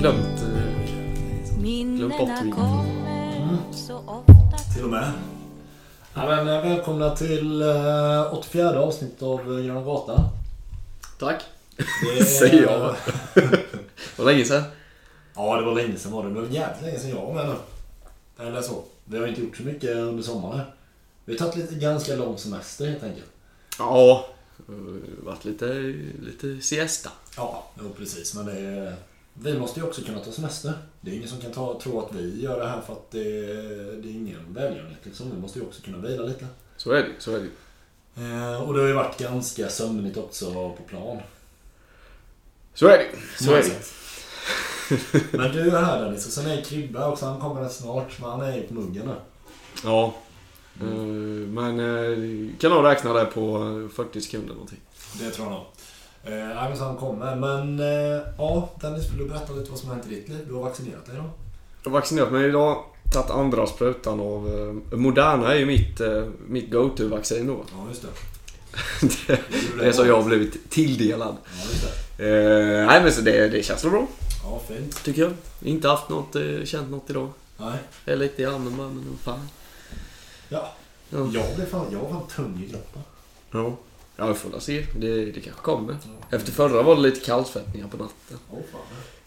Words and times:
Glömt... 0.00 0.42
eh, 0.42 0.48
Glömt 1.96 2.18
bort 2.18 2.28
ofta 2.30 2.42
Till 4.74 4.84
och 4.84 4.90
med. 4.90 5.12
Ja, 6.14 6.26
men, 6.26 6.48
eh, 6.48 6.62
välkomna 6.62 7.16
till 7.16 7.62
eh, 7.62 8.34
84 8.34 8.80
avsnitt 8.80 9.22
av 9.22 9.40
eh, 9.58 9.64
Gröna 9.64 9.82
Gatan. 9.82 10.28
Tack. 11.18 11.42
Det 11.76 11.82
är- 12.20 12.24
Säger 12.24 12.62
jag. 12.62 12.94
Vad 14.16 14.26
länge 14.26 14.44
sedan. 14.44 14.62
Ja, 15.34 15.56
det 15.56 15.62
var 15.66 15.74
länge 15.74 15.96
sedan 15.98 16.12
var 16.12 16.22
det. 16.24 16.28
Det 16.28 16.34
var 16.40 16.48
jävligt 16.48 16.82
länge 16.82 16.98
sedan 16.98 17.10
jag 17.10 17.26
var 17.26 17.34
med 17.34 17.46
nu. 17.48 17.54
Eller 18.46 18.62
så. 18.62 18.82
Vi 19.04 19.18
har 19.18 19.26
inte 19.26 19.40
gjort 19.40 19.56
så 19.56 19.62
mycket 19.62 19.90
under 19.96 20.22
sommaren. 20.22 20.60
Vi 21.24 21.32
har 21.32 21.38
tagit 21.38 21.56
lite 21.56 21.74
ganska 21.74 22.14
lång 22.16 22.38
semester 22.38 22.86
helt 22.86 23.02
enkelt. 23.02 23.26
Ja. 23.78 24.26
Det 24.66 24.72
har 24.72 25.24
Varit 25.24 25.44
lite, 25.44 25.66
lite 26.22 26.60
siesta. 26.60 27.10
Ja, 27.36 27.70
jo, 27.80 27.90
precis. 27.98 28.34
Men 28.34 28.46
det 28.46 28.58
är, 28.58 28.96
vi 29.34 29.58
måste 29.58 29.80
ju 29.80 29.86
också 29.86 30.02
kunna 30.02 30.18
ta 30.18 30.32
semester. 30.32 30.72
Det 31.00 31.10
är 31.10 31.14
ingen 31.14 31.28
som 31.28 31.40
kan 31.40 31.52
ta, 31.52 31.80
tro 31.80 32.00
att 32.00 32.14
vi 32.14 32.42
gör 32.42 32.60
det 32.60 32.68
här 32.68 32.80
för 32.80 32.92
att 32.92 33.10
det, 33.10 33.22
det 34.02 34.08
är 34.08 34.12
ingen 34.12 34.54
välgörenhet. 34.54 34.98
Liksom. 35.02 35.30
Vi 35.30 35.40
måste 35.40 35.58
ju 35.58 35.64
också 35.64 35.82
kunna 35.82 35.98
vila 35.98 36.22
lite. 36.22 36.46
Så 36.76 36.92
är 36.92 37.02
det 37.02 37.12
så 37.18 37.36
är 37.36 37.40
det 37.40 37.48
Eh, 38.14 38.62
och 38.62 38.74
det 38.74 38.80
har 38.80 38.88
ju 38.88 38.94
varit 38.94 39.18
ganska 39.18 39.68
sömnigt 39.68 40.16
också 40.16 40.52
på 40.52 40.82
plan. 40.88 41.18
Så 42.74 42.86
är 42.86 42.98
det 42.98 43.44
Så 43.44 43.54
är 43.54 43.62
det 43.62 43.82
Men 45.30 45.52
du 45.52 45.70
är 45.70 45.82
här 45.82 46.04
Dennis 46.04 46.26
och 46.26 46.32
sen 46.32 46.46
är 46.46 46.62
Kribbe 46.62 47.04
också. 47.04 47.26
Han 47.26 47.40
kommer 47.40 47.68
snart. 47.68 48.20
Men 48.20 48.30
han 48.30 48.40
är 48.40 48.56
ju 48.56 48.62
på 48.62 48.74
muggen 48.74 49.06
nu. 49.06 49.14
Ja. 49.84 50.14
Eh, 50.80 50.86
Men 51.48 51.80
eh, 51.80 52.48
kan 52.60 52.70
nog 52.70 52.84
räkna 52.84 53.12
det 53.12 53.24
på 53.24 53.56
eh, 53.90 53.96
40 53.96 54.20
sekunder 54.20 54.52
någonting. 54.54 54.80
Det 55.18 55.30
tror 55.30 55.46
jag 55.46 55.52
nog. 55.52 55.62
Eh, 56.24 56.46
nej, 56.54 56.68
men 56.68 56.76
så 56.76 56.84
han 56.84 56.96
kommer. 56.96 57.36
Men 57.36 57.80
eh, 57.80 58.22
ja, 58.38 58.70
Dennis 58.80 59.10
vill 59.10 59.18
du 59.18 59.24
berätta 59.28 59.52
lite 59.52 59.70
vad 59.70 59.78
som 59.78 59.88
har 59.88 59.96
hänt 59.96 60.06
i 60.10 60.14
ditt 60.14 60.28
liv? 60.28 60.44
Du 60.48 60.54
har 60.54 60.62
vaccinerat 60.62 61.06
dig 61.06 61.16
då? 61.16 61.24
Jag 61.82 61.90
har 61.90 61.98
vaccinerat 61.98 62.32
mig 62.32 62.48
idag. 62.48 62.84
Tagit 63.12 63.30
andra 63.30 63.66
sprutan 63.66 64.20
av... 64.20 64.48
eh, 64.92 64.98
Moderna 64.98 65.54
är 65.54 65.58
ju 65.58 65.66
mitt, 65.66 66.00
eh, 66.00 66.24
mitt 66.46 66.70
go-to-vaccin 66.70 67.46
då. 67.46 67.64
Ja, 67.76 67.86
just 67.88 68.02
det. 68.02 68.08
Det, 69.26 69.40
det 69.78 69.86
är 69.88 69.92
så 69.92 70.06
jag 70.06 70.16
har 70.16 70.22
blivit 70.28 70.70
tilldelad. 70.70 71.36
Ja, 71.44 71.64
just 71.70 71.86
det. 72.18 72.86
Nej 72.86 73.02
men 73.02 73.12
så 73.12 73.20
det, 73.20 73.48
det 73.48 73.62
känns 73.62 73.84
väl 73.84 73.90
bra, 73.90 74.06
Ja, 74.44 74.60
fint. 74.68 75.04
tycker 75.04 75.22
jag. 75.22 75.32
Inte 75.62 75.88
haft 75.88 76.08
något, 76.08 76.36
känt 76.64 76.90
något 76.90 77.10
idag. 77.10 77.28
Nej. 77.56 77.78
Jag 78.04 78.12
är 78.12 78.16
lite 78.18 78.42
i 78.42 78.44
armen 78.46 78.76
bara, 78.76 78.88
men 78.88 79.18
fan. 79.22 79.48
Ja. 80.52 80.72
Ja. 81.10 81.18
Jag 81.18 81.54
blev 81.56 81.66
fan, 81.66 81.86
jag 81.92 81.98
var 81.98 82.08
fan 82.10 82.26
tung 82.36 82.64
i 82.66 82.70
kroppen. 82.70 83.02
Ja. 83.50 83.76
Ja, 84.16 84.26
vi 84.26 84.34
får 84.34 84.50
väl 84.50 84.60
se. 84.60 84.86
Det, 85.00 85.24
det 85.24 85.40
kanske 85.40 85.62
kommer. 85.62 85.96
Efter 86.30 86.52
förra 86.52 86.82
var 86.82 86.96
det 86.96 87.00
lite 87.02 87.20
kallsvettningar 87.20 87.88
på 87.88 87.96
natten. 87.96 88.38
Åh 88.50 88.58
fan. 88.72 88.80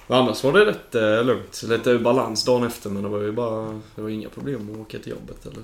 Men 0.07 0.17
annars 0.17 0.43
var 0.43 0.53
det 0.53 0.65
rätt 0.65 0.95
eh, 0.95 1.23
lugnt. 1.25 1.63
Lite 1.63 1.97
balans 1.99 2.43
dagen 2.43 2.67
efter 2.67 2.89
men 2.89 3.03
det 3.03 3.09
var 3.09 3.21
ju 3.21 3.31
bara... 3.31 3.81
Det 3.95 4.01
var 4.01 4.09
inga 4.09 4.29
problem 4.29 4.69
att 4.73 4.77
åka 4.79 4.99
till 4.99 5.11
jobbet 5.11 5.45
eller 5.45 5.61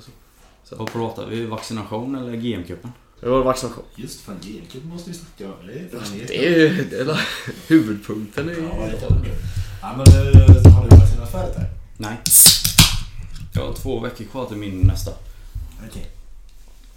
så. 0.64 0.76
Vad 0.76 0.92
pratar 0.92 1.26
vi? 1.28 1.46
Vaccination 1.46 2.16
eller 2.16 2.34
GM-cupen? 2.34 2.90
Det 3.20 3.30
var 3.30 3.44
vaccination. 3.44 3.84
Just 3.96 4.22
fan, 4.22 4.36
GenCube 4.42 4.88
måste 4.88 5.10
vi 5.10 5.16
snacka 5.18 5.46
om. 5.46 5.68
Det 5.68 5.74
är 5.74 6.00
fan 6.00 6.18
Det 6.28 6.46
är 6.48 6.60
ju... 6.60 6.84
Det 6.90 7.00
är 7.00 7.06
la- 7.06 7.20
huvudpunkten 7.68 8.50
är 8.50 8.54
ju... 8.54 8.62
Ja, 8.62 8.88
det 8.92 9.00
kan 9.08 9.22
du. 9.22 9.30
Ja, 9.82 9.94
men 9.98 10.08
eh, 10.08 10.74
har 10.74 10.90
du 10.90 10.96
vaccinerat 10.98 11.32
färdigt 11.32 11.56
här? 11.58 11.70
Nej. 11.98 12.18
Jag 13.54 13.66
har 13.68 13.74
två 13.74 14.00
veckor 14.00 14.26
kvar 14.26 14.46
till 14.46 14.58
min 14.58 14.80
nästa. 14.80 15.12
Okej. 15.90 16.08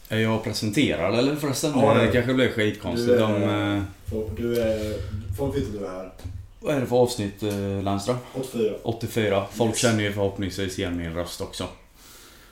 Är 0.08 0.18
jag 0.18 0.44
presenterad 0.44 1.18
eller 1.18 1.36
förresten? 1.36 1.72
Ja, 1.76 1.94
det 1.94 2.00
är 2.00 2.04
det 2.04 2.06
du. 2.06 2.12
kanske 2.12 2.34
blir 2.34 2.48
skitkonstigt 2.52 3.08
Du 3.08 3.14
är- 3.18 3.22
om... 3.24 3.42
eh, 3.76 3.82
Folk- 4.10 4.36
Du 4.36 4.60
är... 4.60 4.94
Folk 5.38 5.56
vet 5.56 5.62
att 5.66 5.72
du 5.72 5.86
är 5.86 5.90
här. 5.90 6.12
Vad 6.60 6.74
är 6.76 6.80
det 6.80 6.86
för 6.86 6.96
avsnitt, 6.96 7.42
eh, 7.42 7.82
Landström? 7.82 8.16
84. 8.34 8.74
84. 8.82 9.46
Folk 9.52 9.70
Yes. 9.70 9.78
känner 9.78 10.02
ju 10.02 10.12
förhoppningsvis 10.12 10.78
igen 10.78 10.96
min 10.96 11.14
röst 11.14 11.40
också. 11.40 11.68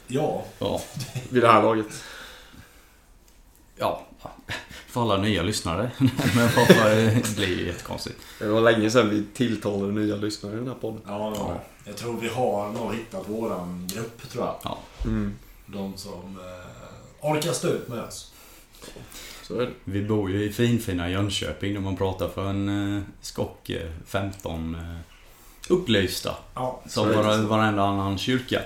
Ja. 0.06 0.42
Ja. 0.58 0.80
Vid 1.30 1.42
det 1.42 1.48
här 1.48 1.62
laget. 1.62 1.86
Ja. 3.76 4.02
För 4.86 5.02
alla 5.02 5.16
nya 5.16 5.42
lyssnare. 5.42 5.90
Men 6.34 6.48
det 6.86 7.36
blir 7.36 7.58
ju 7.58 7.66
jättekonstigt. 7.66 8.16
Det 8.38 8.46
var 8.46 8.60
länge 8.60 8.90
sedan 8.90 9.10
vi 9.10 9.24
tilltalade 9.34 9.92
nya 9.92 10.16
lyssnare 10.16 10.52
i 10.52 10.56
den 10.56 10.68
här 10.68 10.74
podden. 10.74 11.00
Ja, 11.06 11.34
ja. 11.36 11.60
Jag 11.86 11.96
tror 11.96 12.20
vi 12.20 12.28
har 12.28 12.68
nog 12.72 12.94
hittat 12.94 13.28
våran 13.28 13.88
grupp, 13.94 14.30
tror 14.30 14.44
jag. 14.44 14.76
Mm. 15.04 15.34
De 15.66 15.96
som 15.96 16.38
eh, 16.40 17.26
orkar 17.30 17.52
stå 17.52 17.68
ut 17.68 17.88
med 17.88 18.00
oss. 18.00 18.32
Så 19.42 19.60
är 19.60 19.66
det. 19.66 19.72
Vi 19.84 20.02
bor 20.02 20.30
ju 20.30 20.44
i 20.44 20.52
finfina 20.52 21.10
Jönköping 21.10 21.74
när 21.74 21.80
man 21.80 21.96
pratar 21.96 22.28
för 22.28 22.46
en 22.46 22.96
eh, 22.96 23.02
skock 23.20 23.70
eh, 23.70 23.90
15 24.06 24.74
eh, 24.74 24.80
upplysta. 25.68 26.36
Ja, 26.54 26.82
Som 26.88 27.08
var, 27.08 27.38
varenda 27.42 27.82
annan 27.82 28.18
kyrka. 28.18 28.60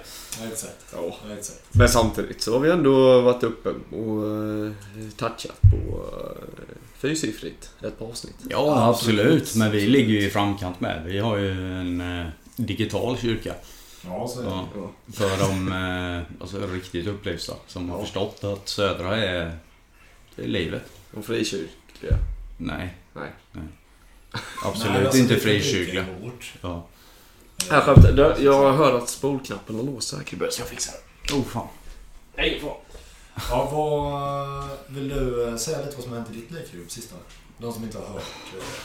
exakt. 0.53 0.95
Ja. 0.95 1.17
exakt. 1.39 1.63
Men 1.73 1.89
samtidigt 1.89 2.43
så 2.43 2.53
har 2.53 2.61
vi 2.61 2.71
ändå 2.71 3.21
varit 3.21 3.43
uppe 3.43 3.69
och 3.97 4.27
eh, 4.27 4.73
touchat 5.17 5.61
på 5.61 6.05
eh, 6.21 6.67
fyrsiffrigt 6.99 7.71
ett 7.83 7.99
par 7.99 8.07
avsnitt. 8.07 8.35
Ja, 8.51 8.89
Absolut. 8.91 9.21
absolut. 9.27 9.55
Men 9.57 9.71
vi 9.71 9.87
ligger 9.87 10.09
ju 10.13 10.27
i 10.27 10.31
framkant 10.31 10.81
med. 10.81 11.03
Vi 11.07 11.19
har 11.19 11.37
ju 11.37 11.51
en 11.81 12.01
eh, 12.21 12.27
digital 12.57 13.19
kyrka. 13.19 13.55
Ja, 14.07 14.29
så 14.29 14.41
är 14.41 14.45
det. 14.45 14.51
Ja. 14.51 14.69
Ja. 14.75 15.13
För 15.13 15.39
de 15.39 15.73
eh, 15.73 16.41
alltså, 16.41 16.67
riktigt 16.67 17.07
upplysta. 17.07 17.53
Som 17.67 17.91
har 17.91 18.01
förstått 18.01 18.45
att 18.45 18.69
södra 18.69 19.17
är, 19.17 19.59
det 20.37 20.43
är 20.43 20.49
livet. 20.49 20.83
De 21.11 21.23
frikyrkliga. 21.23 22.19
Nej. 22.57 22.97
Nej. 23.13 23.31
Absolut 24.65 24.93
Nej, 24.93 25.05
alltså, 25.07 25.21
inte 25.21 25.37
frikyrkliga. 25.37 26.07
Ja. 26.61 26.87
Här 27.71 27.81
skämtar 27.81 28.17
jag. 28.17 28.41
Jag 28.41 28.73
hör 28.73 28.99
att 28.99 29.09
spolknappen 29.09 29.77
har 29.77 29.83
låst 29.83 30.15
här. 30.15 30.23
Kribbe. 30.23 30.49
Jag 30.59 30.69
fixar 30.69 30.95
det. 31.29 31.35
Oh 31.35 31.45
fan. 31.45 31.69
Nej, 32.37 32.61
fan. 32.61 32.77
Ja, 33.51 33.71
vad 33.73 34.69
vill 34.97 35.09
du 35.09 35.49
eh, 35.49 35.57
säga 35.57 35.79
lite 35.79 35.95
vad 35.95 36.05
som 36.05 36.13
har 36.13 36.19
hänt 36.19 36.31
i 36.31 36.35
ditt 36.35 36.51
liv, 36.51 36.69
Krub, 36.71 36.91
sista? 36.91 37.17
De 37.59 37.73
som 37.73 37.85
inte 37.85 37.99
har 37.99 38.07
hört, 38.07 38.23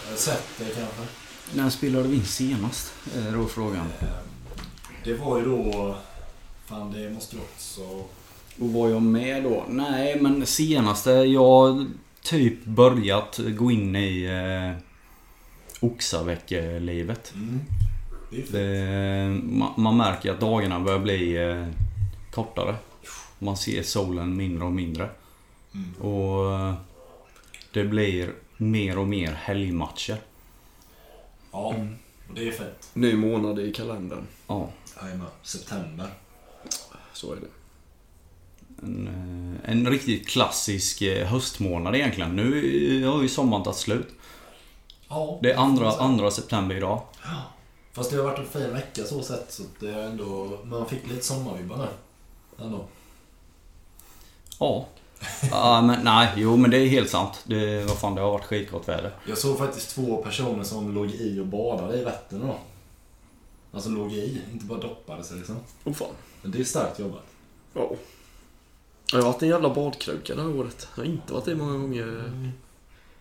eh, 0.09 0.15
sett 0.15 0.43
det 0.57 0.65
kanske. 0.65 1.01
När 1.53 1.69
spelade 1.69 2.07
vi 2.07 2.15
in 2.15 2.25
senast? 2.25 2.93
Är 3.15 3.31
då 3.31 3.47
frågan. 3.47 3.87
Det 5.03 5.13
var 5.13 5.37
ju 5.37 5.45
då... 5.45 5.95
Fan, 6.65 6.91
det 6.91 7.09
måste 7.09 7.35
ju 7.35 7.41
också... 7.41 7.81
Och 8.59 8.73
var 8.73 8.89
jag 8.89 9.01
med 9.01 9.43
då? 9.43 9.65
Nej, 9.69 10.21
men 10.21 10.45
senaste 10.45 11.11
jag 11.11 11.85
typ 12.21 12.65
börjat 12.65 13.39
gå 13.57 13.71
in 13.71 13.95
i 13.95 14.23
eh, 14.23 14.83
Oxaväck-livet. 15.81 17.33
Mm. 17.35 17.59
Det. 18.31 18.51
Det, 18.51 19.41
man, 19.43 19.73
man 19.77 19.97
märker 19.97 20.31
att 20.31 20.39
dagarna 20.39 20.79
börjar 20.79 20.99
bli 20.99 21.35
eh, 21.35 21.67
kortare. 22.31 22.75
Man 23.39 23.57
ser 23.57 23.83
solen 23.83 24.35
mindre 24.35 24.65
och 24.65 24.71
mindre. 24.71 25.09
Mm. 25.73 25.93
Och 26.13 26.53
eh, 26.53 26.73
det 27.73 27.83
blir 27.83 28.33
mer 28.57 28.97
och 28.97 29.07
mer 29.07 29.31
helgmatcher. 29.31 30.17
Ja, 31.51 31.75
och 32.29 32.35
det 32.35 32.47
är 32.47 32.51
fett. 32.51 32.89
Ny 32.93 33.15
månad 33.15 33.59
i 33.59 33.73
kalendern. 33.73 34.27
Ja, 34.47 34.69
Jajamän. 35.01 35.27
September. 35.43 36.07
Så 37.13 37.31
är 37.31 37.35
det. 37.35 37.47
en, 38.83 39.07
eh, 39.63 39.71
en 39.71 39.87
riktigt 39.89 40.27
klassisk 40.27 41.01
eh, 41.01 41.27
höstmånad 41.27 41.95
egentligen. 41.95 42.35
Nu 42.35 43.05
har 43.05 43.21
ju 43.21 43.29
sommaren 43.29 43.63
tagit 43.63 43.77
slut. 43.77 44.07
Ja. 45.09 45.39
Det 45.41 45.51
är 45.51 45.57
andra, 45.57 45.91
andra 45.91 46.31
september 46.31 46.75
idag. 46.75 47.01
Fast 47.93 48.11
det 48.11 48.17
har 48.17 48.23
varit 48.23 48.39
en 48.39 48.47
fin 48.47 48.73
vecka 48.73 49.03
så 49.03 49.23
sett 49.23 49.51
så 49.51 49.63
det 49.79 49.89
är 49.89 50.03
ändå... 50.03 50.59
Man 50.63 50.85
fick 50.85 51.07
lite 51.07 51.25
sommarvibbar 51.25 51.77
nu. 51.77 51.87
Ändå. 52.65 52.85
Ja. 54.59 54.85
Ja, 55.51 55.81
men 55.81 56.03
nej, 56.03 56.29
jo 56.35 56.57
men 56.57 56.71
det 56.71 56.77
är 56.77 56.87
helt 56.87 57.09
sant. 57.09 57.41
Det, 57.43 57.83
vad 57.83 57.97
fan, 57.97 58.15
det 58.15 58.21
har 58.21 58.31
varit 58.31 58.45
skitgott 58.45 58.87
väder. 58.87 59.11
Jag 59.27 59.37
såg 59.37 59.57
faktiskt 59.57 59.95
två 59.95 60.17
personer 60.17 60.63
som 60.63 60.93
låg 60.93 61.11
i 61.11 61.39
och 61.39 61.45
badade 61.45 61.97
i 61.97 62.03
Vättern 62.03 62.39
då. 62.39 62.57
Alltså 63.71 63.89
låg 63.89 64.13
i, 64.13 64.41
inte 64.53 64.65
bara 64.65 64.79
doppade 64.79 65.23
sig 65.23 65.37
liksom. 65.37 65.57
Åh 65.83 65.93
fan. 65.93 66.07
Men 66.41 66.51
det 66.51 66.59
är 66.59 66.63
starkt 66.63 66.99
jobbat. 66.99 67.25
Ja. 67.73 67.91
Jag 69.11 69.19
har 69.21 69.25
varit 69.31 69.41
en 69.41 69.49
jävla 69.49 69.73
badkruka 69.73 70.35
det 70.35 70.41
här 70.41 70.55
året. 70.55 70.87
Jag 70.95 71.03
har 71.03 71.09
inte 71.11 71.33
varit 71.33 71.47
i 71.47 71.55
många 71.55 71.77
gånger. 71.77 72.33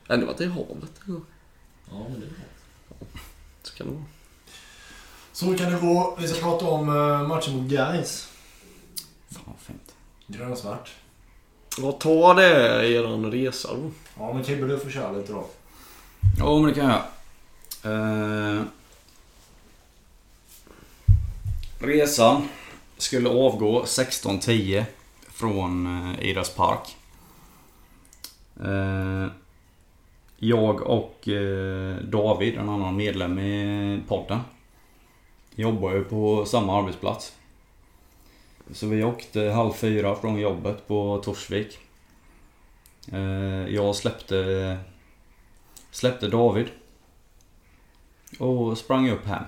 Ändå 0.09 0.27
varit 0.27 0.41
i 0.41 0.47
havet. 0.47 1.01
Ja, 1.07 1.15
Ja, 1.91 1.99
men 2.11 2.21
det 2.21 2.27
är 2.27 2.31
bra. 2.31 3.07
Så 3.63 3.75
kan 3.75 3.87
det 3.87 3.93
vara. 3.93 4.05
Så 5.33 5.57
kan 5.57 5.73
det 5.73 5.79
gå. 5.81 6.17
Vi 6.21 6.29
ska 6.29 6.41
prata 6.41 6.67
om 6.67 6.89
eh, 6.89 7.29
matchen 7.29 7.57
mot 7.57 7.71
Gais. 7.71 8.29
Fan 9.31 9.43
vad 9.47 9.57
fint. 9.59 9.95
Grön 10.27 10.53
och 10.53 10.59
svart. 10.59 10.91
Vad 11.79 12.01
tar 12.01 12.35
det 12.35 12.89
eran 12.89 13.33
resa 13.33 13.69
då? 13.75 13.91
Ja, 14.19 14.33
men 14.33 14.45
Kibbe 14.45 14.67
du 14.67 14.79
får 14.79 14.91
köra 14.91 15.13
lite 15.13 15.33
då. 15.33 15.47
Ja, 16.39 16.59
men 16.59 16.69
det 16.69 16.75
kan 16.75 16.87
jag. 16.91 17.03
Eh, 17.93 18.63
resan 21.81 22.49
skulle 22.97 23.29
avgå 23.29 23.83
16.10 23.83 24.85
från 25.29 25.87
eh, 25.87 26.29
Idas 26.29 26.55
Park. 26.55 26.97
Eh, 28.65 29.27
jag 30.37 30.81
och 30.81 31.29
eh, 31.29 31.97
David, 31.97 32.59
en 32.59 32.69
annan 32.69 32.97
medlem 32.97 33.39
i 33.39 34.01
podden, 34.09 34.41
jobbar 35.55 35.93
ju 35.93 36.05
på 36.05 36.45
samma 36.45 36.79
arbetsplats. 36.79 37.37
Så 38.73 38.87
vi 38.87 39.05
åkte 39.05 39.41
halv 39.41 39.73
fyra 39.73 40.15
från 40.15 40.41
jobbet 40.41 40.89
på 40.89 41.23
Torsvik. 41.25 41.79
Jag 43.69 43.97
släppte, 43.97 44.79
släppte 45.91 46.29
David 46.29 46.67
och 48.39 48.79
sprang 48.79 49.11
upp 49.11 49.27
hem. 49.27 49.45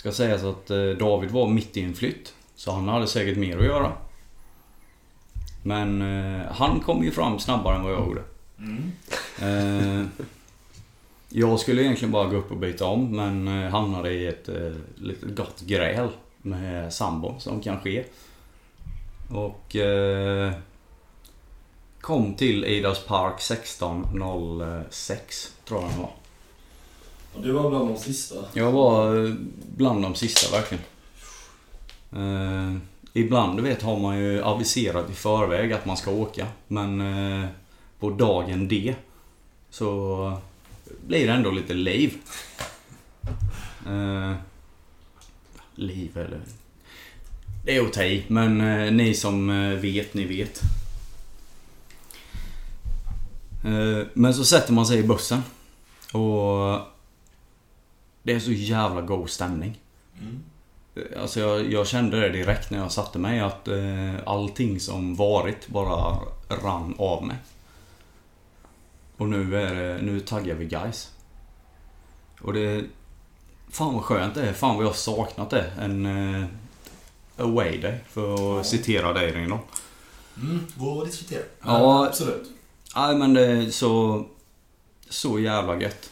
Ska 0.00 0.12
sägas 0.12 0.44
att 0.44 0.70
eh, 0.70 0.84
David 0.84 1.30
var 1.30 1.48
mitt 1.48 1.76
i 1.76 1.82
en 1.82 1.94
flytt, 1.94 2.34
så 2.56 2.72
han 2.72 2.88
hade 2.88 3.06
säkert 3.06 3.36
mer 3.36 3.58
att 3.58 3.64
göra. 3.64 3.92
Men 5.62 6.02
eh, 6.02 6.40
han 6.52 6.80
kom 6.80 7.04
ju 7.04 7.10
fram 7.10 7.38
snabbare 7.38 7.76
än 7.76 7.82
vad 7.82 7.92
jag 7.92 8.06
gjorde. 8.06 8.22
Mm. 8.58 8.92
Eh, 9.40 10.06
jag 11.28 11.60
skulle 11.60 11.82
egentligen 11.82 12.12
bara 12.12 12.28
gå 12.28 12.36
upp 12.36 12.50
och 12.50 12.56
byta 12.56 12.84
om 12.84 13.16
men 13.16 13.48
hamnade 13.72 14.12
i 14.12 14.26
ett 14.26 14.48
litet 14.96 15.36
gott 15.36 15.60
gräl 15.60 16.08
med 16.36 16.92
sambon 16.92 17.40
som 17.40 17.60
kan 17.60 17.80
ske. 17.80 18.04
Och 19.30 19.76
eh, 19.76 20.52
kom 22.00 22.34
till 22.34 22.64
Idas 22.64 23.04
Park 23.04 23.38
16.06 23.38 25.50
tror 25.64 25.82
jag 25.82 25.90
det 25.90 25.98
var. 25.98 26.19
Och 27.34 27.42
du 27.42 27.52
var 27.52 27.70
bland 27.70 27.88
de 27.88 27.96
sista. 27.96 28.34
Jag 28.54 28.72
var 28.72 29.24
eh, 29.24 29.34
bland 29.76 30.02
de 30.02 30.14
sista 30.14 30.56
verkligen. 30.56 30.84
Eh, 32.12 32.76
ibland 33.12 33.58
du 33.58 33.62
vet 33.62 33.82
har 33.82 33.98
man 33.98 34.18
ju 34.18 34.42
aviserat 34.42 35.10
i 35.10 35.14
förväg 35.14 35.72
att 35.72 35.86
man 35.86 35.96
ska 35.96 36.10
åka. 36.10 36.46
Men 36.68 37.00
eh, 37.00 37.48
på 37.98 38.10
dagen 38.10 38.68
D 38.68 38.94
så 39.70 40.38
blir 41.06 41.26
det 41.26 41.32
ändå 41.32 41.50
lite 41.50 41.74
liv. 41.74 42.14
Eh, 43.86 44.34
liv 45.74 46.18
eller... 46.18 46.40
Det 47.64 47.76
är 47.76 47.86
okej, 47.86 48.24
men 48.28 48.60
eh, 48.60 48.92
ni 48.92 49.14
som 49.14 49.50
eh, 49.50 49.78
vet, 49.78 50.14
ni 50.14 50.24
vet. 50.24 50.60
Eh, 53.64 54.06
men 54.14 54.34
så 54.34 54.44
sätter 54.44 54.72
man 54.72 54.86
sig 54.86 54.98
i 54.98 55.02
bussen. 55.02 55.42
Och 56.12 56.78
det 58.22 58.32
är 58.32 58.40
så 58.40 58.52
jävla 58.52 59.00
god 59.00 59.30
stämning. 59.30 59.80
Mm. 60.20 60.42
Alltså 61.20 61.40
jag, 61.40 61.72
jag 61.72 61.86
kände 61.86 62.20
det 62.20 62.28
direkt 62.28 62.70
när 62.70 62.78
jag 62.78 62.92
satte 62.92 63.18
mig 63.18 63.40
att 63.40 63.68
eh, 63.68 64.14
allting 64.26 64.80
som 64.80 65.16
varit 65.16 65.68
bara 65.68 66.18
rann 66.48 66.94
av 66.98 67.24
mig. 67.26 67.36
Och 69.16 69.28
nu 69.28 69.56
är 69.56 70.02
nu 70.02 70.20
taggar 70.20 70.54
vi 70.54 70.66
guys. 70.66 71.10
Och 72.40 72.52
det... 72.52 72.84
Fan 73.70 73.94
vad 73.94 74.04
skönt 74.04 74.34
det 74.34 74.48
är. 74.48 74.52
Fan 74.52 74.76
vad 74.76 74.86
jag 74.86 74.96
saknat 74.96 75.50
det. 75.50 75.72
En 75.80 76.06
eh, 76.06 76.44
away 77.36 77.80
day, 77.80 77.98
för 78.08 78.34
att 78.34 78.40
Ja. 78.40 78.64
citera 78.64 79.12
dig 79.12 79.32
Ringo. 79.32 79.58
Mm, 80.36 80.66
gå 80.76 80.90
och 80.90 81.06
diskutera. 81.06 81.42
Ja. 81.62 82.06
absolut. 82.06 82.50
Nej 82.96 83.16
men 83.16 83.34
det 83.34 83.46
är 83.46 83.70
så... 83.70 84.24
Så 85.08 85.38
jävla 85.38 85.80
gött. 85.80 86.09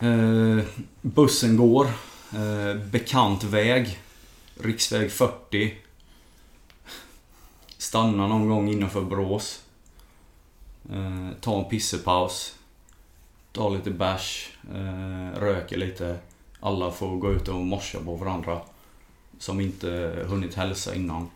Eh, 0.00 0.64
bussen 1.00 1.56
går. 1.56 1.86
Eh, 2.34 2.74
bekant 2.90 3.44
väg. 3.44 3.98
Riksväg 4.54 5.12
40. 5.12 5.74
Stannar 7.78 8.28
någon 8.28 8.48
gång 8.48 8.68
innanför 8.68 9.02
Brås. 9.02 9.62
Eh, 10.92 11.28
tar 11.40 11.58
en 11.58 11.68
pissepaus. 11.68 12.54
Tar 13.52 13.70
lite 13.70 13.90
bärs. 13.90 14.50
Eh, 14.74 15.40
röker 15.40 15.76
lite. 15.76 16.18
Alla 16.60 16.90
får 16.90 17.16
gå 17.16 17.32
ut 17.32 17.48
och 17.48 17.54
morsa 17.54 17.98
på 18.04 18.14
varandra. 18.14 18.60
Som 19.38 19.60
inte 19.60 19.88
hunnit 20.28 20.54
hälsa 20.54 20.94
innan. 20.94 21.30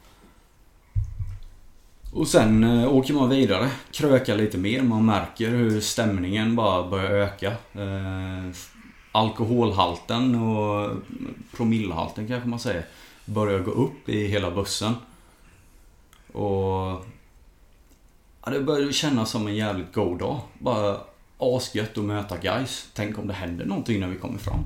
Och 2.14 2.28
sen 2.28 2.64
eh, 2.64 2.94
åker 2.94 3.14
man 3.14 3.28
vidare, 3.28 3.70
krökar 3.92 4.36
lite 4.36 4.58
mer. 4.58 4.82
Man 4.82 5.06
märker 5.06 5.48
hur 5.48 5.80
stämningen 5.80 6.56
bara 6.56 6.88
börjar 6.88 7.10
öka. 7.10 7.50
Eh, 7.72 8.50
alkoholhalten 9.12 10.34
och 10.34 10.96
promillehalten 11.56 12.28
kanske 12.28 12.48
man 12.48 12.58
säger 12.58 12.86
börjar 13.24 13.58
gå 13.58 13.70
upp 13.70 14.08
i 14.08 14.26
hela 14.26 14.50
bussen. 14.50 14.92
Och... 16.32 17.04
Ja, 18.44 18.50
det 18.50 18.60
börjar 18.60 18.92
kännas 18.92 19.30
som 19.30 19.46
en 19.46 19.56
jävligt 19.56 19.94
god 19.94 20.18
dag. 20.18 20.40
Bara 20.58 21.00
asgött 21.38 21.98
att 21.98 22.04
möta 22.04 22.36
guys. 22.36 22.88
Tänk 22.92 23.18
om 23.18 23.26
det 23.26 23.34
händer 23.34 23.64
någonting 23.64 24.00
när 24.00 24.08
vi 24.08 24.16
kommer 24.16 24.38
fram. 24.38 24.64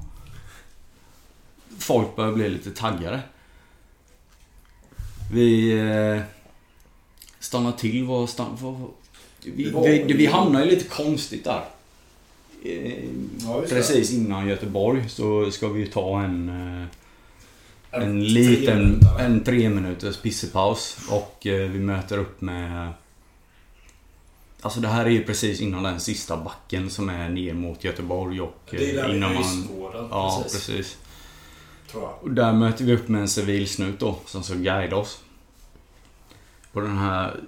Folk 1.79 2.17
börjar 2.17 2.33
bli 2.33 2.49
lite 2.49 2.71
taggade. 2.71 3.21
Vi... 5.33 5.79
Eh, 5.79 6.23
stannar 7.49 7.73
till. 7.73 8.05
Vad 8.05 8.29
stan, 8.29 8.56
vad, 8.61 8.77
vi, 9.45 9.65
Det 9.65 9.71
var- 9.71 9.83
vi, 9.83 10.03
vi 10.12 10.27
hamnar 10.27 10.65
ju 10.65 10.71
lite 10.71 10.89
konstigt 10.89 11.45
där. 11.45 11.65
Ja. 13.45 13.62
Precis 13.69 14.12
innan 14.12 14.49
Göteborg 14.49 15.09
så 15.09 15.50
ska 15.50 15.69
vi 15.69 15.87
ta 15.87 16.23
en, 16.23 16.49
eh, 17.93 18.03
en 18.03 18.25
liten, 18.25 19.00
en 19.21 19.45
tre 19.45 19.69
minuters 19.71 20.17
pissepaus 20.17 20.97
och 21.11 21.47
eh, 21.47 21.71
vi 21.71 21.79
möter 21.79 22.19
upp 22.19 22.41
med 22.41 22.93
Alltså 24.61 24.81
det 24.81 24.89
här 24.89 25.05
är 25.06 25.11
ju 25.11 25.25
precis 25.25 25.61
innan 25.61 25.83
den 25.83 26.00
sista 26.00 26.37
backen 26.37 26.91
som 26.91 27.09
är 27.09 27.29
ner 27.29 27.55
mot 27.55 27.85
Göteborg 27.85 28.41
och 28.41 28.59
Det 28.71 28.91
är 28.91 28.95
där 28.95 29.09
eh, 29.11 29.17
innan 29.17 29.35
man... 29.35 29.69
Ja, 30.11 30.41
precis. 30.43 30.67
precis. 30.67 30.97
Tror 31.91 32.03
jag. 32.03 32.15
Och 32.23 32.31
där 32.31 32.53
möter 32.53 32.85
vi 32.85 32.95
upp 32.95 33.09
med 33.09 33.21
en 33.21 33.29
civilsnut 33.29 34.00
då, 34.00 34.19
som 34.27 34.43
ska 34.43 34.55
guida 34.55 34.97
oss. 34.97 35.21
På 36.78 36.84
den 36.84 36.98
här... 36.98 37.40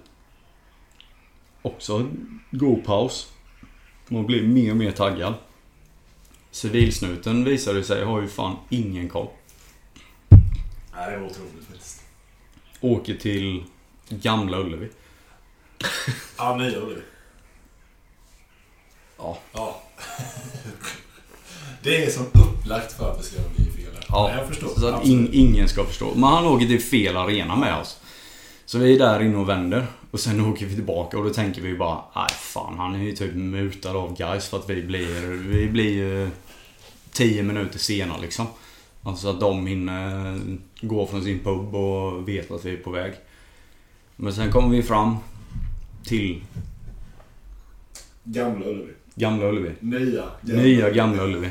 Också 1.63 2.09
god 2.51 2.85
paus. 2.85 3.33
Man 4.09 4.27
blir 4.27 4.43
mer 4.43 4.71
och 4.71 4.77
mer 4.77 4.93
taggad. 4.93 5.35
Civilsnuten 6.51 7.45
visade 7.45 7.85
sig 7.85 8.05
har 8.05 8.21
ju 8.21 8.29
fan 8.29 8.57
ingen 8.69 9.09
koll. 9.09 9.29
Nej, 10.95 11.11
det 11.11 11.19
var 11.19 11.27
otroligt 11.27 11.67
faktiskt. 11.69 12.03
Åker 12.81 13.15
till 13.15 13.65
Gamla 14.09 14.59
Ullevi. 14.59 14.89
Ja, 16.39 16.57
nya 16.57 16.79
Ullevi. 16.79 17.03
Ja. 19.19 19.39
Ja. 19.53 19.83
det 21.83 22.05
är 22.05 22.11
som 22.11 22.27
upplagt 22.27 22.93
för 22.93 23.11
att 23.11 23.19
det 23.19 23.25
ska 23.25 23.41
bli 23.57 23.65
fel. 23.65 24.05
Ja, 24.09 24.33
jag 24.37 24.49
förstår. 24.49 24.69
Så 24.69 24.87
att 24.87 24.95
Absolut. 24.95 25.35
in, 25.35 25.49
ingen 25.49 25.69
ska 25.69 25.85
förstå. 25.85 26.15
Men 26.15 26.25
han 26.25 26.47
åker 26.47 26.67
till 26.67 26.83
fel 26.83 27.17
arena 27.17 27.57
med 27.57 27.81
oss. 27.81 28.00
Så 28.71 28.79
vi 28.79 28.95
är 28.95 28.99
där 28.99 29.23
inne 29.23 29.37
och 29.37 29.49
vänder. 29.49 29.87
Och 30.11 30.21
sen 30.21 30.41
åker 30.51 30.67
vi 30.67 30.75
tillbaka 30.75 31.19
och 31.19 31.25
då 31.25 31.31
tänker 31.31 31.63
vi 31.63 31.77
bara 31.77 32.05
Nej 32.17 32.29
fan 32.31 32.79
han 32.79 32.95
är 32.95 32.99
ju 32.99 33.13
typ 33.13 33.35
mutad 33.35 33.91
av 33.91 34.17
guys 34.17 34.49
för 34.49 34.59
att 34.59 34.71
vi 34.71 34.83
blir... 34.83 35.27
Vi 35.49 35.69
blir 35.69 35.91
ju 35.91 36.31
10 37.13 37.43
minuter 37.43 37.79
sena 37.79 38.17
liksom. 38.17 38.47
Alltså 39.03 39.31
att 39.31 39.41
de 39.41 39.67
hinner 39.67 40.41
gå 40.81 41.07
från 41.07 41.25
sin 41.25 41.39
pub 41.39 41.75
och 41.75 42.29
vet 42.29 42.51
att 42.51 42.65
vi 42.65 42.73
är 42.73 42.77
på 42.77 42.91
väg. 42.91 43.15
Men 44.17 44.33
sen 44.33 44.53
kommer 44.53 44.69
vi 44.69 44.83
fram 44.83 45.17
till 46.05 46.43
Gamla 48.25 48.67
Ullevi. 48.67 48.93
Gamla 49.15 49.47
Ullevi. 49.47 49.73
Nya. 49.81 50.25
Nya 50.41 50.91
Gamla 50.91 51.25
Ullevi. 51.25 51.51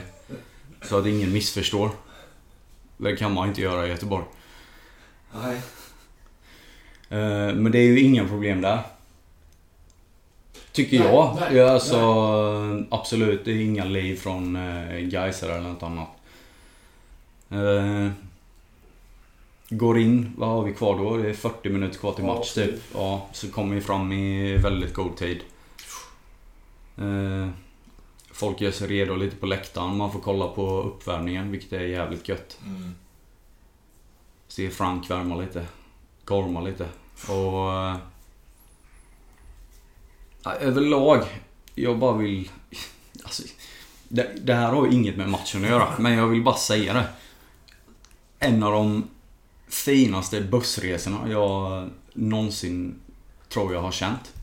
Så 0.82 0.98
att 0.98 1.06
ingen 1.06 1.34
missförstår. 1.34 1.90
Det 2.98 3.16
kan 3.16 3.34
man 3.34 3.48
inte 3.48 3.62
göra 3.62 3.88
i 3.88 3.90
Göteborg. 3.90 4.26
Nej. 5.44 5.62
Eh, 7.10 7.54
Men 7.56 7.72
det 7.72 7.80
är 7.80 7.84
ju 7.84 8.00
inga 8.00 8.28
problem 8.28 8.62
där. 8.62 8.80
Tycker 10.72 11.00
Nej, 11.00 11.08
jag. 11.08 11.38
nej, 11.40 11.56
ja, 11.58 11.70
alltså, 11.72 12.00
absolut, 12.90 13.46
det 13.46 13.52
är 13.52 13.62
inga 13.62 13.86
liv 13.86 14.16
från 14.16 14.56
uh, 14.56 15.08
Geiser 15.10 15.50
eller 15.50 15.70
något 15.70 15.84
annat. 15.84 16.08
Eh, 17.50 18.12
går 19.70 20.00
in, 20.00 20.34
vad 20.38 20.50
har 20.50 20.64
vi 20.64 20.74
kvar 20.74 20.98
då? 20.98 21.18
Det 21.18 21.30
är 21.30 21.34
40 21.34 21.70
minuter 21.70 22.00
kvar 22.00 22.14
till 22.14 22.26
Ja, 22.26 22.36
match 22.36 22.54
typ. 22.54 22.76
Ja, 22.94 23.28
så 23.34 23.52
kommer 23.52 23.76
vi 23.76 23.82
fram 23.82 24.12
i 24.12 24.58
väldigt 24.58 24.94
god 24.94 25.18
tid. 25.18 25.40
Eh, 26.98 27.50
folk 28.32 28.62
gör 28.62 28.72
sig 28.72 28.88
redo 28.88 29.16
lite 29.16 29.36
på 29.36 29.46
läktaren. 29.46 29.98
Man 29.98 30.12
får 30.12 30.20
kolla 30.20 30.48
på 30.48 30.82
uppvärmningen, 30.82 31.52
vilket 31.52 31.74
är 31.74 31.80
jävligt 31.82 32.30
gött. 32.30 32.60
Mm. 32.66 32.92
Se 34.48 34.70
Frank 34.70 35.10
värma 35.10 35.36
lite. 35.36 35.66
Gorma 36.30 36.62
lite. 36.62 36.84
Och... 37.28 37.98
ja, 40.44 40.54
överlag, 40.60 41.24
jag 41.76 42.00
bara 42.00 42.18
vill... 42.18 42.50
Alltså, 43.24 43.44
det, 44.08 44.46
det 44.46 44.54
här 44.54 44.72
har 44.72 44.86
ju 44.86 44.94
inget 44.94 45.18
med 45.18 45.30
matchen 45.30 45.64
att 45.64 45.70
göra, 45.70 45.94
men 46.00 46.14
jag 46.14 46.28
vill 46.28 46.44
bara 46.44 46.56
säga 46.56 46.94
det. 46.94 47.08
En 48.40 48.64
av 48.64 48.72
de 48.72 49.04
finaste 49.68 50.42
bussresorna 50.42 51.30
jag 51.30 51.90
någonsin 52.14 53.00
tror 53.50 53.74
jag 53.74 53.82
har 53.82 53.92
känt. 53.92 54.34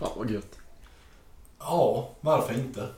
Fan 0.00 0.10
vad 0.16 0.30
gött. 0.30 0.58
Ja, 1.58 2.10
varför 2.20 2.54
inte? 2.54 2.88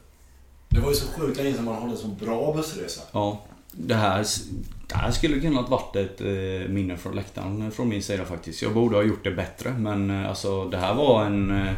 Det 0.69 0.81
var 0.81 0.91
ju 0.91 0.97
så 0.97 1.07
sjukt 1.07 1.37
länge 1.37 1.55
sedan 1.55 1.65
man 1.65 1.75
hade 1.75 1.93
en 1.93 1.99
så 1.99 2.07
bra 2.07 2.53
bussresa. 2.53 3.03
Ja. 3.13 3.43
Det 3.73 3.95
här, 3.95 4.27
det 4.91 4.97
här 4.97 5.11
skulle 5.11 5.41
kunnat 5.41 5.69
varit 5.69 5.97
ett 5.97 6.21
eh, 6.21 6.69
minne 6.69 6.97
från 6.97 7.15
läktaren 7.15 7.71
från 7.71 7.89
min 7.89 8.03
sida 8.03 8.25
faktiskt. 8.25 8.63
Jag 8.63 8.75
borde 8.75 8.97
ha 8.97 9.03
gjort 9.03 9.25
det 9.25 9.31
bättre 9.31 9.71
men 9.79 10.11
eh, 10.11 10.29
alltså 10.29 10.65
det 10.65 10.77
här 10.77 10.95
var 10.95 11.25
en... 11.25 11.51
Eh, 11.51 11.73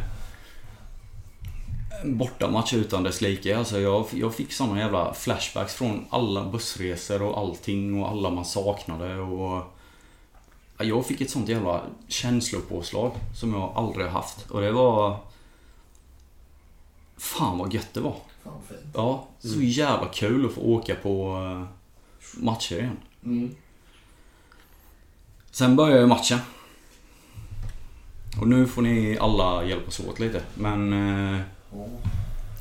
en 2.03 2.17
bortamatch 2.17 2.73
utan 2.73 3.03
dess 3.03 3.21
like. 3.21 3.57
Alltså 3.57 3.79
jag, 3.79 4.05
jag 4.11 4.35
fick 4.35 4.53
såna 4.53 4.79
jävla 4.79 5.13
flashbacks 5.13 5.73
från 5.73 6.05
alla 6.09 6.45
bussresor 6.45 7.21
och 7.21 7.37
allting 7.37 8.01
och 8.01 8.09
alla 8.09 8.29
man 8.29 8.45
saknade 8.45 9.19
och... 9.19 9.63
Ja, 10.77 10.85
Jag 10.85 11.05
fick 11.05 11.21
ett 11.21 11.29
sånt 11.29 11.49
jävla 11.49 11.81
känslopåslag 12.07 13.11
som 13.35 13.53
jag 13.53 13.71
aldrig 13.75 14.07
haft 14.07 14.51
och 14.51 14.61
det 14.61 14.71
var... 14.71 15.17
Fan 17.17 17.57
vad 17.57 17.73
gött 17.73 17.93
det 17.93 17.99
var. 17.99 18.15
Fan 18.43 18.61
fint. 18.67 18.93
Ja, 18.93 19.27
så 19.39 19.61
jävla 19.61 20.07
kul 20.07 20.45
att 20.45 20.53
få 20.53 20.61
åka 20.61 20.95
på 20.95 21.37
eh, 21.37 21.82
matcher 22.33 22.75
igen. 22.79 22.97
Mm. 23.25 23.55
Sen 25.51 25.75
börjar 25.75 25.99
ju 25.99 26.07
matchen. 26.07 26.39
Och 28.41 28.47
nu 28.47 28.67
får 28.67 28.81
ni 28.81 29.17
alla 29.17 29.63
hjälpas 29.65 29.99
åt 29.99 30.19
lite. 30.19 30.41
Men 30.55 30.93
eh, 30.93 31.41
Ja. 31.75 31.85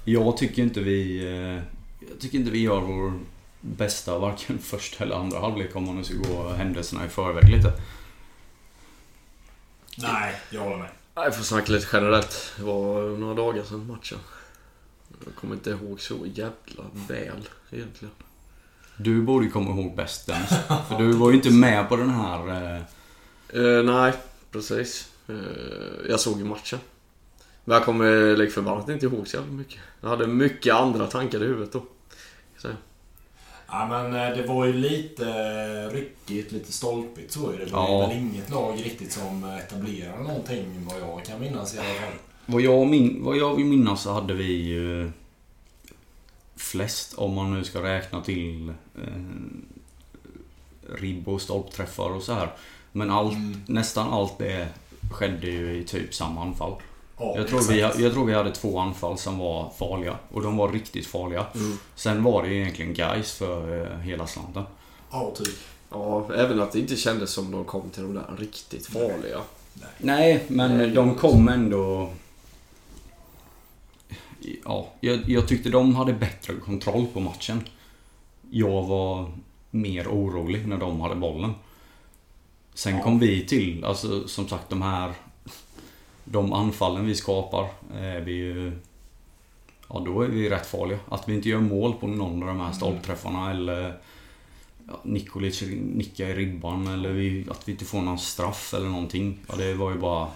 jag 0.04 0.36
tycker 0.36 0.62
inte 0.62 0.80
vi... 0.80 1.24
Eh, 1.26 1.62
jag 2.10 2.20
tycker 2.20 2.38
inte 2.38 2.50
vi 2.50 2.58
gör 2.62 2.80
vår 2.80 3.18
bästa 3.60 4.18
varken 4.18 4.58
första 4.62 5.04
eller 5.04 5.16
andra 5.16 5.40
halvlek 5.40 5.76
om 5.76 5.86
man 5.86 5.96
nu 5.96 6.04
ska 6.04 6.14
gå 6.14 6.48
händelserna 6.48 7.06
i 7.06 7.08
förväg 7.08 7.48
lite. 7.48 7.72
Nej, 9.98 10.34
jag 10.50 10.60
håller 10.60 10.76
med. 10.76 10.88
Nej, 11.14 11.24
Jag 11.24 11.36
får 11.36 11.44
snacka 11.44 11.72
lite 11.72 11.86
generellt. 11.92 12.52
Det 12.56 12.62
var 12.62 13.02
några 13.18 13.34
dagar 13.34 13.64
sedan 13.64 13.86
matchen. 13.86 14.18
Jag 15.24 15.34
kommer 15.34 15.54
inte 15.54 15.70
ihåg 15.70 16.00
så 16.00 16.26
jävla 16.34 16.84
väl 17.08 17.48
egentligen. 17.70 18.14
Du 18.96 19.22
borde 19.22 19.48
komma 19.48 19.70
ihåg 19.80 19.96
bäst 19.96 20.26
Dennis. 20.26 20.48
För 20.88 20.98
du 20.98 21.12
var 21.12 21.30
ju 21.30 21.36
inte 21.36 21.50
med 21.50 21.88
på 21.88 21.96
den 21.96 22.10
här... 22.10 22.74
Eh, 22.76 22.82
Eh, 23.54 23.82
nej, 23.84 24.12
precis. 24.50 25.08
Eh, 25.28 25.34
jag 26.10 26.20
såg 26.20 26.38
ju 26.38 26.44
matchen. 26.44 26.78
Men 27.64 27.74
jag 27.74 27.84
kommer 27.84 28.36
lik 28.36 28.52
förbannat 28.52 28.88
inte 28.88 29.06
ihåg 29.06 29.28
så 29.28 29.36
jävla 29.36 29.52
mycket. 29.52 29.78
Jag 30.00 30.08
hade 30.08 30.26
mycket 30.26 30.74
andra 30.74 31.06
tankar 31.06 31.42
i 31.42 31.46
huvudet 31.46 31.72
då. 31.72 31.82
Så, 32.58 32.68
Ja, 33.68 33.86
men 33.88 34.12
det 34.36 34.46
var 34.46 34.66
ju 34.66 34.72
lite 34.72 35.24
ryckigt, 35.88 36.52
lite 36.52 36.72
stolpigt 36.72 37.32
så 37.32 37.50
är 37.50 37.58
det. 37.58 37.64
Det 37.64 37.72
var 37.72 37.88
Ja. 37.88 38.06
väl 38.06 38.16
inget 38.18 38.50
lag 38.50 38.74
riktigt 38.84 39.12
som 39.12 39.44
etablerade 39.44 40.22
någonting 40.22 40.86
vad 40.90 41.00
jag 41.00 41.24
kan 41.26 41.40
minnas 41.40 41.74
i 41.74 41.78
alla 41.78 41.88
fall. 41.88 42.14
Vad 42.46 42.62
jag, 42.62 42.86
min, 42.86 43.24
vad 43.24 43.36
jag 43.36 43.56
vill 43.56 43.66
minnas 43.66 44.02
så 44.02 44.12
hade 44.12 44.34
vi 44.34 44.52
ju 44.52 45.10
flest, 46.56 47.14
om 47.14 47.34
man 47.34 47.54
nu 47.54 47.64
ska 47.64 47.82
räkna 47.82 48.20
till 48.20 48.68
eh, 48.94 49.12
ribb 50.94 51.28
och 51.28 51.40
stolpträffar 51.42 52.10
och 52.10 52.22
så 52.22 52.32
här. 52.32 52.52
Men 52.92 53.10
allt, 53.10 53.32
Mm. 53.34 53.62
nästan 53.66 54.12
allt 54.12 54.38
det 54.38 54.68
skedde 55.12 55.46
ju 55.46 55.76
i 55.76 55.84
typ 55.84 56.14
samma 56.14 56.42
anfall. 56.42 56.74
Ja, 57.18 57.34
Jag 57.36 57.48
tror, 57.48 57.58
exakt. 57.58 57.98
vi, 57.98 58.02
jag 58.04 58.12
tror 58.12 58.24
vi 58.26 58.34
hade 58.34 58.50
två 58.54 58.78
anfall 58.78 59.18
som 59.18 59.38
var 59.38 59.70
farliga. 59.78 60.16
Och 60.30 60.42
de 60.42 60.56
var 60.56 60.68
riktigt 60.72 61.06
farliga. 61.06 61.46
Sen 61.94 62.22
var 62.22 62.42
det 62.42 62.48
ju 62.48 62.60
egentligen 62.60 62.94
guys 62.94 63.32
för 63.32 63.82
eh, 63.92 63.98
hela 63.98 64.26
slanten. 64.26 64.62
Ja, 65.10 65.32
typ. 65.36 65.54
ja, 65.90 66.26
även 66.34 66.60
att 66.60 66.72
det 66.72 66.78
inte 66.78 66.96
kändes 66.96 67.30
som 67.30 67.50
de 67.50 67.64
kom 67.64 67.90
till 67.90 68.02
de 68.02 68.14
där 68.14 68.36
riktigt 68.38 68.86
farliga. 68.86 69.40
Nej, 69.98 70.44
men 70.48 70.78
Nej, 70.78 70.90
de 70.90 71.08
det- 71.08 71.14
kom 71.14 71.48
ändå... 71.48 72.10
Ja, 74.64 74.88
jag, 75.00 75.30
jag 75.30 75.48
tyckte 75.48 75.68
de 75.70 75.94
hade 75.94 76.12
bättre 76.12 76.54
kontroll 76.54 77.06
på 77.06 77.20
matchen. 77.20 77.60
Jag 78.50 78.82
var 78.82 79.32
mer 79.70 80.08
orolig 80.08 80.68
när 80.68 80.76
de 80.78 81.00
hade 81.00 81.14
bollen. 81.14 81.52
Sen 82.74 82.96
Ja. 82.96 83.02
kom 83.02 83.18
vi 83.18 83.46
till, 83.46 83.84
alltså 83.84 84.28
som 84.28 84.48
sagt 84.48 84.68
de 84.70 84.82
här... 84.82 85.12
De 86.24 86.52
anfallen 86.52 87.06
vi 87.06 87.14
skapar 87.14 87.68
är 87.94 88.20
vi 88.20 88.32
ju... 88.32 88.72
Ja, 89.88 90.02
då 90.06 90.22
är 90.22 90.28
vi 90.28 90.50
rätt 90.50 90.66
farliga. 90.66 90.98
Att 91.08 91.28
vi 91.28 91.34
inte 91.34 91.48
gör 91.48 91.60
mål 91.60 91.92
på 91.92 92.06
någon 92.06 92.42
av 92.42 92.48
de 92.48 92.60
här 92.60 92.72
stolpträffarna 92.72 93.50
eller... 93.50 93.98
Ja, 94.88 95.00
Nikolic 95.02 95.62
nickar 95.72 96.26
i 96.26 96.34
ribban 96.34 96.86
eller 96.86 97.10
vi, 97.12 97.46
att 97.50 97.68
vi 97.68 97.72
inte 97.72 97.84
får 97.84 98.00
någon 98.00 98.18
straff 98.18 98.74
eller 98.74 98.88
någonting. 98.88 99.38
Ja, 99.48 99.56
det 99.56 99.74
var 99.74 99.90
ju 99.90 99.98
bara... 99.98 100.28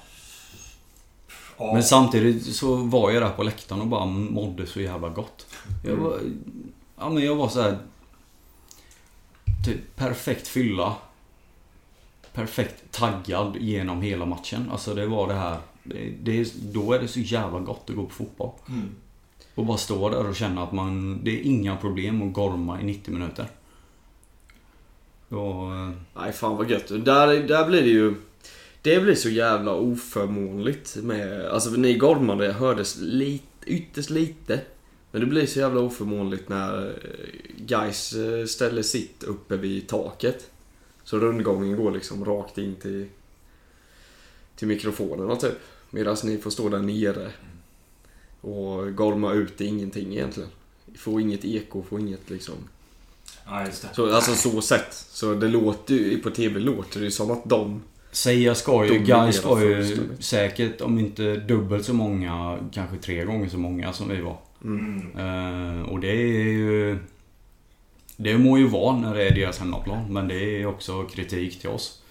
Ja. 1.59 1.73
Men 1.73 1.83
samtidigt 1.83 2.57
så 2.57 2.75
var 2.77 3.11
jag 3.11 3.23
där 3.23 3.31
på 3.31 3.43
läktaren 3.43 3.81
och 3.81 3.87
bara 3.87 4.07
mådde 4.07 4.67
så 4.67 4.81
jävla 4.81 5.09
gott. 5.09 5.47
Jag 5.85 5.97
var... 5.97 6.21
Ja 6.99 7.11
men 7.11 7.25
jag 7.25 7.37
var 7.37 7.49
så 7.49 7.61
här. 7.61 7.79
Typ 9.65 9.97
perfekt 9.97 10.49
fylla. 10.49 10.95
Perfekt 12.33 12.91
taggad 12.91 13.57
genom 13.57 14.03
hela 14.03 14.27
matchen. 14.27 14.71
Alltså 14.73 14.95
det 14.95 15.07
var 15.07 15.29
det 15.29 15.35
här. 15.35 15.57
Det, 15.83 16.11
det, 16.23 16.55
då 16.73 16.93
är 16.93 16.99
det 16.99 17.09
så 17.09 17.21
jävla 17.21 17.61
gott 17.61 17.91
att 17.91 17.97
gå 17.97 18.05
på 18.05 18.15
fotboll. 18.15 18.51
Mm. 18.69 18.89
Och 19.55 19.67
bara 19.67 19.77
stå 19.77 20.09
där 20.11 20.29
och 20.29 20.37
känna 20.37 20.63
att 20.63 20.73
man... 20.73 21.21
Det 21.25 21.31
är 21.41 21.43
inga 21.43 21.77
problem 21.77 22.23
att 22.23 22.33
gorma 22.33 22.81
i 22.81 22.85
90 22.85 23.15
minuter. 23.15 23.47
Och... 25.29 25.75
eh, 25.77 25.91
Nej, 26.17 26.33
fan 26.33 26.57
vad 26.57 26.71
gött. 26.71 26.89
Där, 26.89 27.49
där 27.49 27.67
blir 27.67 27.83
det 27.83 27.89
ju... 27.89 28.15
Det 28.87 29.01
blir 29.01 29.15
så 29.15 29.29
jävla 29.29 29.75
oförmånligt 29.75 30.97
med... 30.97 31.47
Alltså 31.47 31.71
ni 31.71 31.97
gormade 31.97 32.53
hördes 32.53 32.97
lite, 33.01 33.45
ytterst 33.67 34.11
lite. 34.11 34.61
Men 35.11 35.21
det 35.21 35.27
blir 35.27 35.47
så 35.47 35.59
jävla 35.59 35.81
oförmånligt 35.81 36.49
när 36.49 36.99
guys 37.57 38.15
ställer 38.47 38.83
sitt 38.83 39.23
uppe 39.23 39.57
vid 39.57 39.89
taket. 39.89 40.51
Så 41.05 41.19
rundgången 41.19 41.77
går 41.77 41.91
liksom 41.91 42.25
rakt 42.25 42.59
in 42.59 42.75
till, 42.75 43.07
till 44.57 44.69
mikrofonerna 44.69 45.37
typ. 45.37 45.59
Medan 45.91 46.17
ni 46.25 46.39
får 46.39 46.51
stå 46.51 46.69
där 46.69 46.83
nere 46.83 47.31
och 48.41 48.97
gorma 48.97 49.33
ut 49.33 49.61
i 49.61 49.65
ingenting 49.67 50.13
egentligen. 50.13 50.51
Får 50.99 51.21
inget 51.21 51.45
eko, 51.45 51.83
får 51.83 52.01
inget 52.01 52.31
liksom... 52.31 52.55
Ja, 53.47 53.67
just 53.67 53.83
det. 53.83 53.89
Så, 53.93 54.15
alltså 54.15 54.35
så 54.35 54.61
sett. 54.61 54.95
Så 54.95 55.35
det 55.35 55.49
låter 55.49 55.95
ju, 55.95 56.19
på 56.19 56.31
TV 56.31 56.61
låter 56.61 57.01
det 57.01 57.05
ju 57.05 57.11
som 57.11 57.31
att 57.31 57.45
de... 57.45 57.83
Säga 58.17 58.55
ska 58.55 58.85
ju, 58.87 58.99
guys 58.99 59.45
var 59.45 59.61
ju 59.61 60.09
säkert 60.21 60.81
om 60.81 60.99
inte 60.99 61.37
dubbelt 61.37 61.85
så 61.85 61.95
många, 61.95 62.59
kanske 62.73 62.97
tre 62.97 63.25
gånger 63.25 63.49
så 63.49 63.59
många 63.59 63.93
som 63.93 64.09
vi 64.09 64.21
var. 64.21 64.39
Mm. 64.65 65.17
Eh, 65.19 65.83
och 65.83 66.01
det 66.01 66.11
är 66.11 66.43
ju... 66.43 66.99
Det 68.17 68.39
må 68.39 68.59
ju 68.59 68.69
vara 68.69 68.97
när 68.97 69.15
det 69.15 69.29
är 69.29 69.35
deras 69.35 69.59
hemmaplan, 69.59 70.13
men 70.13 70.29
det 70.29 70.35
är 70.35 70.67
också 70.67 71.05
kritik 71.05 71.61
till 71.61 71.71
oss. 71.71 72.03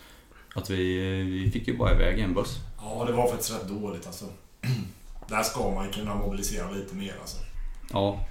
Att 0.56 0.70
vi, 0.70 1.00
vi 1.24 1.52
fick 1.52 1.68
ju 1.68 1.78
bara 1.78 1.94
iväg 1.94 2.20
en 2.20 2.34
buss. 2.34 2.58
Ja, 2.78 3.06
det 3.08 3.14
var 3.14 3.30
faktiskt 3.30 3.54
rätt 3.54 3.68
dåligt 3.68 4.08
alltså. 4.08 4.26
Där 5.30 5.44
ska 5.44 5.72
man 5.72 5.86
ju 5.86 5.92
kunna 5.92 6.16
mobilisera 6.16 6.72
lite 6.72 6.96
mer 6.96 7.16
alltså. 7.22 7.38
Ja, 7.92 8.26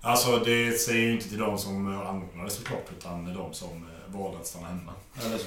Alltså 0.00 0.36
det 0.36 0.72
säger 0.72 1.06
ju 1.06 1.12
inte 1.12 1.28
till 1.28 1.38
de 1.38 1.58
som 1.58 1.86
anordnade 1.86 2.50
såklart 2.50 2.86
utan 2.98 3.34
de 3.34 3.54
som 3.54 3.68
eh, 3.68 4.14
valde 4.18 4.38
att 4.38 4.46
stanna 4.46 4.66
hemma. 4.66 4.92
Eller 5.24 5.38
så. 5.38 5.46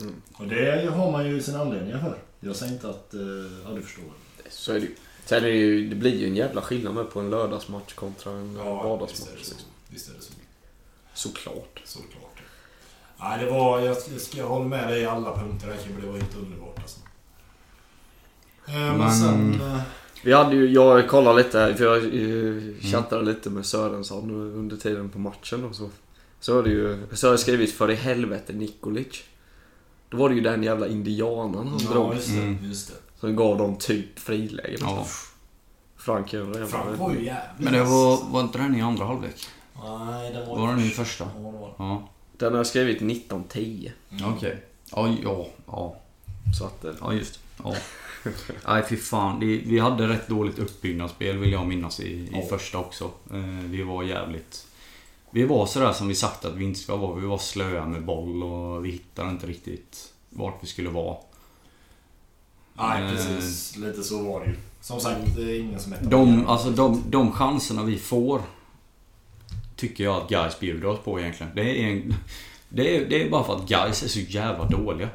Mm. 0.00 0.14
Och 0.32 0.46
det 0.46 0.90
har 0.94 1.12
man 1.12 1.26
ju 1.26 1.42
sina 1.42 1.60
anledningar 1.60 1.98
för. 2.00 2.18
Jag 2.40 2.56
säger 2.56 2.72
inte 2.72 2.88
att... 2.88 3.14
eh, 3.14 3.20
Ja, 3.64 3.70
du 3.74 3.82
förstår. 3.82 4.04
Så 4.50 4.72
är 4.72 4.80
det 4.80 4.80
ju. 4.86 4.94
Sen 5.26 5.38
är 5.38 5.42
det 5.48 5.54
ju, 5.56 5.88
det 5.88 5.96
blir 5.96 6.14
ju 6.18 6.26
en 6.26 6.36
jävla 6.36 6.62
skillnad 6.62 6.94
med 6.94 7.10
på 7.10 7.20
en 7.20 7.30
lördagsmatch 7.30 7.92
kontra 7.94 8.32
en 8.32 8.54
Ja, 8.56 8.62
visst 8.62 8.84
är 8.84 8.88
vardagsmatch. 8.88 9.30
det 9.38 9.44
så. 9.44 9.50
Liksom. 9.54 9.68
Visst 9.88 10.08
är 10.10 10.14
det 10.14 10.20
så. 10.20 10.32
Såklart. 11.14 11.80
Såklart. 11.84 12.38
Nej, 13.20 13.44
det 13.44 13.50
var... 13.50 13.80
Jag, 13.80 13.96
jag 14.12 14.20
ska 14.20 14.38
jag 14.38 14.48
hålla 14.48 14.64
med 14.64 14.88
dig 14.88 15.02
i 15.02 15.06
alla 15.06 15.34
punkter 15.38 15.66
här 15.66 15.76
Kimber. 15.84 16.02
Det 16.02 16.08
var 16.08 16.18
inte 16.18 16.38
underbart 16.38 16.78
alltså. 16.78 17.00
Eh, 18.66 18.74
Men, 18.74 18.98
Men- 18.98 19.12
sen... 19.14 19.60
eh, 19.60 19.80
Vi 20.24 20.32
hade 20.32 20.56
ju, 20.56 20.68
jag 20.72 21.08
kollade 21.08 21.42
lite 21.42 21.58
här, 21.58 21.74
för 21.74 21.84
jag 21.84 22.82
chattade 22.92 23.24
lite 23.24 23.50
med 23.50 23.66
Sörensson 23.66 24.30
under 24.30 24.76
tiden 24.76 25.08
på 25.10 25.18
matchen 25.18 25.64
och 25.64 25.76
så. 25.76 25.90
Så 26.40 26.54
var 26.54 26.62
det 26.62 26.70
ju, 26.70 27.06
så 27.12 27.26
har 27.26 27.32
jag 27.32 27.40
skrivit 27.40 27.72
för 27.72 27.90
i 27.90 27.94
helvete 27.94 28.52
Nikolic. 28.52 29.24
Då 30.14 30.20
var 30.20 30.28
det 30.28 30.34
ju 30.34 30.40
den 30.40 30.62
jävla 30.62 30.88
indianen 30.88 31.68
han 31.68 31.78
Ja, 31.84 31.90
drog. 31.90 32.14
just 32.14 32.28
det. 32.28 32.38
Mm. 32.42 32.58
Just 32.62 32.88
det. 32.88 32.94
Som 33.20 33.36
gav 33.36 33.58
dem 33.58 33.76
typ 33.76 34.18
friläge. 34.18 34.76
ja. 34.80 35.06
Frank 35.96 36.32
är 36.34 36.66
Frank 36.66 36.98
var 36.98 37.10
ju 37.12 37.24
jävligt... 37.24 37.58
Men 37.64 37.72
det 37.72 37.82
var, 37.84 38.30
var 38.30 38.40
inte 38.40 38.58
den 38.58 38.76
i 38.76 38.80
andra 38.82 39.04
halvlek? 39.04 39.46
Nej, 39.84 40.32
den 40.32 40.48
var... 40.48 40.58
Var 40.58 40.68
den 40.68 40.80
i 40.80 40.88
första? 40.88 41.24
Ja, 41.36 41.40
den. 41.78 41.86
Ja, 41.86 42.08
Den 42.36 42.52
har 42.52 42.58
jag 42.58 42.66
skrivit 42.66 42.96
1910. 42.96 43.92
okej. 44.36 44.62
Ja, 44.92 45.08
ja, 45.22 45.46
ja. 45.66 45.96
Så 46.58 46.64
att... 46.64 46.84
eh, 46.84 46.92
Ja, 47.00 47.12
just 47.12 47.40
ja. 47.64 47.74
Nej, 48.66 48.82
fy 48.88 48.96
fan. 48.96 49.40
Det, 49.40 49.46
vi 49.46 49.78
hade 49.78 50.08
rätt 50.08 50.28
dåligt 50.28 50.58
uppbyggnadsspel 50.58 51.38
vill 51.38 51.52
jag 51.52 51.66
minnas 51.66 52.00
i, 52.00 52.04
i 52.06 52.28
Ja. 52.32 52.42
första 52.58 52.78
också. 52.78 53.04
Eh, 53.32 53.38
vi 53.64 53.82
var 53.82 54.02
jävligt... 54.02 54.66
Vi 55.34 55.44
var 55.44 55.66
sådär 55.66 55.92
som 55.92 56.08
vi 56.08 56.14
sagt 56.14 56.44
att 56.44 56.54
vi 56.54 56.64
inte 56.64 56.80
ska 56.80 56.96
vara. 56.96 57.14
Vi 57.14 57.26
var 57.26 57.38
slöa 57.38 57.86
med 57.86 58.04
boll 58.04 58.42
och 58.42 58.84
vi 58.84 58.90
hittade 58.90 59.30
inte 59.30 59.46
riktigt 59.46 60.12
vart 60.30 60.54
vi 60.62 60.66
skulle 60.66 60.88
vara. 60.90 61.16
Nej, 62.74 63.02
Eh. 63.02 63.10
precis. 63.10 63.76
Lite 63.76 64.02
så 64.02 64.22
var 64.22 64.40
det 64.40 64.46
ju. 64.46 64.56
Som 64.80 65.00
sagt, 65.00 65.20
det 65.36 65.42
är 65.42 65.60
ingen 65.60 65.80
som 65.80 65.92
heter 65.92 66.06
De, 66.10 66.46
alltså 66.46 66.70
de, 66.70 67.02
de 67.10 67.32
chanserna 67.32 67.82
vi 67.82 67.98
får 67.98 68.40
tycker 69.76 70.04
jag 70.04 70.16
att 70.22 70.28
guys 70.28 70.60
bjuder 70.60 70.86
oss 70.88 70.98
på 71.04 71.20
egentligen. 71.20 71.52
Det 71.54 71.62
är, 71.82 71.90
en, 71.90 72.14
det 72.68 72.96
är, 72.96 73.06
det 73.10 73.22
är 73.22 73.30
bara 73.30 73.44
för 73.44 73.56
att 73.56 73.68
guys 73.68 74.02
är 74.02 74.08
så 74.08 74.20
jävla 74.20 74.64
dåliga. 74.64 75.08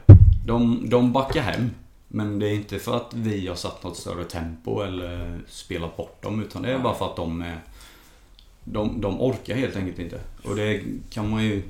De, 0.46 0.90
de 0.90 1.12
backar 1.14 1.42
hem. 1.42 1.70
Men 2.08 2.40
det 2.40 2.48
är 2.50 2.54
inte 2.54 2.80
för 2.80 2.96
att 2.96 3.14
vi 3.14 3.48
har 3.48 3.56
satt 3.56 3.84
något 3.84 3.98
större 3.98 4.24
tempo 4.24 4.82
eller 4.82 5.40
spelat 5.48 5.98
bort 5.98 6.24
dem. 6.24 6.42
Utan 6.42 6.62
det 6.62 6.72
är 6.74 6.80
bara 6.80 6.96
för 6.96 7.06
att 7.06 7.16
de 7.16 7.42
är... 7.42 7.60
De, 8.64 9.02
de 9.02 9.22
orkar 9.22 9.56
helt 9.56 9.76
enkelt 9.76 10.00
inte. 10.00 10.22
Och 10.44 10.56
det 10.56 10.84
kan 11.10 11.30
man 11.30 11.44
ju 11.44 11.64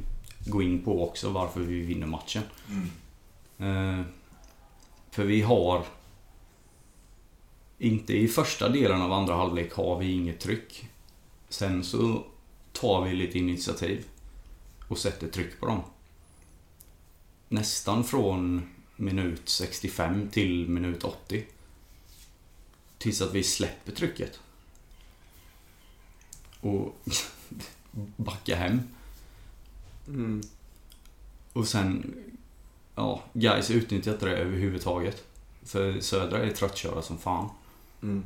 gå 0.45 0.61
in 0.61 0.83
på 0.83 1.03
också 1.07 1.29
varför 1.29 1.59
vi 1.59 1.79
vinner 1.79 2.07
matchen. 2.07 2.43
Mm. 2.69 3.99
Eh, 3.99 4.05
för 5.11 5.23
vi 5.23 5.41
har... 5.41 5.85
Inte 7.81 8.13
i 8.13 8.27
första 8.27 8.69
delen 8.69 9.01
av 9.01 9.11
andra 9.11 9.35
halvlek 9.35 9.73
har 9.73 9.99
vi 9.99 10.11
inget 10.11 10.39
tryck. 10.39 10.87
Sen 11.49 11.83
så 11.83 12.23
tar 12.73 13.05
vi 13.05 13.13
lite 13.13 13.37
initiativ 13.37 14.05
och 14.87 14.97
sätter 14.97 15.27
tryck 15.27 15.59
på 15.59 15.65
dem. 15.65 15.81
Nästan 17.49 18.03
från 18.03 18.69
minut 18.95 19.49
65 19.49 20.29
till 20.29 20.69
minut 20.69 21.03
80. 21.03 21.45
Tills 22.97 23.21
att 23.21 23.33
vi 23.33 23.43
släpper 23.43 23.91
trycket. 23.91 24.39
Och 26.61 26.95
backar 28.15 28.55
hem. 28.55 28.81
Mm. 30.07 30.41
Och 31.53 31.67
sen... 31.67 32.15
Ja, 32.95 33.23
guys 33.33 33.71
utnyttjar 33.71 34.13
inte 34.13 34.25
det 34.25 34.37
överhuvudtaget. 34.37 35.25
För 35.63 35.99
Södra 35.99 36.43
är 36.43 36.51
tröttkörda 36.51 37.01
som 37.01 37.17
fan. 37.17 37.49
Mm. 38.01 38.25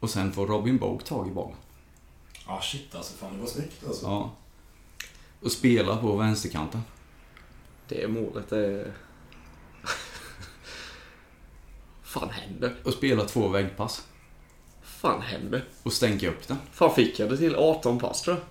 Och 0.00 0.10
sen 0.10 0.32
får 0.32 0.46
Robin 0.46 0.78
Bogue 0.78 1.06
tag 1.06 1.28
i 1.28 1.30
bollen. 1.30 1.56
Ah 2.46 2.60
shit 2.60 2.94
alltså, 2.94 3.16
fan 3.16 3.34
det 3.34 3.40
var 3.40 3.46
snyggt 3.46 3.86
alltså. 3.86 4.06
Ja. 4.06 4.32
Och 5.40 5.52
spela 5.52 5.96
på 5.96 6.16
vänsterkanten. 6.16 6.82
Det 7.88 8.08
målet 8.08 8.52
är... 8.52 8.94
fan 12.02 12.30
händer? 12.30 12.76
Och 12.84 12.92
spela 12.92 13.24
två 13.24 13.48
väggpass. 13.48 14.06
Fan 15.04 15.20
händer? 15.20 15.64
Och 15.82 15.92
stänka 15.92 16.28
upp 16.28 16.48
den. 16.48 16.56
Fan 16.72 16.94
fick 16.94 17.18
jag 17.18 17.30
det 17.30 17.36
till 17.36 17.56
18 17.56 17.98
pass 17.98 18.22
tror 18.22 18.36
jag. 18.36 18.44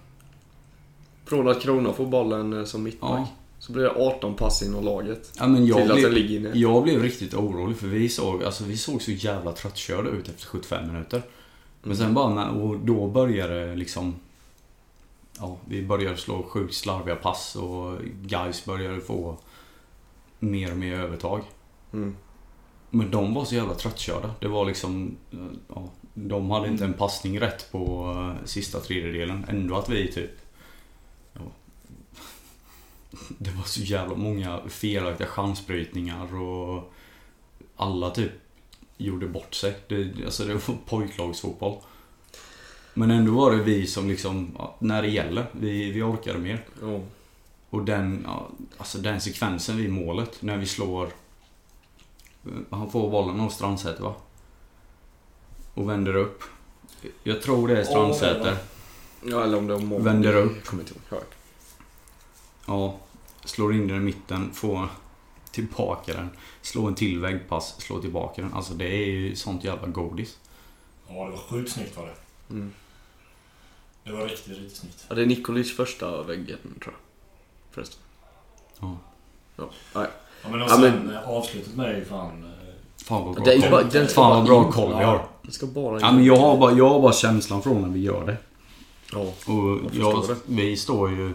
Från 1.25 1.47
att 1.47 1.61
Krona 1.61 1.93
får 1.93 2.05
bollen 2.05 2.53
eh, 2.53 2.65
som 2.65 2.83
mittback. 2.83 3.19
Ja. 3.19 3.27
Så 3.59 3.71
blir 3.71 3.83
det 3.83 3.91
18 3.91 4.35
pass 4.35 4.63
inom 4.63 4.85
laget. 4.85 5.31
Ja, 5.37 5.47
men 5.47 5.65
jag, 5.65 5.77
till 5.77 5.91
att 5.91 6.01
den 6.01 6.11
blev, 6.11 6.13
ligger 6.13 6.39
inne. 6.39 6.59
jag 6.59 6.83
blev 6.83 7.01
riktigt 7.01 7.33
orolig 7.33 7.77
för 7.77 7.87
vi 7.87 8.09
såg, 8.09 8.43
alltså, 8.43 8.63
vi 8.63 8.77
såg 8.77 9.01
så 9.01 9.11
jävla 9.11 9.51
tröttkörda 9.51 10.09
ut 10.09 10.29
efter 10.29 10.45
75 10.45 10.87
minuter. 10.87 11.21
Men 11.83 11.97
sen 11.97 12.13
bara 12.13 12.33
när, 12.33 12.61
och 12.61 12.79
då 12.79 13.07
började 13.07 13.75
liksom... 13.75 14.15
Ja, 15.39 15.57
vi 15.65 15.83
började 15.83 16.17
slå 16.17 16.43
sjukt 16.43 16.73
slarviga 16.73 17.15
pass 17.15 17.55
och 17.55 17.97
guys 18.21 18.65
började 18.65 19.01
få 19.01 19.37
mer 20.39 20.71
och 20.71 20.77
mer 20.77 20.99
övertag. 20.99 21.41
Mm. 21.93 22.15
Men 22.89 23.11
de 23.11 23.33
var 23.33 23.45
så 23.45 23.55
jävla 23.55 23.73
tröttkörda. 23.73 24.31
Det 24.39 24.47
var 24.47 24.65
liksom... 24.65 25.17
Ja, 25.75 25.89
de 26.13 26.51
hade 26.51 26.67
inte 26.67 26.85
en 26.85 26.93
passning 26.93 27.39
rätt 27.39 27.71
på 27.71 28.11
eh, 28.17 28.45
sista 28.45 28.79
tredjedelen. 28.79 29.45
Ändå 29.49 29.75
att 29.75 29.89
vi 29.89 30.11
typ... 30.11 30.31
Ja, 31.33 31.41
det 33.37 33.51
var 33.51 33.63
så 33.63 33.81
jävla 33.81 34.15
många 34.15 34.61
felaktiga 34.69 35.27
chansbrytningar 35.27 36.35
och 36.35 36.93
alla 37.75 38.09
typ 38.09 38.31
gjorde 38.97 39.27
bort 39.27 39.53
sig. 39.53 39.75
Det, 39.87 40.25
alltså 40.25 40.45
det 40.45 40.53
var 40.53 40.75
pojklagsfotboll. 40.85 41.77
Men 42.93 43.11
ändå 43.11 43.31
var 43.31 43.51
det 43.51 43.63
vi 43.63 43.87
som 43.87 44.09
liksom, 44.09 44.57
när 44.79 45.01
det 45.01 45.07
gäller, 45.07 45.45
vi, 45.51 45.91
vi 45.91 46.01
orkade 46.01 46.39
mer. 46.39 46.65
Ja. 46.81 46.99
Och 47.69 47.85
den, 47.85 48.27
alltså 48.77 48.97
den 48.97 49.21
sekvensen 49.21 49.77
vid 49.77 49.89
målet, 49.89 50.41
när 50.41 50.57
vi 50.57 50.65
slår... 50.65 51.09
Han 52.69 52.91
får 52.91 53.11
bollen 53.11 53.39
av 53.39 53.49
Strandsäter 53.49 54.03
va? 54.03 54.15
Och 55.73 55.89
vänder 55.89 56.15
upp. 56.15 56.43
Jag 57.23 57.41
tror 57.41 57.67
det 57.67 57.79
är 57.79 57.83
Strandsäter. 57.83 58.57
ja, 59.23 59.43
eller 59.43 59.57
om 59.57 59.67
det 59.67 59.73
var. 59.75 59.99
Vänder 59.99 60.35
upp. 60.35 60.55
Jag 60.55 60.65
kommer 60.65 60.83
inte 60.83 60.93
ihåg. 61.11 61.21
Ja, 62.67 62.97
slår 63.45 63.73
in 63.73 63.87
den 63.87 63.97
i 63.97 63.99
mitten, 63.99 64.51
får 64.53 64.87
tillbaka 65.51 66.13
den. 66.13 66.29
Slår 66.61 66.87
en 66.87 66.95
till 66.95 67.19
väggpass, 67.19 67.75
slår 67.81 68.01
tillbaka 68.01 68.41
den. 68.41 68.53
Alltså 68.53 68.73
det 68.73 68.85
är 68.87 69.05
ju 69.05 69.35
sånt 69.35 69.63
jävla 69.63 69.87
godis. 69.87 70.37
Ja, 71.07 71.13
det 71.25 71.31
var 71.31 71.37
sjukt 71.37 71.71
snyggt 71.71 71.97
var 71.97 72.05
det. 72.05 72.15
Mm. 72.53 72.73
Det 74.03 74.11
var 74.11 74.27
riktigt, 74.27 74.47
riktigt 74.57 74.75
snyggt. 74.77 75.05
Ja, 75.09 75.15
det 75.15 75.21
är 75.21 75.25
Nikolic 75.25 75.75
första 75.77 76.23
väggen 76.23 76.57
tror 76.83 76.93
jag. 76.93 77.73
Förresten. 77.75 77.99
Ja. 78.79 78.97
Ja, 79.55 79.69
nej. 79.95 80.07
Ja, 80.43 80.49
men 80.49 80.61
och 80.61 80.69
Ja, 80.69 80.73
sen 80.75 80.81
men- 80.81 81.15
eh, 81.15 81.29
avslutet 81.29 81.75
med 81.75 81.97
ju 81.97 82.05
fan... 82.05 82.51
Fan 83.05 83.25
vad 83.25 83.35
bra 83.35 83.43
Det 83.45 83.53
är 83.53 83.55
ju 83.63 83.69
bara, 83.69 83.83
den 83.83 84.07
Fan 84.07 84.29
vad 84.29 84.45
bra 84.45 84.71
koll 84.71 84.97
vi 84.97 85.03
har. 85.03 85.27
Det 85.45 85.51
ska 85.51 85.65
bara 85.65 85.99
Ja, 85.99 86.11
men 86.11 86.23
jag 86.25 86.37
har 86.37 86.57
bara, 86.57 86.71
jag 86.71 86.89
har 86.89 86.99
bara 87.01 87.13
känslan 87.13 87.61
från 87.61 87.81
när 87.81 87.89
vi 87.89 87.99
gör 87.99 88.25
det. 88.25 88.37
Ja. 89.11 89.19
Och 89.19 89.79
Jag 89.91 89.91
jag, 89.93 90.25
förstår 90.25 90.37
vi 90.45 90.77
står 90.77 91.09
ju... 91.09 91.33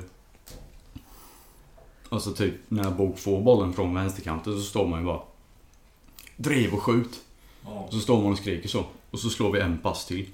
Alltså 2.08 2.32
typ 2.32 2.54
när 2.68 2.90
Bok 2.90 3.18
får 3.18 3.40
bollen 3.40 3.72
från 3.72 3.94
vänsterkanten 3.94 4.52
så 4.54 4.60
står 4.62 4.86
man 4.88 5.00
ju 5.00 5.06
bara... 5.06 5.20
Driv 6.36 6.74
och 6.74 6.82
skjut. 6.82 7.20
Ja. 7.64 7.88
Så 7.90 7.98
står 8.00 8.22
man 8.22 8.32
och 8.32 8.38
skriker 8.38 8.68
så. 8.68 8.84
Och 9.10 9.18
så 9.18 9.30
slår 9.30 9.52
vi 9.52 9.60
en 9.60 9.78
pass 9.78 10.06
till. 10.06 10.26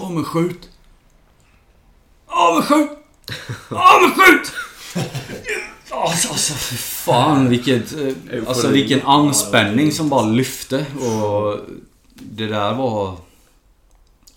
Ja 0.00 0.08
men 0.10 0.24
skjut! 0.24 0.68
Ja 2.28 2.52
men 2.54 2.62
skjut! 2.62 2.90
Ja 3.70 4.00
men 4.02 4.10
skjut! 4.10 4.52
Alltså, 5.90 6.28
alltså 6.28 6.52
för 6.54 6.74
fan 6.76 7.48
vilket... 7.48 7.92
eh, 7.92 8.48
Alltså 8.48 8.68
vilken 8.68 9.02
anspänning 9.02 9.92
som 9.92 10.08
bara 10.08 10.26
lyfte 10.26 10.86
och 10.96 11.58
det 12.30 12.46
där 12.46 12.74
var... 12.74 13.16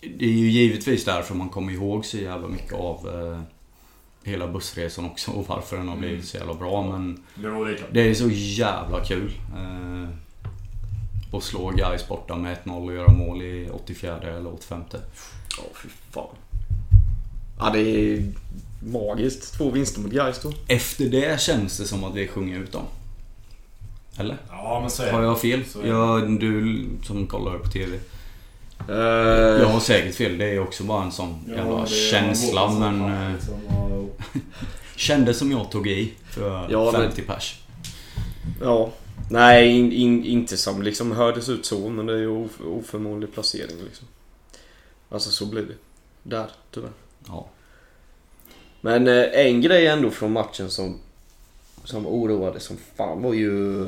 Det 0.01 0.25
är 0.25 0.29
ju 0.29 0.49
givetvis 0.49 1.05
därför 1.05 1.35
man 1.35 1.49
kommer 1.49 1.73
ihåg 1.73 2.05
så 2.05 2.17
jävla 2.17 2.47
mycket 2.47 2.73
av 2.73 3.09
eh, 3.09 3.41
hela 4.23 4.47
bussresan 4.47 5.05
också 5.05 5.31
och 5.31 5.47
varför 5.47 5.77
den 5.77 5.87
har 5.87 5.95
blivit 5.97 6.25
så 6.25 6.37
jävla 6.37 6.53
bra 6.53 6.83
men 6.91 7.23
Det 7.91 8.09
är 8.09 8.13
så 8.13 8.29
jävla 8.29 9.05
kul. 9.05 9.31
Eh, 9.55 10.09
slå 11.41 11.69
guys 11.69 12.07
borta 12.07 12.35
med 12.35 12.57
1-0 12.63 12.85
och 12.85 12.93
göra 12.93 13.11
mål 13.11 13.41
i 13.41 13.69
84 13.73 14.17
eller 14.17 14.53
85. 14.53 14.83
Ja, 14.91 15.63
fy 15.83 15.89
fan. 16.11 16.35
Ja, 17.59 17.69
det 17.69 17.79
är 17.79 18.23
magiskt. 18.79 19.57
Två 19.57 19.71
vinster 19.71 20.01
mot 20.01 20.11
Gais 20.11 20.41
då. 20.41 20.53
Efter 20.67 21.05
det 21.05 21.41
känns 21.41 21.77
det 21.77 21.85
som 21.85 22.03
att 22.03 22.15
vi 22.15 22.27
sjunger 22.27 22.59
ut 22.59 22.71
dem. 22.71 22.85
Eller? 24.17 24.37
Ja, 24.49 24.79
men 24.81 24.89
så 24.89 25.03
är 25.03 25.11
Har 25.11 25.23
jag 25.23 25.41
fel? 25.41 25.65
Så 25.65 25.81
är. 25.81 25.87
Jag, 25.87 26.39
du 26.39 26.85
som 27.03 27.27
kollar 27.27 27.57
på 27.57 27.69
TV. 27.69 27.99
Uh, 28.89 28.95
Jag 29.61 29.65
har 29.69 29.79
säkert 29.79 30.15
fel. 30.15 30.37
Det 30.37 30.45
är 30.45 30.59
också 30.59 30.83
bara 30.83 31.03
en 31.03 31.11
sån 31.11 31.39
Ja, 31.47 31.55
jävla 31.55 31.85
känsla 31.85 32.71
men... 32.71 33.01
eh, 33.25 33.33
liksom, 33.33 33.53
Kändes 34.95 35.37
som 35.39 35.51
jag 35.51 35.71
tog 35.71 35.87
i 35.87 36.13
för 36.31 36.67
Ja, 36.69 36.91
det- 36.91 36.97
50 36.97 37.21
pers. 37.21 37.59
Ja. 38.61 38.89
Nej, 39.29 39.69
in, 39.79 39.91
in, 39.91 40.25
inte 40.25 40.57
som 40.57 40.81
liksom 40.81 41.11
hördes 41.11 41.49
ut 41.49 41.65
så, 41.65 41.89
men 41.89 42.05
det 42.05 42.13
är 42.13 42.17
ju 42.17 42.27
of, 42.27 42.51
oförmånlig 42.61 43.33
placering 43.33 43.77
liksom. 43.85 44.07
Alltså 45.09 45.31
så 45.31 45.45
blir 45.45 45.61
det. 45.63 45.75
Där, 46.23 46.45
tyvärr. 46.71 46.89
Ja. 47.27 47.47
Men 48.81 49.07
eh, 49.07 49.23
en 49.33 49.61
grej 49.61 49.87
ändå 49.87 50.09
från 50.11 50.31
matchen 50.33 50.69
som, 50.69 50.99
som 51.85 52.07
oroade 52.07 52.59
som 52.59 52.77
fan 52.95 53.21
var 53.21 53.33
ju 53.33 53.85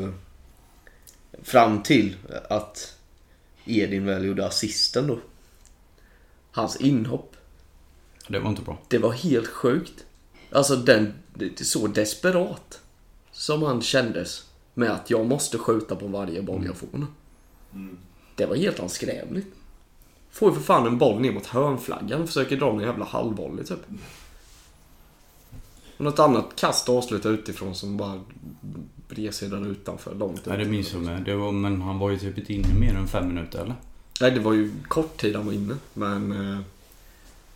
fram 1.42 1.84
till 1.84 2.16
att 2.50 2.98
Edin 3.66 4.06
väl 4.06 4.26
gjorde 4.26 4.46
assisten 4.48 5.08
då. 5.08 5.20
Hans 6.52 6.76
inhopp. 6.76 7.36
Det 8.28 8.40
var 8.40 8.50
inte 8.50 8.62
bra. 8.62 8.78
Det 8.88 8.98
var 8.98 9.12
helt 9.12 9.48
sjukt. 9.48 10.06
Alltså 10.52 10.76
den, 10.76 11.14
så 11.56 11.88
desperat. 11.88 12.82
Som 13.32 13.64
han 13.64 13.82
kändes. 13.82 14.44
Med 14.74 14.92
att 14.92 15.10
jag 15.10 15.26
måste 15.26 15.58
skjuta 15.58 15.96
på 15.96 16.08
varje 16.08 16.42
boll 16.42 16.66
jag 16.66 16.76
får 16.76 16.88
nu. 16.92 17.06
Mm. 17.74 17.98
Det 18.36 18.46
var 18.46 18.56
helt 18.56 18.80
anskrämligt. 18.80 19.48
Får 20.32 20.50
ju 20.50 20.56
för 20.56 20.64
fan 20.64 20.88
en 20.88 20.98
boll 20.98 21.22
ner 21.22 21.32
mot 21.32 21.46
hörnflaggan 21.46 22.22
och 22.22 22.28
försöker 22.28 22.58
dra 22.58 22.72
en 22.72 22.80
jävla 22.80 23.06
halvvolley 23.06 23.66
typ. 23.66 23.80
Och 25.98 26.04
något 26.04 26.20
annat 26.20 26.56
kast 26.56 26.90
och 26.90 26.98
avsluta 26.98 27.30
utifrån 27.30 27.76
som 27.76 27.98
bara 27.98 28.22
bredsidan 29.08 29.66
utanför 29.66 30.16
långt 30.16 30.42
Nej, 30.46 30.58
det 30.58 30.66
minns 30.66 30.94
jag 30.94 31.02
med. 31.02 31.24
Det 31.24 31.36
var, 31.36 31.52
men 31.52 31.82
han 31.82 32.00
var 32.00 32.10
ju 32.10 32.20
typ 32.20 32.38
inte 32.38 32.54
inne 32.54 32.74
mer 32.80 32.96
än 32.96 33.08
fem 33.08 33.28
minuter 33.28 33.60
eller? 33.62 33.76
Nej, 34.22 34.32
det 34.32 34.40
var 34.40 34.54
ju 34.54 34.72
kort 34.88 35.18
tid 35.22 35.36
han 35.36 35.46
var 35.46 35.54
inne. 35.54 35.76
Men... 35.94 36.32
Eh, 36.54 36.60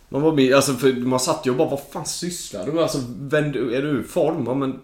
Man, 0.08 0.22
var 0.22 0.32
med, 0.32 0.54
alltså, 0.54 0.72
för 0.74 0.92
man 0.92 1.20
satt 1.20 1.46
ju 1.46 1.50
och 1.50 1.56
bara, 1.56 1.68
vad 1.68 1.80
fan 1.90 2.06
sysslar 2.06 2.66
du 2.66 2.72
med? 2.72 2.82
Alltså, 2.82 2.98
vänd, 3.20 3.56
är 3.56 3.82
du 3.82 4.00
i 4.00 4.04
form? 4.04 4.44
Ja, 4.46 4.54
men 4.54 4.80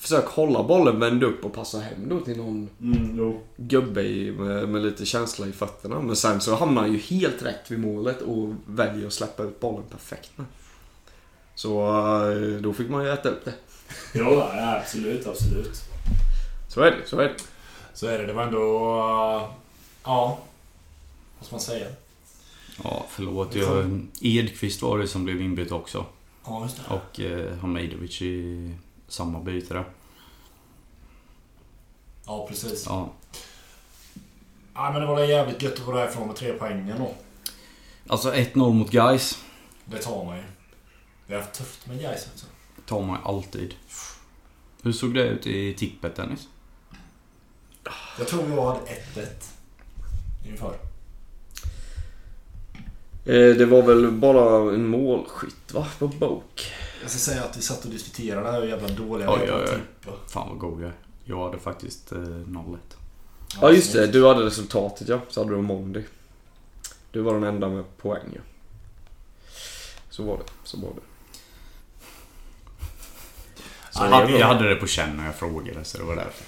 försök 0.00 0.26
hålla 0.26 0.62
bollen, 0.62 1.00
vänd 1.00 1.22
upp 1.22 1.44
och 1.44 1.52
passa 1.52 1.80
hem 1.80 2.08
då 2.08 2.20
till 2.20 2.36
någon 2.36 2.68
Mm, 2.80 3.34
gubbe 3.56 4.02
i, 4.02 4.32
med, 4.32 4.68
med 4.68 4.82
lite 4.82 5.06
känsla 5.06 5.46
i 5.46 5.52
fötterna. 5.52 6.00
Men 6.00 6.16
sen 6.16 6.40
så 6.40 6.54
hamnar 6.54 6.82
han 6.82 6.92
ju 6.92 6.98
helt 6.98 7.42
rätt 7.42 7.70
vid 7.70 7.80
målet 7.80 8.22
och 8.22 8.48
väljer 8.66 9.06
att 9.06 9.12
släppa 9.12 9.42
ut 9.42 9.60
bollen 9.60 9.84
perfekt 9.90 10.30
med. 10.36 10.46
Så 11.56 11.86
eh, 12.30 12.60
då 12.60 12.72
fick 12.72 12.90
man 12.90 13.04
ju 13.04 13.10
äta 13.10 13.28
upp 13.28 13.44
det. 13.44 13.54
Jo, 14.14 14.24
ja, 14.30 14.76
absolut, 14.76 15.26
absolut. 15.26 15.82
Så 16.68 16.80
är 16.80 16.90
det, 16.90 17.06
så 17.06 17.18
är 17.20 17.24
det. 17.28 17.34
Så 17.94 18.06
är 18.06 18.18
det. 18.18 18.26
Det 18.26 18.32
var 18.32 18.42
ändå... 18.42 18.96
uh, 19.42 19.66
Ja. 20.06 20.38
Vad 21.38 21.46
ska 21.46 21.54
man 21.54 21.60
säga? 21.60 21.86
Ja, 22.84 23.06
förlåt. 23.08 23.54
Jag, 23.54 24.00
Edqvist 24.20 24.82
var 24.82 24.98
det 24.98 25.08
som 25.08 25.24
blev 25.24 25.40
inbytt 25.42 25.72
också. 25.72 26.04
Ja, 26.44 26.62
just 26.62 26.76
det. 26.76 26.94
Och 26.94 27.20
eh, 27.20 27.56
Hamidovic 27.58 28.22
i 28.22 28.74
samma 29.08 29.40
byte 29.40 29.74
där. 29.74 29.84
Ja, 32.26 32.46
precis. 32.48 32.86
Ja. 32.86 33.10
Ja, 34.74 34.90
men 34.92 35.00
det 35.00 35.06
var 35.06 35.24
jävligt 35.24 35.62
gött 35.62 35.78
att 35.78 35.86
gå 35.86 35.92
därifrån 35.92 36.26
med 36.26 36.36
tre 36.36 36.52
poäng 36.52 36.92
då. 36.98 37.14
Alltså 38.08 38.32
1-0 38.32 38.72
mot 38.72 38.90
Guys 38.90 39.38
Det 39.84 39.98
tar 39.98 40.24
man 40.24 40.36
ju. 40.36 40.42
Vi 41.26 41.34
har 41.34 41.40
haft 41.42 41.54
tufft 41.54 41.86
med 41.86 42.00
Gais 42.00 42.28
också. 42.34 42.46
tar 42.86 43.02
man 43.02 43.18
alltid. 43.24 43.74
Hur 44.82 44.92
såg 44.92 45.14
det 45.14 45.22
ut 45.28 45.46
i 45.46 45.74
tippet 45.74 46.16
Dennis? 46.16 46.48
Jag 48.18 48.28
tror 48.28 48.50
jag 48.50 48.66
hade 48.66 48.80
1-1. 48.80 49.26
Ungefär. 50.46 50.72
Eh, 53.24 53.56
det 53.56 53.66
var 53.66 53.82
väl 53.82 54.10
bara 54.10 54.74
en 54.74 54.86
målskytt 54.86 55.74
va? 55.74 55.86
På 55.98 56.08
bok. 56.08 56.72
Jag 57.02 57.10
ska 57.10 57.18
säga 57.18 57.44
att 57.44 57.56
vi 57.56 57.62
satt 57.62 57.84
och 57.84 57.90
diskuterade 57.90 58.60
hur 58.60 58.68
jävla 58.68 58.88
dåliga 58.88 59.32
Oj, 59.32 59.38
vi 59.40 59.46
är 59.46 59.52
på 59.52 59.56
oj, 59.58 59.62
att 59.64 59.70
oj. 59.70 59.80
tippa. 60.00 60.16
Fan 60.28 60.48
vad 60.48 60.58
god 60.58 60.80
jag 60.82 60.88
är. 60.88 60.94
Jag 61.24 61.44
hade 61.44 61.58
faktiskt 61.58 62.12
eh, 62.12 62.18
0-1. 62.18 62.76
Ja 63.60 63.70
just 63.72 63.92
det, 63.92 64.06
du 64.06 64.26
hade 64.26 64.44
resultatet 64.46 65.08
ja. 65.08 65.20
Så 65.28 65.40
hade 65.44 65.54
du 65.56 65.62
Mondi. 65.62 66.04
Du 67.10 67.20
var 67.20 67.34
den 67.34 67.44
enda 67.44 67.68
med 67.68 67.84
poäng 67.96 68.28
ja. 68.34 68.40
Så 70.10 70.22
var 70.22 70.36
det, 70.36 70.44
så 70.64 70.76
var 70.80 70.88
det. 70.94 71.00
Så 73.96 74.02
Jag 74.04 74.10
hade, 74.10 74.32
det 74.32 74.38
jag 74.38 74.46
hade 74.46 74.68
det 74.68 74.76
på 74.76 74.86
känn 74.86 75.16
när 75.16 75.26
jag 75.26 75.34
frågade 75.34 75.84
så 75.84 75.98
det 75.98 76.04
var 76.04 76.16
därför. 76.16 76.44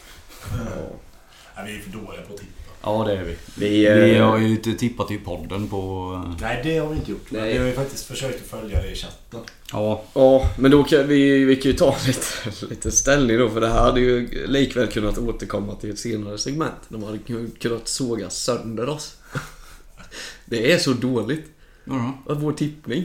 Ja. 1.56 1.64
Vi 1.64 1.76
är 1.76 1.80
för 1.80 1.90
dåliga 1.90 2.22
på 2.22 2.34
att 2.34 2.40
tippa. 2.40 2.52
Ja 2.82 3.04
det 3.06 3.12
är 3.12 3.24
vi. 3.24 3.36
Vi, 3.56 3.86
eh, 3.86 3.94
Vi 3.94 4.18
har 4.18 4.38
ju 4.38 4.50
inte 4.50 4.72
tippat 4.74 5.10
i 5.10 5.18
podden 5.18 5.68
på... 5.68 6.12
eh, 6.26 6.36
Nej, 6.40 6.60
det 6.64 6.78
har 6.78 6.88
vi 6.88 6.96
inte 6.96 7.10
gjort. 7.10 7.26
Nej. 7.30 7.52
vi 7.52 7.58
har 7.58 7.66
ju 7.66 7.72
faktiskt 7.72 8.04
försökt 8.06 8.42
att 8.42 8.48
följa 8.60 8.82
det 8.82 8.90
i 8.90 8.94
chatten. 8.94 9.40
Ja, 9.72 10.02
Ja, 10.14 10.50
men 10.58 10.70
då 10.70 10.84
kan 10.84 11.06
vi, 11.08 11.44
vi 11.44 11.56
kan 11.56 11.70
ju 11.72 11.76
ta 11.78 11.96
lite, 12.06 12.26
lite 12.70 12.90
ställning 12.90 13.38
då 13.38 13.48
för 13.50 13.60
det 13.60 13.68
här 13.68 13.80
hade 13.80 14.00
ju 14.00 14.46
likväl 14.46 14.86
kunnat 14.86 15.18
återkomma 15.18 15.74
till 15.74 15.90
ett 15.90 15.98
senare 15.98 16.38
segment. 16.38 16.74
De 16.88 17.02
hade 17.02 17.18
ku- 17.18 17.58
kunnat 17.58 17.88
såga 17.88 18.30
sönder 18.30 18.88
oss. 18.88 19.16
Det 20.44 20.72
är 20.72 20.78
så 20.78 20.92
dåligt. 20.92 21.44
ja, 21.84 22.14
Vår 22.26 22.52
tippning. 22.52 23.04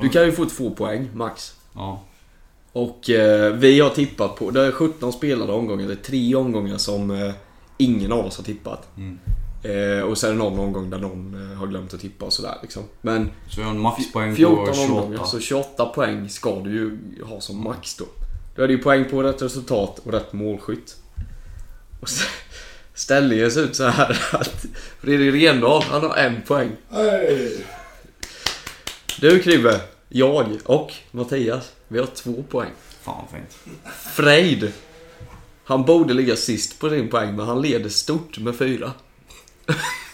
Du 0.00 0.08
kan 0.08 0.24
ju 0.24 0.32
få 0.32 0.44
två 0.46 0.70
poäng, 0.70 1.10
max. 1.14 1.54
ja. 1.74 2.02
Och 2.72 3.10
eh, 3.10 3.52
vi 3.52 3.80
har 3.80 3.90
tippat 3.90 4.36
på, 4.36 4.50
det 4.50 4.66
är 4.66 4.72
17 4.72 5.12
spelade 5.12 5.52
omgångar, 5.52 5.86
det 5.86 5.92
är 5.92 5.96
tre 5.96 6.34
omgångar 6.34 6.78
som 6.78 7.10
eh, 7.10 7.32
ingen 7.76 8.12
av 8.12 8.26
oss 8.26 8.36
har 8.36 8.44
tippat. 8.44 8.88
Mm. 8.96 9.18
Eh, 9.62 10.02
och 10.02 10.18
sen 10.18 10.30
är 10.30 10.32
det 10.32 10.38
någon 10.38 10.58
omgång 10.58 10.90
där 10.90 10.98
någon 10.98 11.52
eh, 11.52 11.58
har 11.58 11.66
glömt 11.66 11.94
att 11.94 12.00
tippa 12.00 12.24
och 12.24 12.32
sådär 12.32 12.54
liksom. 12.62 12.82
Men 13.00 13.30
Så 13.48 13.60
jag 13.60 13.66
har 13.66 13.74
en 13.74 13.80
maxpoäng 13.80 14.30
på 14.30 14.36
14 14.36 14.74
28. 14.74 14.92
omgångar, 14.92 15.24
så 15.24 15.40
28 15.40 15.86
poäng 15.86 16.28
ska 16.28 16.60
du 16.60 16.70
ju 16.70 16.98
ha 17.24 17.40
som 17.40 17.64
max 17.64 17.96
då. 17.96 18.04
Då 18.56 18.62
är 18.62 18.66
det 18.66 18.72
ju 18.72 18.82
poäng 18.82 19.04
på 19.10 19.22
rätt 19.22 19.42
resultat 19.42 20.00
och 20.04 20.12
rätt 20.12 20.32
målskytt. 20.32 20.96
Och 22.00 22.08
så, 22.08 22.24
ställningen 22.94 23.50
ser 23.50 23.62
ut 23.62 23.76
så 23.76 23.86
här 23.86 24.20
att 24.32 24.66
Fredrik 25.00 25.44
Rendahl, 25.44 25.82
han 25.82 26.02
har 26.02 26.16
en 26.16 26.42
poäng. 26.42 26.70
Hey. 26.90 27.56
Du 29.20 29.42
Kribbe, 29.42 29.80
jag 30.12 30.58
och 30.64 30.92
Mattias, 31.10 31.72
vi 31.88 31.98
har 31.98 32.06
två 32.06 32.42
poäng. 32.50 32.70
Fan 33.02 33.24
fint. 33.32 33.74
Frejd, 34.12 34.72
han 35.64 35.84
borde 35.84 36.14
ligga 36.14 36.36
sist 36.36 36.78
på 36.80 36.90
sin 36.90 37.08
poäng 37.08 37.36
men 37.36 37.46
han 37.46 37.62
leder 37.62 37.88
stort 37.88 38.38
med 38.38 38.56
fyra. 38.56 38.92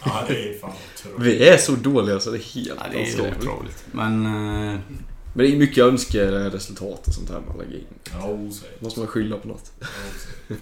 Ja, 0.04 0.24
det 0.28 0.48
är 0.48 0.58
fan 0.58 0.72
otroligt. 0.94 1.20
Vi 1.26 1.48
är 1.48 1.56
så 1.58 1.72
dåliga 1.72 2.20
så 2.20 2.30
det 2.30 2.38
är 2.38 2.54
helt 2.54 2.80
Ja, 2.80 2.86
det 2.92 3.12
är 3.12 3.36
otroligt. 3.38 3.84
Men... 3.92 4.26
Eh, 4.26 4.80
Men 5.34 5.46
det 5.46 5.52
är 5.52 5.56
mycket 5.56 5.84
önskeresultat 5.84 7.06
och 7.08 7.14
sånt 7.14 7.30
här 7.30 7.40
man 7.48 7.58
lägger 7.58 7.78
in. 7.78 7.86
Ja, 8.12 8.28
osäkert. 8.28 8.80
Måste 8.80 9.00
man 9.00 9.08
skylla 9.08 9.36
på 9.36 9.48
något. 9.48 9.72
Ja. 10.48 10.56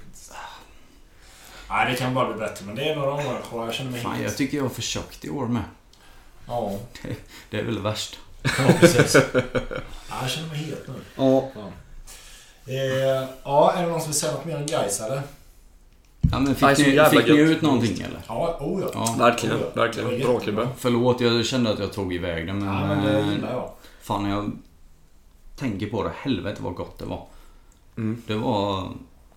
Nej, 1.68 1.92
det 1.92 1.98
kan 1.98 2.14
bara 2.14 2.28
bli 2.32 2.38
bättre. 2.40 2.66
Men 2.66 2.74
det 2.74 2.88
är 2.88 2.96
några 2.96 3.10
omgångar 3.12 3.40
kvar. 3.48 3.64
Jag 3.64 3.74
känner 3.74 3.90
mig 3.90 4.00
fan, 4.00 4.12
jag 4.16 4.22
helt... 4.22 4.36
tycker 4.36 4.56
jag 4.56 4.64
har 4.64 4.70
försökt 4.70 5.24
i 5.24 5.30
år 5.30 5.46
med. 5.46 5.62
Ja, 6.46 6.78
Det 7.50 7.58
är 7.58 7.64
väl 7.64 7.78
värst. 7.78 8.18
Ja 8.44 8.72
precis. 8.80 9.16
Ja, 9.34 10.16
jag 10.20 10.30
känner 10.30 10.48
mig 10.48 10.58
helt 10.58 10.88
nu. 10.88 10.94
Ja. 11.16 11.50
Fan. 11.54 11.72
Eh, 12.66 13.28
ja, 13.44 13.72
är 13.72 13.82
det 13.82 13.88
någon 13.88 14.00
som 14.00 14.10
vill 14.10 14.20
säga 14.20 14.32
något 14.32 14.44
mer 14.44 14.56
om 14.56 14.66
Gais 14.66 15.00
eller? 15.00 15.22
Ja, 16.30 16.40
men 16.40 16.54
fick, 16.54 16.62
Nej, 16.62 16.76
så 16.76 16.82
ni, 16.82 17.22
fick 17.22 17.28
ni 17.28 17.40
ut 17.40 17.62
någonting 17.62 18.00
eller? 18.00 18.20
Ja, 18.28 18.58
oh 18.60 18.80
ja. 18.80 18.90
Ja. 18.94 19.14
Verkligen, 19.18 19.56
Oh 19.56 19.62
ja. 19.62 19.82
verkligen. 19.82 20.20
Bra. 20.20 20.40
Kribbe. 20.40 20.68
Förlåt, 20.78 21.20
jag 21.20 21.46
kände 21.46 21.70
att 21.70 21.78
jag 21.78 21.92
tog 21.92 22.14
iväg 22.14 22.46
det 22.46 22.52
men... 22.52 22.68
Ja, 22.68 22.86
men 22.86 23.04
det 23.04 23.18
eh, 23.18 23.30
gillar 23.30 23.52
jag. 23.52 23.70
Fan, 24.02 24.30
jag 24.30 24.52
tänker 25.56 25.86
på 25.86 26.02
det. 26.02 26.12
Helvete 26.16 26.62
vad 26.62 26.74
gott 26.74 26.98
det 26.98 27.04
var. 27.04 27.26
Mm. 27.96 28.22
Det 28.26 28.34
var 28.34 28.88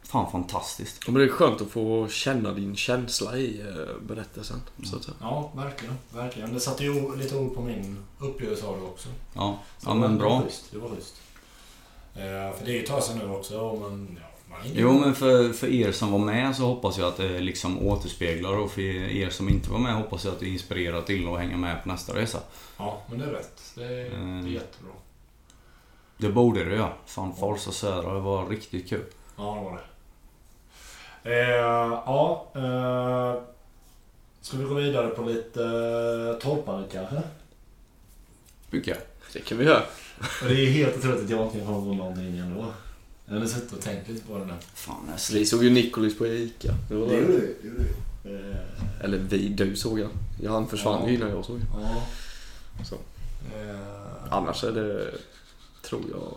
fan 0.08 0.32
fantastiskt. 0.32 0.98
Ja, 1.06 1.12
Men 1.12 1.22
det 1.22 1.28
är 1.28 1.32
skönt 1.32 1.62
att 1.62 1.70
få 1.72 2.08
känna 2.08 2.52
din 2.52 2.76
känsla 2.76 3.38
i 3.38 3.62
eh, 3.62 4.02
berättelsen. 4.08 4.62
Så 4.84 4.96
att 4.96 5.04
säga. 5.04 5.16
Ja, 5.22 5.52
verkligen. 5.56 5.98
Verkligen. 6.14 6.54
Det 6.54 6.60
satte 6.60 6.84
ju 6.84 7.16
lite 7.16 7.36
ord 7.38 7.56
på 7.56 7.62
min 7.62 7.98
upplevelse 8.20 8.66
av 8.66 8.78
det 8.78 8.84
också. 8.86 9.10
Ja, 9.34 9.60
ja 9.86 9.94
det 9.94 10.00
men 10.00 10.12
Det 10.12 10.18
bra. 10.18 10.44
Det 10.72 10.78
var 10.78 10.90
schysst. 10.90 11.16
Eh, 12.16 12.22
för 12.58 12.66
det 12.66 12.72
är 12.72 12.76
ju 12.76 12.80
ett 12.84 12.90
tag 12.90 13.04
sedan 13.04 13.18
nu 13.18 13.30
också, 13.30 13.80
men... 13.82 14.20
Ja, 14.22 14.28
man 14.50 14.60
är 14.62 14.72
Jo 14.82 14.94
men 15.00 15.16
för, 15.16 15.54
för 15.54 15.68
er 15.68 15.92
som 15.92 16.12
var 16.12 16.20
med 16.20 16.56
så 16.56 16.64
hoppas 16.66 16.98
jag 16.98 17.08
att 17.08 17.18
det 17.18 17.40
liksom 17.40 17.88
återspeglar 17.88 18.58
och 18.58 18.72
för 18.72 18.82
er 18.82 19.30
som 19.30 19.50
inte 19.50 19.72
var 19.72 19.80
med 19.80 19.96
hoppas 19.96 20.26
jag 20.26 20.34
att 20.34 20.40
det 20.40 20.48
inspirerar 20.50 21.02
till 21.02 21.28
att 21.28 21.40
hänga 21.40 21.58
med 21.58 21.84
på 21.84 21.90
nästa 21.90 22.16
resa. 22.16 22.40
Ja, 22.78 23.02
men 23.10 23.20
det 23.20 23.26
är 23.26 23.30
rätt. 23.32 23.62
Det 23.76 23.84
är, 23.84 23.90
det 23.90 24.16
Mm. 24.16 24.46
är 24.46 24.50
jättebra. 24.50 24.92
Det 26.18 26.30
borde 26.30 26.64
det 26.64 26.76
ja. 26.76 26.94
Fan 27.06 27.36
Forza 27.36 27.72
Södra, 27.72 28.14
det 28.14 28.20
var 28.20 28.46
riktigt 28.50 28.90
kul. 28.90 29.04
Ja, 29.38 29.56
det 29.56 29.62
var 29.64 29.72
det. 29.78 29.84
Eh, 31.28 31.34
ja, 32.06 32.48
eh, 32.56 33.42
ska 34.42 34.58
vi 34.58 34.64
gå 34.64 34.74
vidare 34.74 35.08
på 35.08 35.22
lite 35.24 35.64
eh, 35.64 36.42
torpande 36.42 36.88
kanske? 36.92 37.22
Tycker 38.72 38.92
jag. 38.92 39.00
Det 39.34 39.40
kan 39.40 39.58
vi 39.58 39.66
göra. 39.66 39.84
Och 40.42 40.48
det 40.48 40.54
är 40.54 40.72
helt 40.72 40.98
otroligt 40.98 41.24
att 41.24 41.30
jag 41.30 41.46
inte 41.46 41.60
komma 41.60 41.80
på 41.80 41.94
någonting 41.94 42.38
ändå. 42.38 42.66
Jag 43.26 43.34
hade 43.34 43.48
suttit 43.48 43.74
och 43.74 43.82
tänkt 43.82 44.10
lite 44.10 44.28
på 44.28 44.38
det 44.38 44.46
nu. 44.46 44.54
Fan 44.74 44.96
jag 45.08 45.34
Vi 45.40 45.46
såg 45.46 45.64
ju 45.64 45.70
Nicolis 45.70 46.18
på 46.18 46.28
Ica. 46.28 46.74
Det 46.90 46.96
gjorde 46.96 47.16
vi. 47.16 47.56
Eh, 48.26 49.04
Eller 49.04 49.18
vi, 49.18 49.48
du 49.50 49.76
såg 49.76 50.00
han. 50.02 50.12
Ja, 50.44 50.52
han 50.52 50.68
försvann 50.68 51.02
Ja. 51.04 51.10
ju 51.10 51.16
innan 51.16 51.30
jag 51.30 51.46
såg 51.46 51.60
ja. 51.74 52.04
Så. 52.86 52.96
Eh, 52.96 54.34
Annars 54.34 54.64
är 54.64 54.72
det, 54.72 55.12
tror 55.82 56.02
jag... 56.12 56.34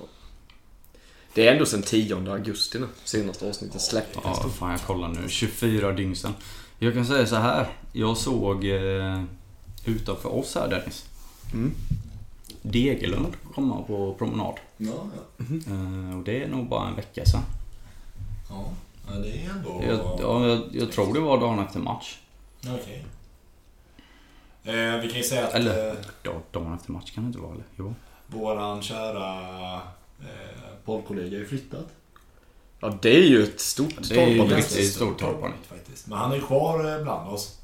Det 1.35 1.49
är 1.49 1.53
ändå 1.53 1.67
sen 1.67 1.83
10 1.83 2.31
augusti 2.33 2.79
nu. 2.79 2.89
Senaste 3.05 3.49
avsnittet 3.49 3.81
släpptes. 3.83 4.21
Ja, 4.25 4.35
fan 4.59 4.71
jag 4.71 4.81
kollar 4.83 5.09
nu. 5.09 5.29
24 5.29 5.93
dygn 5.93 6.17
sedan. 6.17 6.35
Jag 6.79 6.95
kan 6.95 7.07
säga 7.07 7.27
så 7.27 7.37
här. 7.37 7.67
Jag 7.93 8.17
såg 8.17 8.65
eh, 8.65 9.23
utanför 9.85 10.35
oss 10.35 10.55
här 10.55 10.69
Dennis. 10.69 11.07
Mm. 11.53 11.75
Degerlund 12.63 13.37
komma 13.55 13.83
på 13.83 14.15
promenad. 14.15 14.55
ja, 14.77 14.93
ja. 15.39 15.45
Eh, 15.67 16.19
och 16.19 16.25
det 16.25 16.43
är 16.45 16.49
nog 16.49 16.69
bara 16.69 16.89
en 16.89 16.97
vecka 16.97 17.25
sedan. 17.25 17.43
ja. 18.51 18.65
Ja, 19.09 19.17
det 19.19 19.29
är 19.31 19.51
ändå... 19.51 19.83
Jag, 19.87 19.99
ja, 20.21 20.47
jag, 20.49 20.63
jag 20.73 20.93
tror 20.93 21.15
det 21.15 21.21
var 21.21 21.41
dagen 21.41 21.59
efter 21.59 21.79
match. 21.81 22.19
Okej. 22.67 23.05
Eh, 24.65 25.01
vi 25.01 25.09
kan 25.09 25.17
ju 25.19 25.23
säga 25.23 25.47
att 25.47 25.55
Eller- 25.55 25.89
eh, 25.89 26.35
dagen 26.53 26.75
efter 26.75 26.93
match 26.93 27.11
kan 27.15 27.25
det 27.25 27.27
inte 27.27 27.39
vara 27.39 27.53
eller? 27.53 27.65
Jo. 27.77 27.95
våran 28.27 28.83
kära 28.83 29.81
eh, 30.23 30.69
poddkollega 30.85 31.41
är 31.41 31.45
flyttat. 31.45 31.87
Ja, 32.81 32.99
det 33.03 33.17
är 33.17 33.23
ju 33.23 33.43
ett 33.43 33.61
stort 33.61 34.09
Det 34.09 34.23
är 34.23 34.29
ju 34.29 34.43
riktigt 34.43 34.93
stort 34.93 35.19
torpande. 35.21 35.57
faktiskt. 35.69 36.07
Men 36.07 36.19
han 36.19 36.33
är 36.33 36.41
kvar 36.41 36.97
eh, 36.97 37.03
bland 37.03 37.29
oss. 37.29 37.57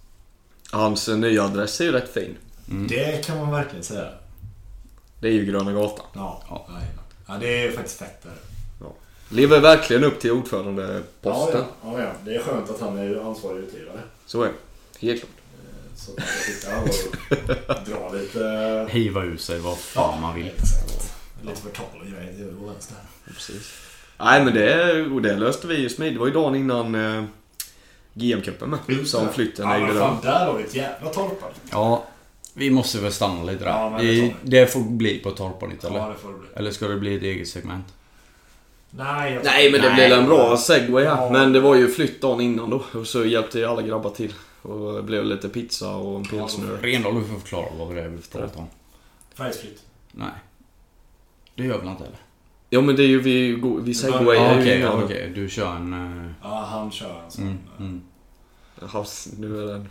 Hans 0.70 1.08
eh, 1.08 1.16
nya 1.16 1.44
adress 1.44 1.80
är 1.80 1.84
ju 1.84 1.92
rätt 1.92 2.12
fin. 2.12 2.36
Mm. 2.70 2.86
Det 2.86 3.24
kan 3.26 3.38
man 3.38 3.50
verkligen 3.50 3.84
säga. 3.84 4.08
Det 5.20 5.28
är 5.28 5.32
ju 5.32 5.44
Gröna 5.44 5.72
Gatan. 5.72 6.06
Ja, 6.12 6.42
Ja. 6.48 6.66
ja. 6.68 6.74
ja 7.26 7.38
det 7.40 7.64
är 7.64 7.72
faktiskt 7.72 7.98
fett 7.98 8.22
där. 8.22 8.32
Lever 9.28 9.60
verkligen 9.60 10.04
upp 10.04 10.20
till 10.20 10.32
ordförandeposten. 10.32 11.60
Ja, 11.60 11.66
ja. 11.84 11.98
ja, 11.98 12.02
ja. 12.02 12.12
Det 12.24 12.34
är 12.34 12.42
skönt 12.42 12.70
att 12.70 12.80
han 12.80 12.98
är 12.98 13.28
ansvarig 13.28 13.58
utgivare. 13.64 14.00
Så 14.26 14.42
är 14.42 14.46
det. 14.48 15.06
Helt 15.06 15.20
klart. 15.20 15.30
Så 15.96 16.12
att 16.12 16.18
jag 16.18 16.28
sitter 16.28 16.70
här 16.70 16.82
och 17.78 17.84
drar 17.88 18.18
lite... 18.20 18.86
Hiva 18.92 19.22
ur 19.24 19.36
sig 19.36 19.58
vad 19.58 19.78
fan 19.78 20.20
man 20.20 20.34
vill. 20.34 20.50
Lite 21.46 21.60
förtal 21.62 22.00
och 22.00 22.06
grejer 22.06 22.32
till 22.32 22.44
höger 22.44 22.62
och 22.62 22.70
vänster. 22.70 22.96
Precis. 23.26 23.72
Nej 24.18 24.44
men 24.44 24.54
det, 24.54 25.02
och 25.02 25.22
det 25.22 25.36
löste 25.36 25.66
vi 25.66 25.76
ju 25.76 25.88
smidigt. 25.88 26.14
Det 26.14 26.20
var 26.20 26.26
ju 26.26 26.32
dagen 26.32 26.54
innan 26.54 26.94
eh, 26.94 27.24
GM-cupen 28.14 28.66
med. 28.66 29.06
Som 29.08 29.28
flytten 29.28 29.68
Ja 29.68 29.74
ägde 29.74 29.86
men 29.86 29.94
rum. 29.94 30.02
fan, 30.02 30.18
där 30.22 30.46
har 30.46 30.58
vi 30.58 30.64
ett 30.64 30.74
jävla 30.74 31.10
torpar. 31.10 31.50
Ja, 31.70 32.04
vi 32.54 32.70
måste 32.70 32.98
väl 32.98 33.12
stanna 33.12 33.42
lite 33.42 33.64
där. 33.64 33.70
Ja, 33.70 33.90
men 33.90 34.06
det 34.06 34.34
det, 34.42 34.66
får 34.66 34.80
bli 34.80 35.18
på 35.18 35.30
Torparnytt 35.30 35.84
eller? 35.84 35.98
Ja, 35.98 36.08
det 36.08 36.14
får 36.14 36.28
det 36.32 36.38
bli. 36.38 36.48
Eller 36.54 36.70
ska 36.70 36.88
det 36.88 36.96
bli 36.96 37.16
ett 37.16 37.22
eget 37.22 37.48
segment? 37.48 37.86
Nej, 38.90 39.32
jag 39.34 39.44
Nej 39.44 39.70
men 39.72 39.80
det 39.80 39.88
Nej. 39.88 40.08
blev 40.08 40.18
en 40.18 40.26
bra 40.26 40.56
segway 40.56 41.04
här. 41.04 41.22
Ja. 41.22 41.30
Men 41.30 41.52
det 41.52 41.60
var 41.60 41.74
ju 41.74 41.88
flytt 41.88 42.20
dagen 42.20 42.40
innan 42.40 42.70
då. 42.70 42.84
Och 42.94 43.06
så 43.06 43.24
hjälpte 43.24 43.58
ju 43.58 43.64
alla 43.64 43.82
grabbar 43.82 44.10
till. 44.10 44.32
Och 44.62 44.92
det 44.94 45.02
blev 45.02 45.24
lite 45.24 45.48
pizza 45.48 45.96
och 45.96 46.16
en 46.16 46.24
pilsner. 46.24 46.66
Rendahl, 46.82 47.14
du 47.14 47.24
får 47.24 47.38
förklara 47.38 47.66
vad 47.78 47.94
det 47.94 48.02
är 48.02 48.08
vi 48.08 48.22
pratar 48.22 48.60
om. 48.60 48.66
Färgsfritt. 49.34 49.82
Nej. 50.12 50.30
Det 51.56 51.64
gör 51.64 51.78
väl 51.78 51.88
inte 51.88 52.04
eller? 52.04 52.16
Ja 52.70 52.80
men 52.80 52.96
det 52.96 53.02
är 53.02 53.06
ju 53.08 53.20
vi, 53.20 53.60
vi 53.82 53.94
segwayar 53.94 54.42
Ja, 54.44 54.54
ju 54.54 54.60
Okej, 54.60 54.80
innan. 54.80 55.02
okej. 55.04 55.32
Du 55.34 55.48
kör 55.48 55.76
en... 55.76 55.92
eh, 55.92 56.30
Ja, 56.42 56.68
han 56.70 56.90
kör 56.90 57.22
en 57.24 57.30
sån. 57.30 57.44
Mm, 57.44 57.58
mm. 57.78 58.02
Jaha, 58.80 59.04
nu 59.38 59.62
är 59.62 59.66
den, 59.66 59.88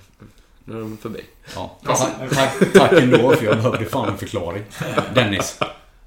nu 0.65 0.75
är 0.75 0.79
den 0.79 0.97
förbi. 0.97 1.19
Ja. 1.55 1.77
Ja. 1.85 1.95
Tack, 2.33 2.73
tack, 2.73 2.91
ändå 2.93 3.31
för 3.35 3.45
jag 3.45 3.55
behövde 3.55 3.85
fan 3.85 4.09
en 4.09 4.17
förklaring. 4.17 4.63
Dennis. 5.15 5.59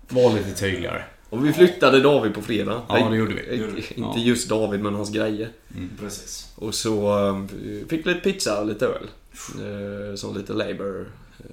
Var 0.09 0.33
lite 0.33 0.53
tydligare. 0.55 1.03
Och 1.31 1.47
vi 1.47 1.53
flyttade 1.53 2.01
David 2.01 2.35
på 2.35 2.43
fredag. 2.43 2.83
Ja, 2.89 3.09
det 3.11 3.17
gjorde 3.17 3.35
vi. 3.35 3.61
Eh, 3.61 3.67
vi. 3.67 3.81
Inte 3.81 4.19
Ja. 4.21 4.25
just 4.25 4.49
David 4.49 4.81
men 4.81 4.95
hans 4.95 5.11
grejer. 5.11 5.49
Mm. 5.77 5.91
Precis. 6.01 6.53
Och 6.57 6.75
så 6.75 7.27
eh, 7.29 7.43
fick 7.89 8.07
lite 8.07 8.21
pizza 8.21 8.61
och 8.61 8.67
lite 8.67 8.87
öl. 8.87 9.09
Eh, 9.55 10.15
Som 10.17 10.37
lite 10.37 10.53
labor 10.53 11.07
eh, 11.39 11.45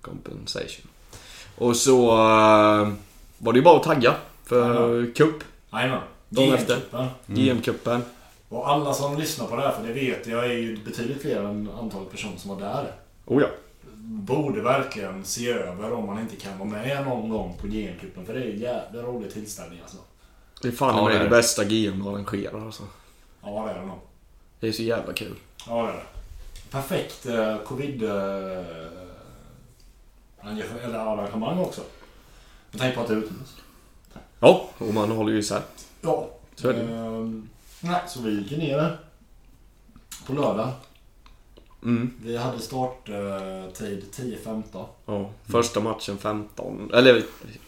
compensation. 0.00 0.86
Och 1.56 1.76
så 1.76 2.10
eh, 2.18 2.88
var 3.44 3.52
det 3.52 3.58
ju 3.58 3.64
bara 3.64 3.76
att 3.76 3.82
tagga 3.82 4.14
för 4.44 5.14
cup. 5.14 5.44
Jajamän. 5.72 6.00
Dagen 6.28 6.54
efter. 6.54 6.80
GM-cupen. 7.26 7.94
Mm. 7.94 8.06
Och 8.48 8.68
alla 8.68 8.94
som 8.94 9.18
lyssnar 9.18 9.46
på 9.46 9.56
det 9.56 9.62
här, 9.62 9.72
för 9.72 9.86
det 9.86 9.92
vet 9.92 10.26
jag 10.26 10.44
är 10.44 10.52
ju 10.52 10.76
betydligt 10.84 11.22
fler 11.22 11.42
än 11.42 11.70
antalet 11.80 12.10
personer 12.10 12.36
som 12.36 12.50
var 12.50 12.60
där. 12.60 12.92
Oh 13.24 13.42
ja. 13.42 13.48
Borde 14.02 14.60
verkligen 14.60 15.24
se 15.24 15.50
över 15.50 15.92
om 15.92 16.06
man 16.06 16.20
inte 16.20 16.36
kan 16.36 16.58
vara 16.58 16.68
med 16.68 17.04
någon 17.06 17.28
gång 17.28 17.56
på 17.60 17.66
GM-cupen. 17.66 18.26
För 18.26 18.34
det 18.34 18.40
är 18.40 18.50
en 18.50 18.58
jävla 18.58 19.02
rolig 19.02 19.32
tillställning 19.32 19.80
alltså. 19.82 19.96
Det 20.62 20.68
är 20.68 20.72
fan 20.72 20.96
Ja, 20.96 21.02
ja, 21.02 21.08
det 21.08 21.20
är 21.20 21.24
det 21.24 21.30
bästa 21.30 21.64
GM 21.64 22.02
du 22.02 22.08
arrangerar 22.08 22.64
alltså. 22.64 22.82
Ja, 23.42 23.64
det 23.66 23.72
är 23.72 23.80
det 23.80 23.86
nog. 23.86 23.98
Det 24.60 24.68
är 24.68 24.72
så 24.72 24.82
jävla 24.82 25.12
kul. 25.12 25.36
Ja, 25.68 25.82
det 25.82 25.88
är 25.88 25.92
det. 25.92 26.02
Perfekt 26.70 27.26
eh, 27.26 27.58
covid... 27.58 28.02
Eh, 28.02 28.10
eller 30.84 30.98
arrangemang 30.98 31.58
också. 31.58 31.80
Med 32.74 32.80
tanke 32.80 32.96
på 32.96 33.02
att 33.02 33.08
det 33.08 33.14
är 33.14 33.18
utomhus. 33.18 33.56
Ja, 34.40 34.70
och 34.78 34.94
man 34.94 35.10
håller 35.10 35.32
ju 35.32 35.38
isär. 35.38 35.62
Ja. 36.00 36.30
Så 36.54 36.68
är 36.68 36.72
det. 36.72 36.80
Ehm, 36.94 37.48
nej, 37.80 38.00
så 38.08 38.20
vi 38.22 38.30
gick 38.30 38.50
ner 38.50 38.76
där. 38.76 39.00
På 40.26 40.32
lördag. 40.32 40.70
Mm. 41.82 42.14
Vi 42.22 42.36
hade 42.36 42.58
starttid 42.58 44.04
10.15. 44.12 44.84
Ja, 45.06 45.30
första 45.44 45.80
matchen 45.80 46.18
15. 46.18 46.90
Eller 46.94 47.22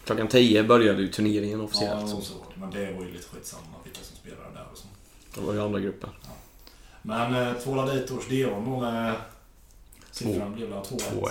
klockan 0.05 0.27
10 0.27 0.63
började 0.63 1.01
ju 1.01 1.07
turneringen 1.07 1.59
Ja, 1.59 1.65
officiellt. 1.65 2.09
så. 2.09 2.21
så. 2.21 2.33
Men 2.55 2.71
det 2.71 2.91
var 2.91 3.03
ju 3.05 3.11
lite 3.11 3.27
skitsamma 3.27 3.63
vilka 3.83 3.99
som 3.99 4.15
spelade 4.15 4.53
där 4.53 4.65
och 4.71 4.77
så. 4.77 4.87
Det 5.35 5.41
var 5.47 5.53
ju 5.53 5.61
andra 5.61 5.79
gruppen. 5.79 6.09
Men 7.01 7.35
eh, 7.47 7.53
tvåla 7.53 7.93
dit 7.93 8.11
Deon 8.29 8.65
då 8.65 8.79
med... 8.79 9.13
Siffran 10.11 10.53
blev 10.55 10.69
väl 10.69 10.79
2-1. 10.79 11.29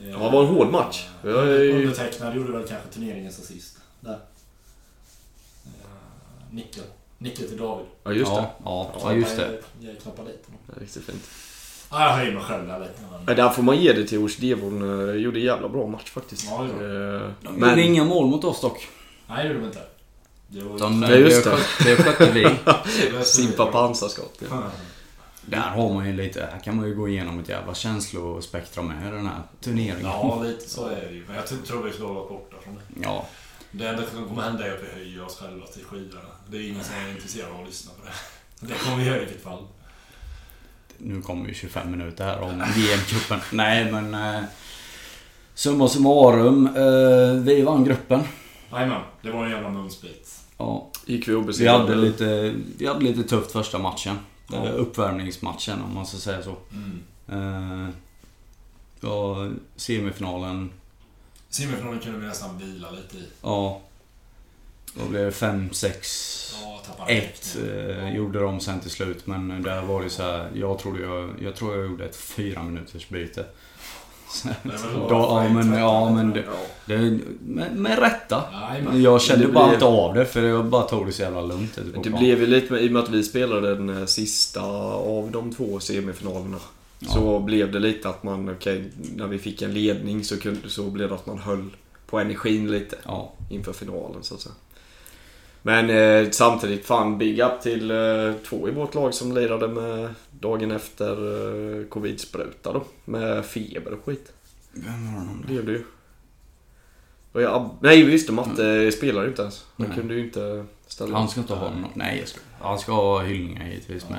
2-1. 0.00 0.10
Ja, 0.12 0.18
det 0.18 0.30
var 0.30 0.42
en 0.42 0.48
hård 0.48 0.68
match. 0.70 1.06
Jag 1.22 1.48
är 1.48 1.70
Undertecknad 1.74 2.36
gjorde 2.36 2.52
väl 2.52 2.68
kanske 2.68 2.88
turneringens 2.88 3.38
assist. 3.40 3.76
Där. 4.00 4.12
Eh, 4.12 4.18
Nickel. 6.50 6.82
Nickel 7.18 7.48
till 7.48 7.56
David. 7.58 7.86
Ja, 8.04 8.12
just 8.12 8.34
det. 8.34 8.44
Ja, 8.64 8.90
ja, 9.02 9.12
just 9.12 9.36
det. 9.36 9.42
Jag, 9.80 9.90
jag 9.90 9.94
dit 10.26 10.46
honom. 10.46 10.60
Riktigt 10.80 11.04
fint. 11.04 11.30
Ja, 11.90 12.06
jag 12.06 12.16
höjer 12.16 12.32
mig 12.34 12.42
själv 12.42 12.66
där 12.68 12.78
lite. 12.80 12.92
Men... 13.26 13.36
Där 13.36 13.48
får 13.48 13.62
man 13.62 13.76
ge 13.78 13.92
det 13.92 14.04
till 14.04 14.18
Ors 14.18 14.36
Devon. 14.36 15.08
eh, 15.08 15.14
Gjorde 15.14 15.40
jävla 15.40 15.68
bra 15.68 15.86
match 15.86 16.10
faktiskt. 16.10 16.46
Ja, 16.50 16.66
det 16.78 16.84
Eh, 16.86 17.30
De 17.42 17.54
Men 17.54 17.70
gjorde 17.70 17.82
inga 17.82 18.04
mål 18.04 18.26
mot 18.26 18.44
oss 18.44 18.60
dock. 18.60 18.88
Nej, 19.28 19.42
det 19.42 19.48
gjorde 19.48 19.60
de 19.60 19.66
inte. 19.66 19.82
Det 20.48 20.62
var 20.62 20.78
Ja, 20.78 21.08
det, 21.08 21.18
just 21.18 21.44
det. 21.44 21.56
det 21.84 21.96
skötte 21.96 22.30
vi. 22.32 22.48
Simpa 23.24 23.66
pansarskott. 23.66 24.42
Ja. 24.50 24.62
Där 25.50 25.60
har 25.60 25.94
man 25.94 26.06
ju 26.06 26.12
lite, 26.12 26.48
här 26.52 26.60
kan 26.60 26.76
man 26.76 26.86
ju 26.88 26.94
gå 26.94 27.08
igenom 27.08 27.38
ett 27.38 27.48
jävla 27.48 27.74
känslospektrum 27.74 28.86
med 28.88 29.12
den 29.12 29.26
här 29.26 29.42
turneringen. 29.60 30.00
Ja, 30.02 30.42
lite 30.44 30.68
så 30.70 30.86
är 30.88 31.00
det 31.08 31.14
ju. 31.14 31.24
Men 31.26 31.36
jag 31.36 31.46
tror- 31.46 31.82
vi 31.82 31.92
slår 31.92 32.16
oss 32.16 32.28
borta 32.28 32.56
från 32.64 32.74
det. 32.74 32.80
Ja. 33.02 33.26
Det 33.72 33.88
enda 33.88 34.02
som 34.14 34.28
kommer 34.28 34.42
hända 34.42 34.66
är 34.66 34.70
att 34.74 34.82
vi 34.82 35.00
höjer 35.00 35.24
oss 35.24 35.38
själva 35.40 35.66
till 35.66 35.84
skyarna. 35.84 36.28
Det 36.50 36.56
är 36.56 36.68
ingen 36.70 36.84
som 36.84 36.94
är 36.94 37.10
intresserad 37.10 37.52
av 37.52 37.60
att 37.60 37.66
lyssna 37.66 37.92
på 38.00 38.06
det. 38.06 38.66
Det 38.66 38.78
kommer 38.84 38.96
vi 38.96 39.04
göra 39.04 39.16
i 39.16 39.24
vilket 39.24 39.42
fall. 39.42 39.62
Nu 40.98 41.22
kommer 41.22 41.48
ju 41.48 41.54
25 41.54 41.90
minuter 41.90 42.24
här 42.24 42.40
om 42.40 42.50
VM-cupen. 42.76 43.38
Nej 43.52 43.92
men... 43.92 44.14
Eh, 44.14 44.42
summa 45.54 45.88
summarum. 45.88 46.66
Eh, 46.66 47.42
vi 47.44 47.62
vann 47.62 47.84
gruppen. 47.84 48.20
Jajamän, 48.72 49.02
det 49.22 49.30
var 49.30 49.44
en 49.44 49.50
jävla 49.50 49.68
munsbit. 49.70 50.34
Ja, 50.58 50.90
Gick 51.06 51.28
vi 51.28 51.32
vi 51.32 51.36
obesegrade. 51.38 51.78
hade 51.78 51.94
lite, 51.94 52.54
vi 52.78 52.86
hade 52.86 53.00
lite 53.04 53.22
tufft 53.22 53.52
första 53.52 53.78
matchen. 53.78 54.18
Ja. 54.52 54.66
Eh, 54.66 54.74
uppvärmningsmatchen 54.74 55.82
om 55.82 55.94
man 55.94 56.06
ska 56.06 56.18
säga 56.18 56.42
så. 56.42 56.56
Mm. 56.72 57.02
Eh, 57.28 57.88
ja, 59.00 59.48
semifinalen. 59.76 60.70
Semifinalen 61.48 62.00
kunde 62.00 62.18
vi 62.18 62.26
nästan 62.26 62.58
vila 62.58 62.90
lite 62.90 63.16
i. 63.16 63.26
Ja. 63.42 63.80
Då 64.94 65.08
blev 65.08 65.24
det 65.24 65.30
5-6. 65.30 66.54
Ja, 66.62 66.82
tappade 66.86 67.12
Ett 67.12 67.52
direkt. 67.54 67.98
eh, 67.98 68.14
gjorde 68.16 68.40
de 68.40 68.60
sen 68.60 68.80
till 68.80 68.90
slut 68.90 69.26
men 69.26 69.62
där 69.62 69.82
var 69.82 70.02
det 70.02 70.10
så 70.10 70.22
här. 70.22 70.50
Jag 70.54 70.78
trodde 70.78 71.02
jag, 71.02 71.34
jag 71.42 71.56
tror 71.56 71.76
jag 71.76 71.86
gjorde 71.86 72.04
ett 72.04 72.16
fyra 72.16 72.62
minuters 72.62 73.08
byte. 73.08 73.44
Ja 75.10 75.48
men, 75.54 75.72
ja, 75.72 76.10
men 76.14 76.30
det, 76.30 76.40
Ja. 76.40 76.52
det, 76.86 77.18
med, 77.40 77.76
med 77.76 77.98
rätta. 77.98 78.42
Jag 78.94 79.22
kände 79.22 79.46
Det 79.46 79.52
bara 79.52 79.64
blev- 79.64 79.74
inte 79.74 79.86
av 79.86 80.14
det 80.14 80.24
för 80.26 80.42
jag 80.42 80.64
bara 80.64 80.82
tog 80.82 81.06
det 81.06 81.12
så 81.12 81.22
jävla 81.22 81.40
lugnt 81.40 81.78
Det 81.94 82.00
plan. 82.00 82.18
blev 82.18 82.40
ju 82.40 82.46
lite 82.46 82.74
i 82.74 82.88
och 82.88 82.92
med 82.92 83.02
att 83.02 83.08
vi 83.10 83.22
spelade 83.22 83.74
den 83.74 83.88
eh, 84.00 84.04
sista 84.06 84.60
av 84.62 85.30
de 85.30 85.52
två 85.54 85.80
semifinalerna. 85.80 86.58
Så 87.08 87.38
blev 87.40 87.72
det 87.72 87.78
lite 87.78 88.08
att 88.08 88.22
man, 88.22 88.50
okej, 88.50 88.84
när 89.16 89.26
vi 89.26 89.38
fick 89.38 89.62
en 89.62 89.74
ledning 89.74 90.24
så, 90.24 90.40
kunde, 90.40 90.68
så 90.68 90.82
blev 90.82 91.08
det 91.08 91.14
att 91.14 91.26
man 91.26 91.38
höll 91.38 91.64
på 92.06 92.18
energin 92.18 92.70
lite 92.70 92.96
Ja, 93.04 93.32
inför 93.50 93.72
finalen 93.72 94.22
så 94.22 94.34
att 94.34 94.40
säga. 94.40 94.54
Men 95.62 95.90
eh, 95.90 96.30
samtidigt, 96.30 96.86
fan 96.86 97.18
big 97.18 97.38
up 97.40 97.60
till 97.62 97.90
eh, 97.90 97.96
två 98.48 98.68
i 98.68 98.70
vårt 98.70 98.94
lag 98.94 99.14
som 99.14 99.32
lirade 99.34 99.68
med 99.68 100.08
dagen 100.40 100.70
efter 100.70 101.10
eh, 101.80 101.86
covid-spruta 101.86 102.72
då. 102.72 102.84
Med 103.04 103.44
feber 103.44 103.92
och 103.92 104.04
skit. 104.04 104.32
vem 104.72 105.14
var 105.14 105.20
det? 105.20 105.46
Blev 105.46 105.66
det 105.66 105.72
ju. 105.72 105.84
Och 107.32 107.42
jag, 107.42 107.70
nej 107.80 108.12
just 108.12 108.26
det, 108.26 108.32
Matte 108.32 108.92
spelar 108.92 109.22
ju 109.22 109.28
inte 109.28 109.42
ens. 109.42 109.66
Han 109.76 109.86
Nej. 109.86 109.96
kunde 109.96 110.14
ju 110.14 110.24
inte 110.24 110.64
ställa 110.86 111.18
Han 111.18 111.28
ska 111.28 111.40
inte 111.40 111.54
ha 111.54 111.70
någon, 111.70 111.90
nej 111.94 112.18
jag 112.18 112.28
ska, 112.28 112.40
han 112.60 112.78
ska 112.78 112.92
ha 112.92 113.22
hyllningar 113.22 113.68
givetvis 113.68 114.08
med. 114.08 114.18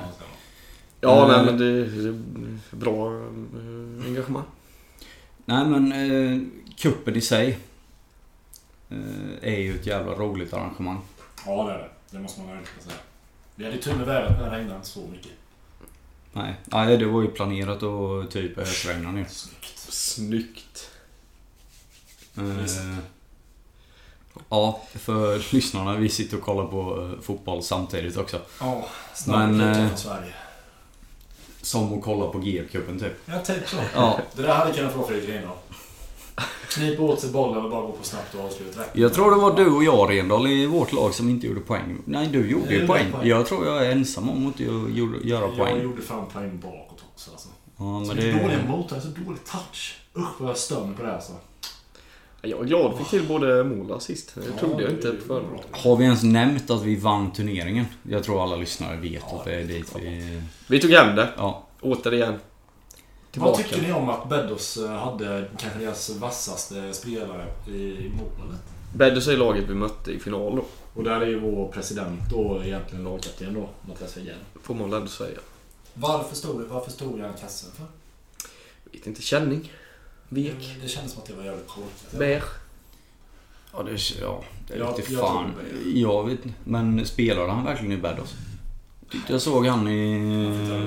Ja, 1.00 1.28
nej 1.28 1.44
men 1.44 1.58
det 1.58 1.84
det 1.84 2.08
är 2.08 2.76
bra 2.76 3.12
eh, 3.16 4.06
engagemang. 4.06 4.44
Nej 5.44 5.66
men, 5.66 5.92
eh, 5.92 6.40
kuppen 6.76 7.16
i 7.16 7.20
sig. 7.20 7.58
Eh, 8.90 9.52
är 9.52 9.60
ju 9.60 9.74
ett 9.74 9.86
jävla 9.86 10.12
roligt 10.12 10.52
arrangemang. 10.52 11.00
Ja, 11.46 11.64
det 11.64 11.72
är 11.72 11.78
det. 11.78 11.88
Det 12.10 12.18
måste 12.18 12.40
man 12.40 12.48
verkligen 12.48 12.82
säga. 12.82 12.96
Vi 13.54 13.64
hade 13.64 13.78
tur 13.78 13.94
med 13.94 14.06
vädret, 14.06 14.40
men 14.40 14.50
det 14.50 14.56
regnade 14.56 14.76
inte 14.76 14.88
så 14.88 15.06
mycket. 15.12 15.32
Nej, 16.32 16.54
nej 16.64 16.96
det 16.96 17.06
var 17.06 17.22
ju 17.22 17.28
planerat 17.28 17.82
och 17.82 18.30
typ 18.30 18.58
ösregna 18.58 19.12
ner. 19.12 19.24
Snyggt. 19.24 19.78
Snyggt. 19.78 20.90
Eh, 22.36 22.98
ja, 24.48 24.82
för 24.94 25.54
lyssnarna, 25.54 25.96
vi 25.96 26.08
sitter 26.08 26.36
och 26.36 26.42
kollar 26.42 26.66
på 26.66 27.10
eh, 27.12 27.20
fotboll 27.22 27.62
samtidigt 27.62 28.16
också. 28.16 28.40
Ja, 28.60 28.86
snabb 29.14 29.38
Men, 29.38 29.56
men, 29.56 29.82
eh, 29.82 29.88
från 29.88 29.98
Sverige. 29.98 30.34
Som 31.62 31.98
att 31.98 32.04
kolla 32.04 32.26
på 32.26 32.38
GF-cupen 32.38 33.00
typ. 33.00 33.12
Jag 33.24 33.44
tänkte 33.44 33.68
så. 33.70 33.76
Ja, 33.94 34.20
Det 34.36 34.42
där 34.42 34.54
hade 34.54 34.72
kunnat 34.72 34.92
få 34.92 35.06
Fredrik 35.06 35.28
Reindahl. 35.28 35.56
Knipa 36.68 37.02
åt 37.02 37.20
sig 37.20 37.30
bollen 37.30 37.64
och 37.64 37.70
bara 37.70 37.80
gå 37.80 37.92
på 37.92 38.04
snabbt 38.04 38.34
och 38.34 38.44
avsluta 38.44 38.80
jag 38.92 39.14
tror 39.14 39.30
det 39.30 39.36
var 39.36 39.56
du 39.56 39.66
och 39.70 39.84
jag 39.84 40.10
Rendal 40.10 40.46
i 40.46 40.66
vårt 40.66 40.92
lag 40.92 41.14
som 41.14 41.28
inte 41.28 41.46
gjorde 41.46 41.60
poäng. 41.60 41.98
Nej, 42.04 42.26
du 42.32 42.50
gjorde 42.50 42.64
Jag 42.72 42.80
ju 42.80 42.86
poäng. 42.86 43.12
poäng. 43.12 43.28
Jag 43.28 43.46
tror 43.46 43.66
jag 43.66 43.86
är 43.86 43.90
ensam 43.90 44.30
om 44.30 44.36
att 44.48 44.60
inte 44.60 44.62
gjorde- 44.98 45.28
göra 45.28 45.40
Jag 45.46 45.56
poäng. 45.56 45.82
gjorde 45.82 46.02
fan 46.02 46.26
poäng 46.32 46.60
bakåt 46.62 47.04
också 47.14 47.30
alltså. 47.30 47.48
Ja, 47.76 47.82
Så 48.04 48.14
men 48.14 48.16
det... 48.16 48.32
Dåliga 48.32 48.58
det... 48.58 48.68
motor, 48.68 48.96
så 49.00 49.08
dålig 49.08 49.44
touch. 49.44 49.98
Usch 50.16 50.40
vad 50.40 50.50
jag 50.50 50.56
stör 50.58 50.80
på 50.96 51.02
det 51.02 51.08
här 51.08 51.14
alltså. 51.14 51.32
Jag 52.44 52.60
är 52.60 52.64
glad 52.64 52.98
fick 52.98 53.08
till 53.08 53.28
både 53.28 53.64
mål 53.64 53.90
och 53.90 53.96
assist. 53.96 54.34
Det 54.34 54.40
Ja, 54.54 54.58
trodde 54.60 54.82
jag 54.82 54.90
det 54.92 54.96
inte 54.96 55.12
på 55.12 55.26
förhand. 55.26 55.46
Har 55.70 55.96
vi 55.96 56.04
ens 56.04 56.22
nämnt 56.22 56.70
att 56.70 56.82
vi 56.82 56.96
vann 56.96 57.32
turneringen? 57.32 57.84
Jag 58.02 58.24
tror 58.24 58.42
alla 58.42 58.56
lyssnare 58.56 58.96
vet 58.96 59.22
Ja, 59.30 59.36
att 59.38 59.44
det 59.44 59.54
är 59.54 59.64
dit 59.64 59.92
vi... 59.98 60.42
Vi 60.66 60.80
tog 60.80 60.90
hem 60.90 61.16
det, 61.16 61.28
Ja. 61.36 61.66
återigen. 61.80 62.34
Tillbaka. 63.32 63.52
Vad 63.52 63.66
tycker 63.70 63.82
ni 63.82 63.92
om 63.92 64.08
att 64.08 64.28
Beddos 64.28 64.76
eh, 64.76 64.90
hade 64.90 65.48
kanske 65.58 65.78
deras 65.78 66.10
vassaste 66.10 66.92
spelare 66.92 67.46
i, 67.66 68.10
målet? 68.16 68.60
Bedders 68.94 69.28
är 69.28 69.36
laget 69.36 69.64
vi 69.68 69.74
mötte 69.74 70.12
i 70.12 70.18
final 70.18 70.56
då. 70.56 70.64
Och 70.94 71.04
där 71.04 71.20
är 71.20 71.26
ju 71.26 71.40
vår 71.40 71.68
president 71.72 72.20
då 72.30 72.62
egentligen 72.64 73.04
lagkapten 73.04 73.54
då, 73.54 73.68
Mattias 73.88 74.16
Wigén. 74.16 74.36
Får 74.62 74.74
man 74.74 74.90
väl 74.90 74.98
ändå 74.98 75.10
säga. 75.10 75.38
Varför 75.94 76.36
stod, 76.36 76.62
varför 76.62 76.90
stod 76.90 77.20
han 77.20 77.32
kassen 77.40 77.70
för? 77.76 77.84
Vet 78.92 79.06
inte, 79.06 79.22
känning. 79.22 79.72
Vek. 80.28 80.54
Det, 80.58 80.82
det 80.82 80.88
kändes 80.88 81.12
som 81.12 81.22
att 81.22 81.28
det 81.28 81.34
var 81.34 81.44
jävligt 81.44 81.68
korkat. 81.68 82.18
Bär. 82.18 82.42
Ja, 83.72 83.82
det, 83.82 83.98
ja, 84.20 84.44
det 84.68 84.76
Jag- 84.76 84.96
vet 84.96 85.10
jag 85.10 85.20
fan. 85.20 85.50
Jag 85.94 86.24
vet 86.26 86.44
inte. 86.46 86.58
Men 86.64 87.06
spelade 87.06 87.52
han 87.52 87.64
verkligen 87.64 87.92
i 87.92 87.96
Baddos? 87.96 88.34
Tyckte 89.12 89.32
jag 89.32 89.42
såg 89.42 89.66
han 89.66 89.88
i 89.88 90.18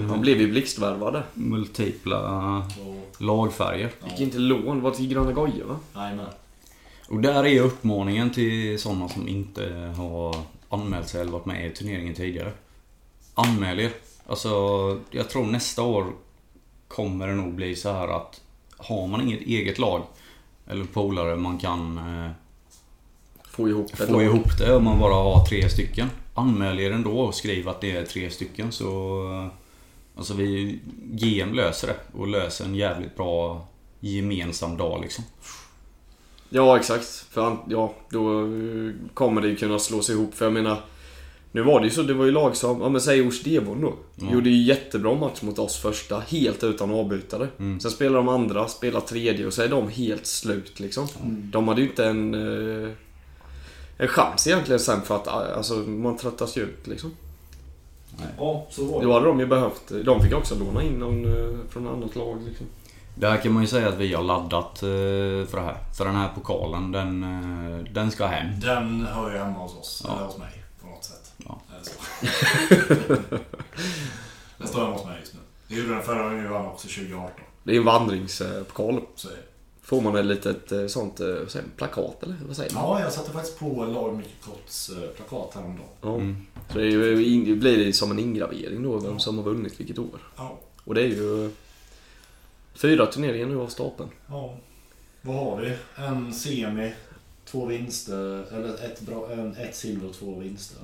Han 0.10 0.22
blev 0.22 0.42
ju 0.42 0.48
blixtvärvade. 0.52 1.24
multipla 1.34 2.68
lagfärger. 3.18 3.92
Gick 4.10 4.20
inte 4.20 4.38
lån, 4.38 4.82
var 4.82 4.92
till 4.92 5.08
Gröna 5.08 5.32
Goja 5.32 5.66
va? 5.66 5.80
nej, 5.94 6.16
men. 6.16 6.26
Och 7.10 7.22
där 7.22 7.46
är 7.46 7.62
uppmaningen 7.62 8.30
till 8.30 8.80
sådana 8.80 9.10
som 9.10 9.28
inte 9.28 9.94
har 9.98 10.36
anmält 10.70 11.08
sig 11.08 11.22
eller 11.22 11.32
varit 11.32 11.46
med 11.46 11.68
i 11.68 11.70
turneringen 11.70 12.16
tidigare. 12.16 12.52
Anmäl 13.34 13.80
er. 13.80 13.92
Alltså, 14.28 14.50
jag 15.12 15.30
tror 15.30 15.46
nästa 15.46 15.84
år 15.84 16.06
kommer 16.88 17.28
det 17.28 17.36
nog 17.36 17.54
bli 17.54 17.76
så 17.76 17.92
här 17.92 18.08
att 18.08 18.42
har 18.78 19.08
man 19.08 19.22
inget 19.22 19.42
eget 19.42 19.80
lag 19.80 20.02
eller 20.68 20.86
polare 20.86 21.36
man 21.36 21.58
kan 21.58 21.98
eh, 21.98 22.32
Få 23.50 23.70
ihop 23.70 23.94
ett 23.94 24.10
få 24.10 24.22
ihop 24.22 24.58
det 24.60 24.76
om 24.76 24.84
man 24.84 25.00
bara 25.00 25.14
har 25.14 25.46
tre 25.46 25.70
stycken. 25.70 26.10
Anmäl 26.38 26.80
er 26.80 26.92
ändå 26.92 27.20
och 27.20 27.36
skriv 27.36 27.70
att 27.70 27.82
det 27.82 27.92
är 27.92 28.06
tre 28.06 28.30
stycken 28.30 28.72
så... 28.72 29.50
Alltså 30.16 30.34
vi... 30.34 30.80
GM 31.04 31.54
löser 31.54 31.88
det 31.88 32.20
och 32.20 32.28
löser 32.28 32.66
en 32.66 32.76
jävligt 32.76 33.16
bra 33.16 33.68
gemensam 34.00 34.78
dag 34.78 35.02
liksom. 35.02 35.24
Ja 36.50 36.78
exakt. 36.78 37.06
För 37.06 37.58
ja, 37.70 37.94
då 38.10 38.42
eh, 38.42 38.92
kommer 39.14 39.42
det 39.42 39.48
ju 39.48 39.56
kunna 39.56 39.80
slås 39.80 40.10
ihop. 40.10 40.36
För 40.36 40.46
jag 40.46 40.54
menar, 40.54 40.78
nu 41.52 41.62
var 41.62 41.80
det 41.80 41.86
ju 41.86 41.92
så, 41.92 42.04
det 42.04 42.14
var 42.14 42.26
ju 42.26 42.32
lag 42.32 42.56
som, 42.56 42.82
ja 42.82 42.90
men 42.90 43.02
säg 43.02 43.28
Ors 43.28 43.44
Devon 43.44 43.82
då. 43.82 43.94
Ja. 44.16 44.34
Gjorde 44.34 44.50
ju 44.50 44.64
jättebra 44.64 45.16
match 45.16 45.42
mot 45.42 45.60
oss 45.60 45.78
första, 45.78 46.20
helt 46.20 46.64
utan 46.64 46.92
avbytare. 46.92 47.48
Mm. 47.60 47.80
Sen 47.80 47.92
spelar 47.92 48.18
de 48.18 48.30
andra, 48.30 48.68
spelar 48.68 49.00
tredje 49.00 49.46
och 49.46 49.54
så 49.54 49.62
är 49.62 49.68
de 49.68 49.90
helt 49.90 50.26
slut 50.26 50.80
liksom. 50.80 51.08
De 51.52 51.68
hade 51.68 51.82
ju 51.82 51.88
inte 51.88 52.06
en, 52.06 52.34
eh, 52.34 52.90
en 53.98 54.08
chans 54.08 54.48
egentligen 54.48 54.80
sen 54.80 55.02
för 55.02 55.16
att, 55.16 55.28
alltså 55.28 55.74
man 55.74 56.18
tröttas 56.18 56.58
ju 56.58 56.62
ut 56.62 56.88
liksom. 56.88 57.12
Ja, 58.38 58.68
så 58.70 58.86
var 58.86 59.02
Då 59.04 59.14
hade 59.14 59.26
de 59.26 59.40
ju 59.40 59.46
behövt, 59.46 59.92
de 60.06 60.22
fick 60.22 60.34
också 60.34 60.56
låna 60.56 60.84
in 60.84 60.94
någon 60.94 61.26
eh, 61.26 61.58
från 61.70 61.88
annat 61.88 62.16
lag 62.16 62.42
liksom. 62.48 62.66
Där 63.16 63.38
kan 63.38 63.52
man 63.54 63.64
ju 63.64 63.68
säga 63.68 63.90
att 63.90 63.98
vi 63.98 64.14
har 64.14 64.24
laddat 64.24 64.84
eh, 64.84 64.88
för 65.50 65.56
det 65.56 65.62
här. 65.62 65.78
För 65.98 66.06
den 66.06 66.16
här 66.16 66.30
pokalen, 66.36 66.92
den, 66.92 67.24
eh, 67.24 67.94
den 67.94 68.12
ska 68.12 68.26
hem. 68.26 68.60
Den 68.60 69.06
hör 69.06 69.32
ju 69.32 69.38
hemma 69.38 69.60
hos 69.60 69.76
oss, 69.78 70.02
Ja. 70.08 70.16
eller 70.16 70.26
hos 70.26 70.38
mig 70.38 70.64
på 70.82 70.88
något 70.88 71.04
sätt. 71.04 71.32
Ja. 71.38 71.62
Den 74.58 74.68
står 74.68 74.80
hemma 74.82 74.94
hos 74.94 75.06
mig 75.06 75.20
just 75.20 75.34
nu. 75.34 75.40
Det 75.68 75.76
gjorde 75.76 75.94
den 75.94 76.04
förra 76.04 76.24
gången 76.24 76.44
vi 76.44 76.50
vann 76.50 76.66
också 76.66 76.88
2018. 76.88 77.32
Det 77.64 77.74
är 77.74 77.78
en 77.78 77.86
vandringspokal. 77.86 79.02
Så 79.16 79.28
är 79.28 79.32
det. 79.32 79.38
Får 79.86 80.02
man 80.02 80.16
ett 80.16 80.26
litet 80.26 80.72
eh, 80.72 80.88
sånt, 80.88 81.20
eh, 81.20 81.48
säger 81.48 81.68
plakat 81.78 82.24
eller 82.24 82.36
vad 82.48 82.56
säger 82.56 82.74
man? 82.74 82.84
Ja, 82.84 83.00
jag 83.00 83.14
satte 83.14 83.32
faktiskt 83.32 83.60
på 83.60 83.86
lag 83.86 84.18
Micke 84.18 84.42
Kotts 84.46 84.90
eh, 84.90 85.10
plakat 85.10 85.56
häromdagen. 85.56 85.88
Ja. 86.02 86.16
Mm. 86.16 86.46
Så 86.72 86.78
det, 86.78 86.86
är 86.86 87.46
det 87.46 87.56
blir 87.56 87.92
som 87.92 88.12
en 88.12 88.20
ingravering 88.20 88.84
då, 88.84 88.98
vem 88.98 89.20
som 89.20 89.38
har 89.38 89.44
vunnit 89.44 89.80
vilket 89.80 90.00
år. 90.00 90.20
Ja. 90.36 90.60
Och 90.84 90.96
det 90.96 91.02
är 91.02 91.08
ju 91.08 91.52
fyra 92.74 93.06
turneringar 93.06 93.48
nu 93.48 93.60
av 93.60 93.68
stapeln. 93.68 94.10
ja. 94.30 94.58
Vad 95.22 95.36
har 95.36 95.62
vi? 95.62 95.76
En 95.96 96.34
semi, 96.34 96.94
två 97.46 97.66
vinster, 97.66 98.54
eller 98.54 98.86
ett, 98.86 99.02
bra, 99.02 99.32
en, 99.32 99.56
ett 99.56 99.76
silver 99.76 100.10
och 100.10 100.16
två 100.16 100.40
vinster. 100.40 100.78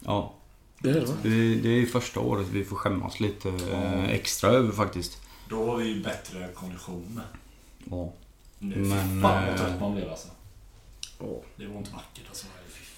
Ja. 0.00 0.34
Det 0.82 0.90
är 0.90 0.94
det 0.94 1.06
va? 1.06 1.14
Det, 1.22 1.54
det 1.54 1.68
är 1.68 1.76
ju 1.76 1.86
första 1.86 2.20
året 2.20 2.46
vi 2.52 2.64
får 2.64 2.76
skämmas 2.76 3.20
lite 3.20 3.48
eh, 3.48 4.10
extra 4.10 4.50
över 4.50 4.72
faktiskt. 4.72 5.18
Då 5.48 5.66
har 5.66 5.76
vi 5.76 5.84
ju 5.88 6.02
bättre 6.02 6.48
kondition. 6.54 7.20
Ja. 7.90 8.12
Nu, 8.58 8.76
Men, 8.76 9.22
fan 9.22 9.44
vad 9.44 9.48
eh, 9.48 9.56
trött 9.56 9.80
man 9.80 9.94
blev 9.94 10.10
alltså. 10.10 10.28
Ja. 11.18 11.26
Det 11.56 11.66
var 11.66 11.78
inte 11.78 11.90
vackert 11.92 12.24
alltså. 12.28 12.46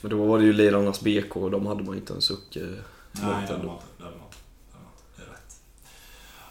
Men 0.00 0.10
då 0.10 0.24
var 0.24 0.38
det 0.38 0.44
ju 0.44 0.52
Lirarnas 0.52 1.00
BK 1.00 1.36
och 1.36 1.50
de 1.50 1.66
hade 1.66 1.82
man 1.82 1.96
inte 1.96 2.12
en 2.14 2.22
suck 2.22 2.56
eh, 2.56 2.62
Nej, 2.62 2.74
mot 3.22 3.48
det 3.48 3.52
var 3.52 3.60
ändå. 3.60 3.72
inte. 3.72 3.84
Det 3.98 4.04
var 4.04 4.10
inte. 4.10 4.36
Det 4.70 4.76
var 4.76 4.82
inte. 4.82 5.02
Det 5.16 5.22
är 5.22 5.26
rätt. 5.26 5.60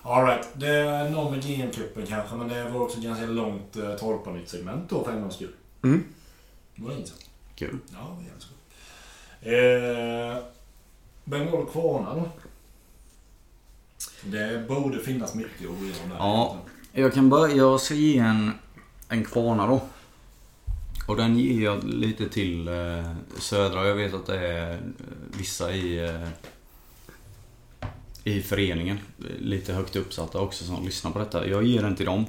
Alright, 0.01 0.47
det 0.53 0.67
är 0.67 1.09
någon 1.09 1.31
med 1.31 1.43
GM-cupen 1.43 2.05
kanske, 2.07 2.35
men 2.35 2.47
det 2.47 2.69
var 2.69 2.81
också 2.81 2.99
ganska 3.01 3.25
långt 3.25 3.77
uh, 3.77 3.95
Torpanytt-segment 3.95 4.89
då 4.89 5.03
för 5.03 5.11
en 5.11 5.21
gångs 5.21 5.35
skull. 5.35 5.53
Mm. 5.83 6.03
Det 6.75 6.83
var 6.83 6.91
intressant. 6.91 7.29
Kul. 7.55 7.77
Ja, 7.91 7.97
det 7.97 8.15
var 8.15 8.23
jävligt 8.23 8.43
skoj. 8.43 8.55
Eh, 9.41 10.43
Bengal 11.23 11.65
Kvarna 11.65 12.15
då? 12.15 12.29
Det 14.23 14.67
borde 14.67 14.99
finnas 14.99 15.35
mycket 15.35 15.69
att 15.69 15.79
gå 15.79 15.85
igenom 15.85 16.09
där. 16.09 16.17
Ja. 16.17 16.57
Jag 16.91 17.13
kan 17.13 17.29
börja, 17.29 17.55
jag 17.55 17.81
ska 17.81 17.93
ge 17.93 18.17
en, 18.17 18.51
en 19.09 19.25
kvarna 19.25 19.67
då. 19.67 19.81
Och 21.07 21.15
den 21.15 21.37
ger 21.39 21.63
jag 21.63 21.83
lite 21.83 22.29
till 22.29 22.67
eh, 22.67 23.11
södra. 23.39 23.87
Jag 23.87 23.95
vet 23.95 24.13
att 24.13 24.25
det 24.25 24.47
är 24.47 24.73
eh, 24.73 24.79
vissa 25.37 25.71
i, 25.73 26.05
eh, 26.09 26.29
i 28.23 28.41
föreningen, 28.41 28.99
eh, 29.19 29.25
lite 29.39 29.73
högt 29.73 29.95
uppsatta 29.95 30.39
också, 30.39 30.65
som 30.65 30.85
lyssnar 30.85 31.11
på 31.11 31.19
detta. 31.19 31.47
Jag 31.47 31.63
ger 31.63 31.81
den 31.81 31.95
till 31.95 32.05
dem. 32.05 32.25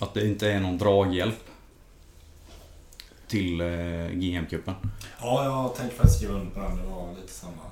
Att 0.00 0.14
det 0.14 0.26
inte 0.28 0.50
är 0.52 0.60
någon 0.60 0.78
draghjälp 0.78 1.44
till 3.28 3.60
eh, 3.60 3.66
GM-cupen. 4.12 4.74
Ja, 5.20 5.44
jag 5.44 5.74
tänkte 5.74 5.96
faktiskt 5.96 6.18
skriva 6.18 6.34
under 6.34 6.50
på 6.54 6.60
den. 6.60 6.76
Det 6.76 6.82
var 6.82 7.14
lite 7.20 7.32
samma. 7.32 7.62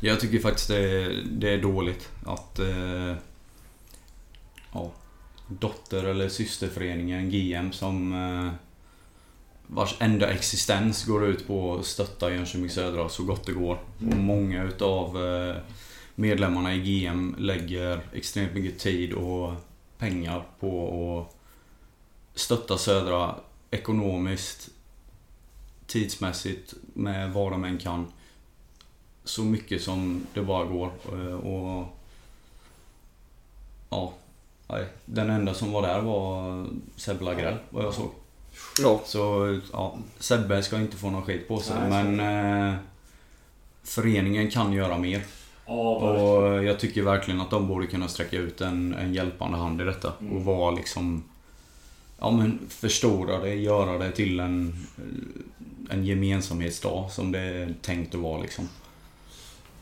Jag 0.00 0.20
tycker 0.20 0.38
faktiskt 0.38 0.68
det 0.68 0.78
är, 0.78 1.22
det 1.26 1.50
är 1.50 1.62
dåligt 1.62 2.08
att 2.24 2.58
eh, 2.58 3.14
ja, 4.72 4.92
dotter 5.48 6.04
eller 6.04 6.28
systerföreningen 6.28 7.30
GM 7.30 7.72
som 7.72 8.12
eh, 8.12 8.52
vars 9.66 9.96
enda 9.98 10.30
existens 10.30 11.04
går 11.04 11.26
ut 11.26 11.46
på 11.46 11.74
att 11.74 11.86
stötta 11.86 12.30
Jönköping 12.30 12.70
Södra 12.70 13.08
så 13.08 13.24
gott 13.24 13.46
det 13.46 13.52
går. 13.52 13.78
Och 14.10 14.16
många 14.16 14.64
utav 14.64 15.24
eh, 15.24 15.56
medlemmarna 16.14 16.74
i 16.74 16.78
GM 16.78 17.34
lägger 17.38 18.00
extremt 18.12 18.54
mycket 18.54 18.78
tid 18.78 19.12
och 19.12 19.52
pengar 19.98 20.44
på 20.60 21.28
att 21.28 21.36
stötta 22.40 22.78
Södra 22.78 23.34
ekonomiskt, 23.70 24.68
tidsmässigt, 25.86 26.74
med 26.94 27.32
vad 27.32 27.52
de 27.52 27.64
än 27.64 27.78
kan 27.78 28.06
så 29.26 29.44
mycket 29.44 29.82
som 29.82 30.26
det 30.34 30.42
bara 30.42 30.64
går. 30.64 30.90
Eh, 31.12 31.34
Och... 31.34 31.86
Ja. 33.90 34.12
Den 35.04 35.30
enda 35.30 35.54
som 35.54 35.72
var 35.72 35.82
där 35.82 36.00
var 36.00 36.66
Sebbe 36.96 37.24
Lagrell, 37.24 37.56
vad 37.70 37.84
jag 37.84 37.94
såg. 37.94 38.10
Ja. 38.82 39.00
Så 39.04 39.60
ja, 39.72 39.98
Sebbe 40.18 40.62
ska 40.62 40.76
inte 40.76 40.96
få 40.96 41.10
någon 41.10 41.22
skit 41.22 41.48
på 41.48 41.58
sig. 41.58 41.76
Nej, 41.88 42.04
men 42.04 42.20
eh, 42.70 42.74
föreningen 43.82 44.50
kan 44.50 44.72
göra 44.72 44.98
mer. 44.98 45.22
Ja, 45.66 45.98
verkligen. 45.98 46.26
Och 46.26 46.64
jag 46.64 46.80
tycker 46.80 47.02
verkligen 47.02 47.40
att 47.40 47.50
de 47.50 47.68
borde 47.68 47.86
kunna 47.86 48.08
sträcka 48.08 48.36
ut 48.36 48.60
en, 48.60 48.94
en 48.94 49.14
hjälpande 49.14 49.58
hand 49.58 49.80
i 49.80 49.84
detta. 49.84 50.12
Mm. 50.20 50.32
Och 50.32 50.44
vara 50.44 50.70
liksom... 50.70 51.24
Ja 52.18 52.30
men 52.30 52.58
förstora 52.68 53.38
det, 53.38 53.54
göra 53.54 53.98
det 53.98 54.10
till 54.10 54.40
en, 54.40 54.86
en 55.90 56.04
gemensamhetsdag 56.04 57.10
som 57.10 57.32
det 57.32 57.40
är 57.40 57.74
tänkt 57.82 58.14
att 58.14 58.20
vara 58.20 58.42
liksom. 58.42 58.68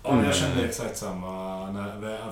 Ja, 0.05 0.25
jag 0.25 0.35
kände 0.35 0.65
exakt 0.65 0.97
samma. 0.97 1.67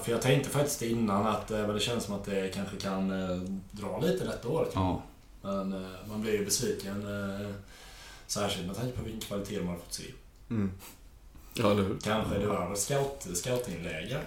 För 0.04 0.12
jag 0.12 0.22
tänkte 0.22 0.50
faktiskt 0.50 0.82
innan 0.82 1.26
att 1.26 1.50
eh, 1.50 1.68
det 1.68 1.80
känns 1.80 2.04
som 2.04 2.14
att 2.14 2.24
det 2.24 2.54
kanske 2.54 2.76
kan 2.76 3.10
eh, 3.30 3.36
dra 3.70 4.00
lite 4.00 4.24
detta 4.24 4.48
året. 4.48 4.70
Ja. 4.74 5.02
Men 5.42 5.72
eh, 5.72 5.88
man 6.08 6.20
blir 6.22 6.32
ju 6.32 6.44
besviken. 6.44 7.06
Särskilt 8.26 8.66
med 8.66 8.76
tanke 8.76 8.96
på 8.96 9.02
vilken 9.04 9.20
kvalitet 9.20 9.58
man 9.58 9.68
har 9.68 9.76
fått 9.76 9.92
se. 9.94 10.02
Mm. 10.50 10.70
Ja, 11.54 11.70
eller 11.70 11.82
hur? 11.82 11.96
Kanske 12.04 12.38
det 12.38 12.46
var 12.46 12.74
scout, 12.74 13.26
scoutingläger. 13.34 14.20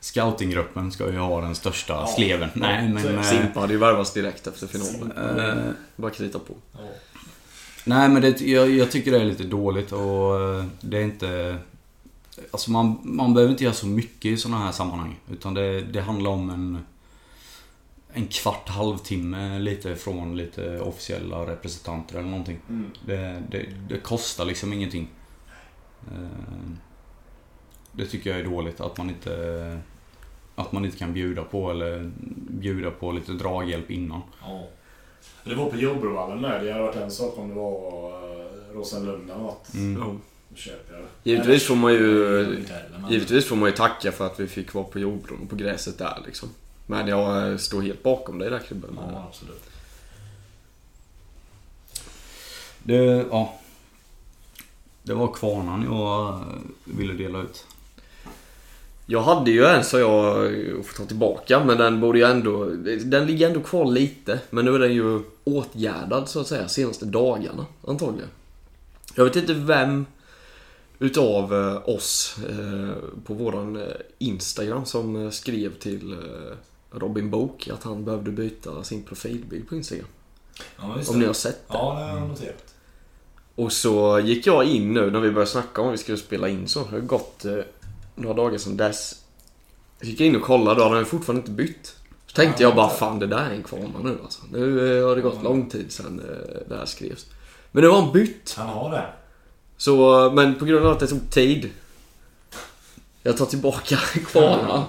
Scoutinggruppen 0.00 0.92
ska 0.92 1.10
ju 1.12 1.18
ha 1.18 1.40
den 1.40 1.54
största 1.54 1.92
Ja. 1.92 2.06
sleven. 2.06 2.48
Nej 2.54 2.88
men... 2.88 3.02
det. 3.02 3.12
eh, 3.14 3.22
Simpa 3.22 3.60
hade 3.60 3.72
ju 3.72 3.78
värvats 3.78 4.12
direkt 4.12 4.46
efter 4.46 4.66
finalen. 4.66 5.38
eh, 5.40 5.72
Bara 5.96 6.10
krita 6.10 6.38
på. 6.38 6.54
Ja. 6.72 6.78
nej 7.84 8.08
men 8.08 8.22
det, 8.22 8.40
jag, 8.40 8.70
jag 8.70 8.90
tycker 8.90 9.10
det 9.12 9.20
är 9.20 9.24
lite 9.24 9.42
dåligt 9.44 9.92
och 9.92 10.32
det 10.80 10.98
är 10.98 11.02
inte... 11.02 11.58
Alltså 12.50 12.70
man, 12.70 12.98
man 13.02 13.34
behöver 13.34 13.52
inte 13.52 13.64
göra 13.64 13.74
så 13.74 13.86
mycket 13.86 14.24
i 14.24 14.36
sådana 14.36 14.64
här 14.64 14.72
sammanhang. 14.72 15.20
Utan 15.30 15.54
det, 15.54 15.80
det 15.80 16.00
handlar 16.00 16.30
om 16.30 16.50
en... 16.50 16.78
En 18.14 18.26
kvart, 18.26 18.68
halvtimme 18.68 19.58
lite 19.58 19.96
från 19.96 20.36
lite 20.36 20.80
officiella 20.80 21.46
representanter 21.46 22.18
eller 22.18 22.28
någonting. 22.28 22.58
Mm. 22.68 22.90
Det, 23.06 23.42
det, 23.50 23.66
det 23.88 23.98
kostar 23.98 24.44
liksom 24.44 24.72
ingenting. 24.72 25.08
Eh, 26.12 26.72
Det 27.92 28.06
tycker 28.06 28.30
jag 28.30 28.40
är 28.40 28.44
dåligt 28.44 28.80
att 28.80 28.98
man 28.98 29.10
inte 29.10 29.78
att 30.54 30.72
man 30.72 30.84
inte 30.84 30.98
kan 30.98 31.12
bjuda 31.12 31.42
på 31.42 31.70
eller 31.70 32.10
bjuda 32.50 32.90
på 32.90 33.12
lite 33.12 33.32
draghjälp 33.32 33.90
innan. 33.90 34.22
Ja. 34.42 34.64
Det 35.44 35.54
var 35.54 35.70
på 35.70 35.76
Jordbrovallen 35.76 36.40
med. 36.40 36.64
Det 36.64 36.72
hade 36.72 36.84
varit 36.84 36.96
en 36.96 37.10
sak 37.10 37.38
om 37.38 37.48
det 37.48 37.54
var 37.54 38.08
uh, 38.08 38.74
Rosenlund 38.74 39.30
eller 39.30 39.42
något. 39.42 39.74
Mm. 39.74 40.20
Köper. 40.54 41.04
Givetvis 41.22 41.66
får 41.66 41.76
man 41.76 41.92
ju... 41.92 42.64
Givetvis 43.10 43.46
får 43.46 43.56
man 43.56 43.68
ju 43.68 43.76
tacka 43.76 44.12
för 44.12 44.26
att 44.26 44.40
vi 44.40 44.46
fick 44.46 44.74
vara 44.74 44.84
på 44.84 44.98
jordbron 44.98 45.40
och 45.42 45.50
på 45.50 45.56
gräset 45.56 45.98
där 45.98 46.22
liksom. 46.26 46.48
Men 46.86 47.08
jag 47.08 47.60
står 47.60 47.82
helt 47.82 48.02
bakom 48.02 48.38
dig 48.38 48.50
där 48.50 48.58
Kribben. 48.58 48.98
Ja, 49.12 49.26
absolut. 49.28 49.62
Det, 52.82 53.26
ja. 53.30 53.58
Det 55.02 55.14
var 55.14 55.32
kvarnan 55.32 55.82
jag 55.82 56.28
eh, 56.28 56.42
ville 56.84 57.12
dela 57.12 57.42
ut. 57.42 57.66
Jag 59.06 59.22
hade 59.22 59.50
ju 59.50 59.64
en 59.64 59.84
så 59.84 59.98
jag 59.98 60.52
får 60.86 60.96
ta 60.96 61.04
tillbaka 61.04 61.64
men 61.64 61.78
den 61.78 62.00
borde 62.00 62.18
ju 62.18 62.24
ändå... 62.24 62.64
Den 63.04 63.26
ligger 63.26 63.46
ändå 63.46 63.60
kvar 63.60 63.84
lite. 63.84 64.40
Men 64.50 64.64
nu 64.64 64.74
är 64.74 64.78
den 64.78 64.94
ju 64.94 65.20
åtgärdad 65.44 66.28
så 66.28 66.40
att 66.40 66.46
säga 66.46 66.68
senaste 66.68 67.04
dagarna 67.04 67.66
antagligen. 67.86 68.28
Jag 69.14 69.24
vet 69.24 69.36
inte 69.36 69.54
vem 69.54 70.06
utav 71.02 71.54
eh, 71.54 71.88
oss 71.88 72.36
eh, 72.48 72.94
på 73.24 73.34
våran 73.34 73.76
eh, 73.76 73.88
Instagram 74.18 74.84
som 74.84 75.32
skrev 75.32 75.78
till 75.78 76.16
Robin 76.90 77.30
Bok 77.30 77.68
att 77.68 77.82
han 77.82 78.04
behövde 78.04 78.30
byta 78.30 78.84
sin 78.84 79.02
profilbild 79.02 79.68
på 79.68 79.74
Instagram. 79.74 80.06
Ja, 80.80 80.96
Om 81.08 81.18
ni 81.18 81.26
har 81.26 81.32
sett 81.32 81.68
det. 81.68 81.74
Ja, 81.74 81.94
det 81.94 82.04
har 82.04 82.18
jag 82.18 82.28
noterat. 82.28 82.74
Och 83.54 83.72
så 83.72 84.20
gick 84.20 84.46
jag 84.46 84.64
in 84.64 84.94
nu 84.94 85.10
när 85.10 85.20
vi 85.20 85.30
började 85.30 85.50
snacka 85.50 85.80
om 85.80 85.88
att 85.88 85.94
vi 85.94 85.98
skulle 85.98 86.18
spela 86.18 86.48
in 86.48 86.68
så. 86.68 86.84
Det 86.84 86.90
har 86.90 87.00
gått 87.00 87.44
några 88.14 88.36
dagar 88.36 88.58
sedan 88.58 88.76
dess. 88.76 89.22
Så 90.00 90.06
gick 90.06 90.20
jag 90.20 90.26
in 90.26 90.36
och 90.36 90.42
kollade 90.42 90.80
och 90.80 90.86
hade 90.86 90.96
han 90.96 91.06
fortfarande 91.06 91.40
inte 91.40 91.50
bytt. 91.50 91.96
Så 92.26 92.36
tänkte 92.36 92.62
Ja, 92.62 92.68
jag 92.68 92.76
bara 92.76 92.88
fan 92.88 93.18
det 93.18 93.26
där 93.26 93.50
är 93.50 93.54
en 93.54 93.62
kvarna 93.62 93.98
nu 94.02 94.18
alltså. 94.22 94.42
Nu 94.52 95.02
har 95.02 95.16
det 95.16 95.22
gått 95.22 95.42
lång 95.42 95.70
tid 95.70 95.92
sedan 95.92 96.22
det 96.68 96.76
här 96.76 96.86
skrevs. 96.86 97.26
Men 97.72 97.84
nu 97.84 97.90
har 97.90 98.02
han 98.02 98.12
bytt. 98.12 98.54
Han 98.56 98.68
har 98.68 98.90
det. 98.90 99.06
Så, 99.82 100.30
men 100.34 100.54
på 100.54 100.64
grund 100.64 100.86
av 100.86 100.92
att 100.92 101.00
det 101.00 101.06
tog 101.06 101.30
tid. 101.30 101.70
Jag 103.22 103.36
tar 103.36 103.46
tillbaka 103.46 103.96
kvarnan. 104.26 104.84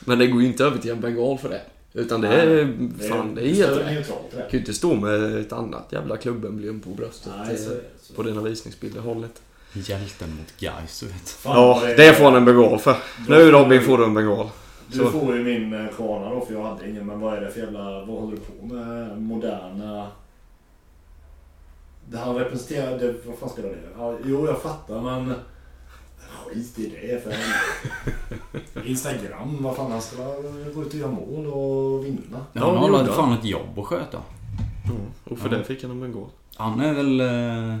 Men 0.00 0.18
det 0.18 0.26
går 0.26 0.40
ju 0.42 0.46
inte 0.46 0.64
över 0.64 0.78
till 0.78 0.90
en 0.90 1.00
bengal 1.00 1.38
för 1.38 1.48
det. 1.48 1.60
Utan 1.92 2.20
det 2.20 2.28
är, 2.28 2.74
fan 3.08 3.34
det 3.34 3.42
är 3.42 3.54
helt 3.54 3.70
rätt. 3.78 3.86
det. 3.86 4.36
Du 4.36 4.36
kan 4.36 4.50
ju 4.50 4.58
inte 4.58 4.74
stå 4.74 4.94
med 4.94 5.36
ett 5.36 5.52
annat 5.52 5.88
jävla 5.90 6.16
klubbemblem 6.16 6.80
på 6.80 6.90
bröstet. 6.90 7.32
Nej, 7.46 7.54
eh, 7.54 7.60
så, 7.60 7.70
så. 8.02 8.14
på 8.14 8.22
dina 8.22 8.42
visningsbilder 8.42 9.00
hållet. 9.00 9.42
Hjälten 9.72 10.30
mot 10.36 10.54
guys, 10.58 11.00
du 11.00 11.06
vet. 11.06 11.28
Fan, 11.28 11.56
Ja, 11.56 11.78
vad 11.80 11.96
det 11.96 12.14
får 12.14 12.24
han 12.24 12.34
en 12.34 12.44
bengal 12.44 12.78
för. 12.78 12.96
Nu 13.28 13.50
Robin 13.50 13.82
får 13.82 13.98
du 13.98 14.04
en 14.04 14.14
bengal. 14.14 14.48
Du 14.86 14.98
Så. 14.98 15.10
får 15.10 15.36
ju 15.36 15.44
min 15.44 15.72
eh, 15.72 15.88
kvarna 15.96 16.30
då, 16.30 16.40
för 16.40 16.54
jag 16.54 16.62
hade 16.62 16.90
ingen. 16.90 17.06
Men 17.06 17.20
vad 17.20 17.34
är 17.34 17.40
det 17.40 17.50
för 17.50 17.60
jävla... 17.60 17.82
Vad 18.04 18.20
håller 18.20 18.36
du 18.36 18.42
på 18.42 18.74
med? 18.74 19.22
Moderna... 19.22 20.08
Det 22.12 22.18
han 22.18 22.34
representerar... 22.34 22.98
Det, 22.98 23.14
vad 23.26 23.38
fan 23.38 23.48
spelar 23.48 23.68
det? 23.68 23.78
Ja, 23.98 24.16
jo, 24.24 24.46
jag 24.46 24.62
fattar, 24.62 25.00
men... 25.00 25.34
Skit 26.46 26.78
i 26.78 26.86
det 26.86 27.22
för. 27.24 27.34
Instagram, 28.88 29.62
vad 29.62 29.76
fan 29.76 29.92
han 29.92 30.02
ska 30.02 30.16
gå 30.74 30.82
ut 30.82 30.88
och 30.88 30.94
göra 30.94 31.10
mål 31.10 31.46
och 31.46 32.04
vinna. 32.06 32.46
Ja, 32.52 32.66
han 32.66 32.76
har 32.76 32.90
väl 32.98 33.06
fan 33.06 33.32
ett 33.32 33.44
jobb 33.44 33.78
att 33.78 33.86
sköta. 33.86 34.18
Mm. 34.84 35.02
Och 35.24 35.38
för 35.38 35.50
Ja. 35.50 35.58
det 35.58 35.64
fick 35.64 35.82
han 35.82 35.90
en 35.90 36.00
bengal. 36.00 36.26
Han 36.56 36.80
är 36.80 36.92
väl... 36.94 37.20
Eh, 37.20 37.78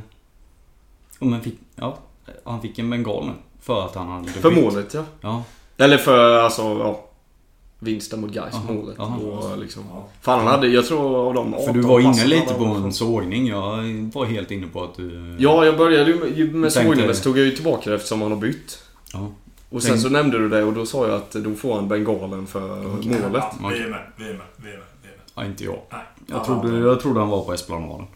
men 1.18 1.40
fick, 1.40 1.58
ja, 1.74 1.98
han 2.44 2.62
fick 2.62 2.78
en 2.78 2.90
bengal 2.90 3.26
nu. 3.26 3.32
För 3.60 3.86
att 3.86 3.94
han 3.94 4.08
hade 4.08 4.28
För 4.28 4.50
målet 4.50 4.94
ja. 4.94 5.04
Ja. 5.20 5.42
Eller 5.76 5.98
för 5.98 6.38
alltså, 6.38 6.62
ja. 6.62 7.04
Vinsten 7.82 8.20
mot 8.20 8.32
Gais 8.32 8.54
målet. 8.68 8.98
aha. 8.98 9.16
Och 9.18 9.58
liksom. 9.58 9.82
Ja. 9.90 10.08
Fan 10.20 10.38
han 10.38 10.46
hade, 10.48 10.68
jag 10.68 10.86
tror 10.86 11.28
av 11.28 11.34
de 11.34 11.54
18 11.54 11.66
För 11.66 11.72
du 11.74 11.80
var 11.80 12.00
inne 12.00 12.24
lite 12.26 12.54
på 12.54 12.64
en 12.64 12.92
sågning. 12.92 13.46
Jag 13.46 13.76
var 14.14 14.24
helt 14.24 14.50
inne 14.50 14.66
på 14.66 14.84
att 14.84 14.94
du... 14.96 15.36
Ja, 15.38 15.64
jag 15.64 15.76
började 15.76 16.10
ju 16.10 16.52
med, 16.52 16.72
sågning 16.72 17.06
men 17.06 17.14
så 17.16 17.22
tog 17.22 17.38
jag 17.38 17.44
ju 17.44 17.50
tillbaka 17.50 17.90
det 17.90 17.96
eftersom 17.96 18.22
han 18.22 18.30
har 18.32 18.38
bytt. 18.38 18.78
Ja. 19.12 19.32
Och 19.70 19.82
sen 19.82 19.90
Tänk- 19.90 20.02
så 20.02 20.08
nämnde 20.08 20.38
du 20.38 20.48
det 20.48 20.62
och 20.62 20.72
då 20.72 20.86
sa 20.86 21.06
jag 21.06 21.14
att 21.16 21.30
då 21.32 21.54
får 21.54 21.74
han 21.74 21.88
bengalen 21.88 22.46
för 22.46 22.60
målet. 22.82 23.44
Ja, 23.62 23.68
vi 23.72 23.78
är 23.78 23.88
med, 23.88 24.00
vi 24.16 24.24
är 24.28 24.32
med, 24.34 24.40
vi 24.56 24.68
är 24.70 24.72
med. 24.72 24.82
Vi 25.02 25.08
är 25.08 25.12
med. 25.12 25.20
Ja, 25.34 25.44
inte 25.44 25.64
jag. 25.64 25.78
Nej. 25.90 26.00
Jag 26.26 26.38
Ja, 26.38 26.44
trodde, 26.44 26.78
jag 26.78 27.00
trodde 27.00 27.20
han 27.20 27.28
var 27.28 27.44
på 27.44 27.52
Esplanaden. 27.54 28.06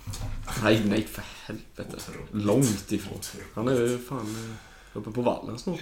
Nej, 0.63 0.83
nej 0.85 1.03
för 1.03 1.23
helvete. 1.47 1.97
Otroligt. 1.97 2.47
Långt 2.47 2.93
ifrån. 2.93 3.19
Han 3.55 3.69
är 3.69 3.73
ju 3.81 3.99
fan 3.99 4.19
eh, 4.19 4.99
uppe 4.99 5.11
på 5.11 5.23
vallen 5.23 5.59
snart. 5.59 5.79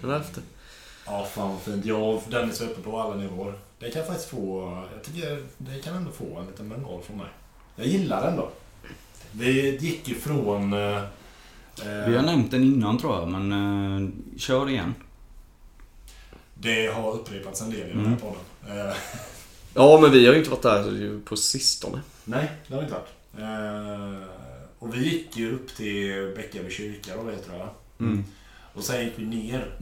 Den 0.00 0.10
elfte. 0.10 0.40
Ja, 1.06 1.24
fan 1.34 1.50
vad 1.50 1.60
fint. 1.62 1.84
Jag 1.84 2.02
och 2.14 2.22
Dennis 2.30 2.60
var 2.60 2.68
uppe 2.68 2.80
på 2.82 3.00
alla 3.00 3.14
nivåer. 3.16 3.54
Det 3.78 3.90
kan 3.90 4.06
faktiskt 4.06 4.28
få... 4.28 4.62
Jag 4.94 5.02
tycker 5.04 5.42
det 5.58 5.78
kan 5.82 5.96
ändå 5.96 6.10
få 6.10 6.38
en 6.38 6.46
liten 6.46 6.68
bengal 6.68 7.02
från 7.02 7.16
mig. 7.16 7.26
Jag 7.76 7.86
gillar 7.86 8.22
den 8.26 8.36
då. 8.36 8.50
Vi 9.32 9.76
gick 9.76 10.08
ju 10.08 10.14
från... 10.14 10.72
Eh, 10.72 11.02
Vi 12.06 12.16
har 12.16 12.22
nämnt 12.22 12.50
den 12.50 12.62
innan 12.64 12.98
tror 12.98 13.14
jag, 13.16 13.28
men 13.28 13.52
eh, 14.02 14.10
kör 14.38 14.68
igen. 14.70 14.94
det 16.54 16.86
har 16.86 17.12
upprepats 17.12 17.60
en 17.60 17.70
del 17.70 17.80
i 17.80 17.92
den 17.92 17.98
här 17.98 18.06
Mm. 18.06 18.18
podden. 18.18 18.88
Eh, 18.88 18.94
Ja, 19.74 19.98
men 20.02 20.10
vi 20.12 20.26
har 20.26 20.32
ju 20.32 20.38
inte 20.38 20.50
varit 20.50 20.62
där 20.62 21.20
på 21.24 21.36
sistone. 21.36 22.00
nej, 22.24 22.50
det 22.68 22.74
har 22.74 22.80
vi 22.82 22.86
inte 22.88 22.98
varit. 22.98 23.12
Eh, 23.38 24.28
och 24.78 24.94
vi 24.94 25.04
gick 25.04 25.36
ju 25.36 25.54
upp 25.54 25.76
till 25.76 26.32
Bäckaby 26.36 26.70
kyrka 26.70 27.16
då, 27.16 27.22
vet 27.22 27.44
du 27.52 27.58
va? 27.58 27.68
Mm. 28.00 28.24
Och 28.74 28.84
sen 28.84 29.04
gick 29.04 29.12
vi 29.16 29.26
ner 29.26 29.78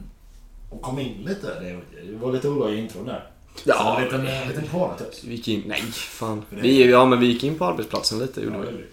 och 0.75 0.81
kom 0.81 0.99
in 0.99 1.21
lite. 1.25 1.47
Det 1.59 1.79
det 2.11 2.17
var 2.17 2.31
lite 2.31 2.49
oloja 2.49 2.75
intron 2.77 3.05
där. 3.05 3.29
Ja, 3.63 3.73
Så 3.75 3.97
en 3.97 4.03
liten, 4.03 4.27
en 4.27 4.47
liten 4.47 4.67
kvarnatuss. 4.67 5.23
Vi 5.23 5.35
gick 5.35 5.47
in, 5.47 5.63
nej 5.67 5.81
fan. 5.91 6.45
Det- 6.49 6.55
Vi, 6.61 6.89
ja 6.91 7.05
men 7.05 7.19
vi 7.19 7.25
gick 7.27 7.43
in 7.43 7.57
på 7.57 7.65
arbetsplatsen 7.65 8.19
lite 8.19 8.41
Ja, 8.41 8.45
gjorde 8.45 8.65
det 8.65 8.71
vi. 8.77 8.83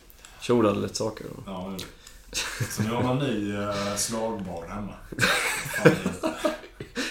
Tjolade 0.40 0.80
lite 0.80 0.94
saker. 0.94 1.26
Och... 1.26 1.42
Ja. 1.46 1.76
Så 2.70 2.82
nu 2.82 2.90
har 2.90 3.02
man 3.02 3.18
ny 3.18 3.52
uh, 3.56 3.96
slagbar 3.96 4.64
hemma. 4.68 4.92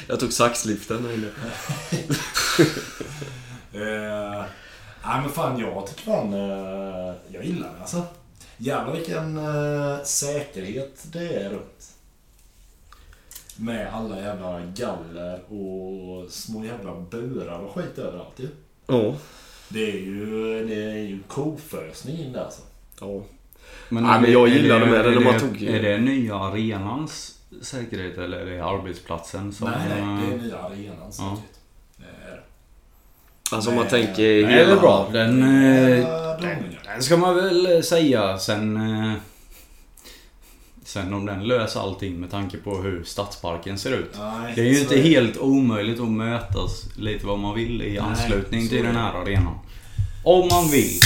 Jag 0.07 0.19
tog 0.19 0.33
saxliften 0.33 1.03
där 1.03 1.13
inne. 1.13 1.29
Eh, 3.73 4.43
nej 5.05 5.21
men 5.21 5.29
fan 5.29 5.59
jag 5.59 5.87
tycker 5.87 6.01
fan, 6.03 6.33
eh, 6.33 7.15
jag 7.31 7.45
gillar 7.45 7.67
det 7.73 7.81
alltså. 7.81 8.03
Jävlar 8.57 8.93
vilken 8.93 9.37
eh, 9.37 10.03
säkerhet 10.03 11.03
det 11.03 11.33
är 11.33 11.49
runt. 11.49 11.91
Med 13.61 13.93
alla 13.93 14.19
jävla 14.21 14.61
galler 14.75 15.39
och 15.53 16.29
små 16.31 16.65
jävla 16.65 16.95
burar 17.11 17.59
och 17.59 17.75
skit 17.75 17.97
överallt 17.97 18.33
ju. 18.39 18.47
Ja. 18.87 19.15
Det 19.69 19.83
är 19.91 19.97
ju, 19.99 20.25
det 20.67 20.83
är 20.83 20.97
ju 20.97 21.19
kofösning 21.27 22.17
in 22.19 22.33
där 22.33 22.43
alltså. 22.43 22.61
Ja. 23.01 23.21
Men, 23.89 24.03
Ja, 24.05 24.15
är 24.15 24.21
men 24.21 24.31
jag 24.31 24.47
gillade 24.47 24.85
med 24.85 25.05
det 25.05 25.11
är 25.11 25.15
när 25.15 25.19
man 25.31 25.39
tog- 25.39 25.61
Är 25.63 25.81
det 25.83 25.97
nya 25.97 26.35
arenans 26.35 27.39
säkerhet 27.61 28.17
eller 28.17 28.37
är 28.37 28.45
det 28.45 28.63
arbetsplatsen 28.65 29.53
som... 29.53 29.69
nej, 29.69 29.77
nej, 29.89 30.21
det 30.27 30.33
är 30.33 30.37
eh, 30.37 30.41
nya 30.43 30.57
arenan 30.57 30.95
Ja. 30.99 31.11
säkert. 31.11 31.59
Det 31.97 32.03
är 32.31 32.35
det. 32.35 32.41
Alltså 33.55 33.69
om 33.69 33.75
man 33.75 33.85
Nej, 33.91 34.05
tänker 34.05 34.23
Nej, 34.23 34.43
det 34.43 34.47
hela... 34.53 34.71
är 34.71 34.79
bra. 34.79 35.09
Den, 35.13 35.43
eh, 35.43 36.05
dåningar. 36.37 36.81
den 36.85 37.03
ska 37.03 37.17
man 37.17 37.35
väl 37.35 37.83
säga 37.83 38.37
sen... 38.37 38.77
Sen 40.89 41.13
om 41.13 41.25
den 41.25 41.47
löser 41.47 41.79
allting 41.79 42.19
med 42.19 42.31
tanke 42.31 42.57
på 42.57 42.77
hur 42.77 43.03
stadsparken 43.03 43.77
ser 43.79 43.91
ut. 43.97 44.11
Nej, 44.19 44.53
Det 44.55 44.61
är 44.61 44.65
ju 44.65 44.79
inte 44.79 44.95
det. 44.95 45.01
helt 45.01 45.37
omöjligt 45.37 45.99
att 45.99 46.07
mötas 46.11 46.85
lite 46.97 47.25
vad 47.25 47.39
man 47.39 47.55
vill 47.55 47.81
i 47.81 47.89
Nej, 47.89 47.97
anslutning 47.97 48.63
så 48.63 48.69
till 48.69 48.77
är 48.79 48.83
den 48.83 48.95
här 48.95 49.13
arenan. 49.13 49.59
Om 50.23 50.47
man 50.51 50.71
vill. 50.71 50.99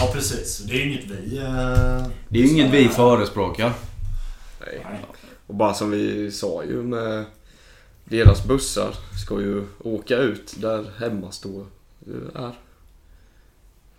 Ja 0.00 0.10
precis. 0.12 0.58
Det 0.58 0.74
är 0.82 0.86
inget 0.86 1.04
vi... 1.04 1.38
eh, 1.38 2.06
Det 2.28 2.38
är 2.38 2.42
ju 2.42 2.48
inget 2.48 2.70
vi 2.74 2.88
förespråkar. 2.88 3.72
Nej. 4.60 4.80
Nej. 4.90 5.00
Och 5.46 5.54
bara 5.54 5.74
som 5.74 5.90
vi 5.90 6.30
sa 6.32 6.64
ju 6.64 6.82
med 6.82 7.24
deras 8.04 8.44
bussar 8.44 8.94
ska 9.24 9.40
ju 9.40 9.64
åka 9.84 10.16
ut 10.16 10.54
där 10.58 10.84
hemma 11.00 11.30
står 11.32 11.66
eh, 12.06 12.42
är. 12.44 12.52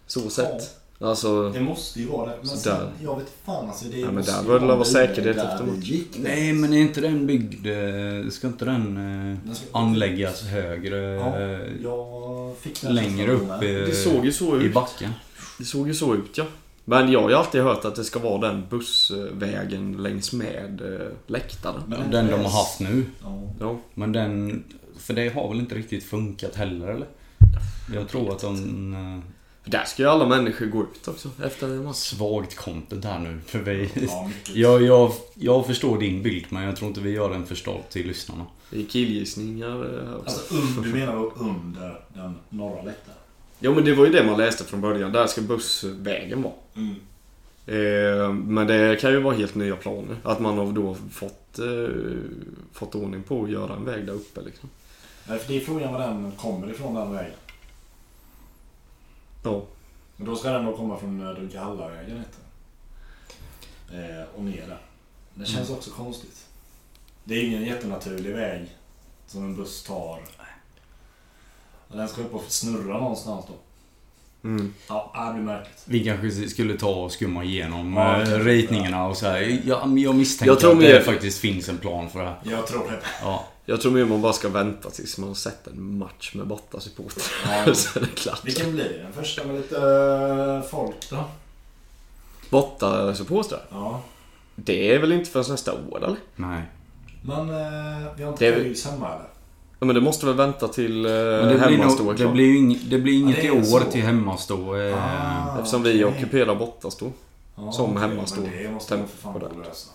Så 0.07 0.29
sett. 0.29 0.79
Alltså... 0.99 1.49
Det 1.49 1.59
måste 1.61 1.99
ju 1.99 2.07
vara 2.07 2.29
det. 2.29 2.37
Men 2.37 2.47
Så 2.47 2.57
sen, 2.57 2.75
där. 2.79 2.89
jag 3.03 3.15
vet 3.19 3.33
fan 3.45 3.69
alltså. 3.69 3.85
Det 3.85 3.97
Ja, 3.99 4.11
men 4.11 4.23
där 4.23 4.43
bör 4.43 4.59
det 4.59 4.65
vara 4.65 4.83
säkerhet 4.83 5.37
efter 5.37 5.63
match. 5.65 5.83
gick. 5.85 6.17
Nej 6.19 6.53
men 6.53 6.73
är 6.73 6.77
inte 6.81 7.01
den 7.01 7.27
byggd... 7.27 7.67
eh, 7.67 8.29
Ska 8.29 8.47
inte 8.47 8.65
den 8.65 8.97
eh, 8.97 9.37
Den 9.45 9.55
ska- 9.55 9.77
anläggas 9.77 10.43
högre? 10.43 10.97
Ja, 10.97 11.39
eh, 11.39 11.59
jag 11.83 12.55
fick 12.57 12.81
den 12.81 12.95
längre 12.95 13.31
upp 13.31 13.63
i, 13.63 13.73
Det 13.73 13.91
såg 13.95 14.25
ju 14.25 14.31
så 14.31 14.61
i 14.61 14.63
ut. 14.63 14.73
backen? 14.73 15.11
Det 15.59 15.65
såg 15.65 15.87
ju 15.87 15.93
så 15.93 16.15
ut 16.15 16.37
ja. 16.37 16.45
Men 16.85 17.11
jag 17.11 17.21
har 17.21 17.29
ju 17.29 17.35
alltid 17.35 17.61
hört 17.61 17.85
att 17.85 17.95
det 17.95 18.03
ska 18.03 18.19
vara 18.19 18.47
den 18.51 18.63
bussvägen 18.69 20.03
längs 20.03 20.33
med 20.33 20.81
läktaren. 21.27 21.81
Men 21.87 22.11
Den 22.11 22.27
de 22.27 22.33
har 22.33 22.49
haft 22.49 22.79
nu. 22.79 23.03
Ja. 23.23 23.41
Ja. 23.59 23.77
Men 23.93 24.11
den... 24.11 24.63
För 24.99 25.13
det 25.13 25.29
har 25.29 25.49
väl 25.49 25.59
inte 25.59 25.75
riktigt 25.75 26.03
funkat 26.03 26.55
heller 26.55 26.87
eller? 26.87 27.07
Jag 27.95 28.07
tror 28.09 28.31
att 28.31 28.39
de... 28.41 29.23
Där 29.69 29.85
ska 29.85 30.03
ju 30.03 30.09
alla 30.09 30.25
människor 30.25 30.65
gå 30.65 30.81
ut 30.81 31.07
också 31.07 31.29
efter 31.43 31.67
en 31.67 31.83
match. 31.83 31.95
Svagt 31.95 32.55
content 32.55 33.05
här 33.05 33.19
nu. 33.19 33.39
För 33.45 33.59
vi... 33.59 33.89
Ja. 34.07 34.29
Jag, 34.53 34.81
jag, 34.81 35.11
jag 35.33 35.65
förstår 35.65 35.99
din 35.99 36.23
bild 36.23 36.45
men 36.49 36.63
jag 36.63 36.75
tror 36.75 36.87
inte 36.87 37.01
vi 37.01 37.11
gör 37.11 37.29
den 37.29 37.45
förstådd 37.45 37.89
till 37.89 38.07
lyssnarna. 38.07 38.45
Det 38.69 38.79
är 38.79 38.85
killgissningar 38.85 39.75
eh, 39.75 40.15
också. 40.15 40.39
Alltså, 40.39 40.55
un, 40.55 40.83
du 40.83 40.89
menar 40.89 41.31
under 41.35 42.01
den 42.13 42.35
norra 42.49 42.81
läktaren? 42.81 43.17
Ja 43.59 43.71
men 43.71 43.85
det 43.85 43.93
var 43.93 44.05
ju 44.05 44.11
det 44.11 44.23
man 44.23 44.37
läste 44.37 44.63
från 44.63 44.81
början. 44.81 45.11
Där 45.11 45.27
ska 45.27 45.41
bussvägen 45.41 46.41
vara. 46.41 46.53
Mm. 46.75 46.95
Eh, 47.65 48.33
men 48.33 48.67
det 48.67 49.01
kan 49.01 49.11
ju 49.11 49.19
vara 49.19 49.35
helt 49.35 49.55
nya 49.55 49.75
planer. 49.75 50.15
Att 50.23 50.39
man 50.39 50.57
har 50.57 50.71
då 50.71 50.95
fått, 51.11 51.59
eh, 51.59 51.95
fått 52.73 52.95
ordning 52.95 53.23
på 53.23 53.43
att 53.43 53.49
göra 53.49 53.75
en 53.75 53.85
väg 53.85 54.05
där 54.05 54.13
uppe 54.13 54.41
liksom. 54.41 54.69
Nej, 55.27 55.39
för 55.39 55.53
det 55.53 55.57
är 55.57 55.65
frågan 55.65 55.93
var 55.93 55.99
den 55.99 56.31
kommer 56.31 56.71
ifrån 56.71 56.95
den 56.95 57.13
vägen. 57.13 57.33
Ja. 59.47 59.61
Men 60.15 60.27
då 60.27 60.35
ska 60.35 60.49
den 60.51 60.65
då 60.65 60.77
komma 60.77 60.97
från 60.97 61.27
eh, 61.27 61.33
Dunkahallavägen 61.33 62.17
heter 62.17 62.39
den. 63.91 64.19
eh, 64.19 64.25
Och 64.35 64.43
ner 64.43 64.67
där. 64.67 64.77
Det 65.35 65.45
känns 65.45 65.69
också 65.69 65.89
konstigt. 65.91 66.45
Det 67.23 67.35
är 67.35 67.43
ingen 67.43 67.63
jättenaturlig 67.65 68.33
väg 68.35 68.75
som 69.27 69.43
en 69.43 69.55
buss 69.55 69.83
tar. 69.83 70.19
Och 71.89 71.97
den 71.97 72.07
ska 72.07 72.21
upp 72.21 72.33
och 72.33 72.43
snurra 72.47 72.99
någonstans 72.99 73.45
då. 73.47 73.53
Mm. 74.47 74.73
Ja, 74.87 75.25
det 75.27 75.33
blir 75.33 75.43
märkligt. 75.43 75.83
Vi 75.85 76.03
kanske 76.05 76.49
skulle 76.49 76.77
ta 76.77 76.89
och 77.03 77.11
skumma 77.11 77.43
igenom 77.43 77.93
Ja, 77.93 78.13
kanske. 78.15 78.37
ritningarna 78.39 79.07
och 79.07 79.17
så 79.17 79.25
här. 79.27 79.61
Ja, 79.65 79.85
men 79.85 79.97
jag 79.97 80.15
misstänker 80.15 80.51
Jag 80.51 80.59
tror 80.59 80.73
att 80.73 80.79
det 80.79 81.01
faktiskt 81.03 81.39
finns 81.39 81.69
en 81.69 81.77
plan 81.77 82.09
för 82.09 82.19
det 82.19 82.25
här. 82.25 82.37
Jag 82.43 82.67
tror 82.67 82.87
det. 82.91 82.99
Ja. 83.21 83.45
Jag 83.69 83.81
tror 83.81 83.91
mer 83.91 84.05
man 84.05 84.21
bara 84.21 84.33
ska 84.33 84.49
vänta 84.49 84.89
tills 84.89 85.17
man 85.17 85.27
har 85.27 85.35
sett 85.35 85.67
en 85.67 85.97
match 85.97 86.31
med 86.35 86.47
bortasupportrar. 86.47 87.23
Ja. 87.67 87.73
Så 87.73 87.99
är 87.99 88.03
det 88.03 88.07
klart. 88.15 88.45
Vilken 88.45 88.71
blir? 88.71 88.99
Den 89.03 89.13
första 89.13 89.43
med 89.43 89.55
lite 89.55 89.75
eh, 89.77 90.69
folk 90.69 91.09
då? 91.09 91.23
Bortasupportrar? 92.49 93.61
Ja. 93.71 94.01
Det 94.55 94.93
är 94.95 94.99
väl 94.99 95.11
inte 95.11 95.29
förrän 95.29 95.45
nästa 95.49 95.73
år 95.73 95.97
eller? 95.97 96.15
Nej. 96.35 96.61
Men 97.21 97.39
eh, 97.49 98.07
vi 98.17 98.23
har 98.23 98.31
inte 98.31 98.45
Det 98.45 98.51
är- 98.55 98.59
höjs 98.63 98.85
hemma 98.85 99.07
eller? 99.07 99.25
Ja, 99.79 99.85
men 99.85 99.95
det 99.95 100.01
måste 100.01 100.25
väl 100.25 100.35
vänta 100.35 100.67
till 100.67 101.05
eh, 101.05 101.11
Men 101.11 101.47
det 101.47 101.47
blir, 101.47 101.77
hemmastå 101.77 102.03
är 102.03 102.05
nog, 102.07 102.17
det 102.17 102.27
blir, 102.27 102.55
ing, 102.55 102.79
det 102.89 102.99
blir 102.99 103.13
inget 103.13 103.43
Ja, 103.43 103.53
det 103.53 103.57
är 103.57 103.61
i 103.61 103.65
så. 103.65 103.75
år 103.77 103.81
till 103.91 104.01
hemmastå. 104.01 104.75
Eh, 104.75 104.97
Ah. 104.97 105.57
Eftersom 105.57 105.83
vi 105.83 106.03
okej. 106.03 106.05
ockuperar 106.17 106.55
bortastå. 106.55 107.11
Ja, 107.55 107.71
Som 107.71 107.97
okej, 107.97 108.09
hemma 108.09 108.25
står 108.25 108.41
Men 108.41 108.51
det 108.63 108.71
måste 108.71 108.95
vi 108.95 108.99
temp 109.01 109.11
för 109.11 109.17
fan 109.17 109.41
lösa. 109.67 109.89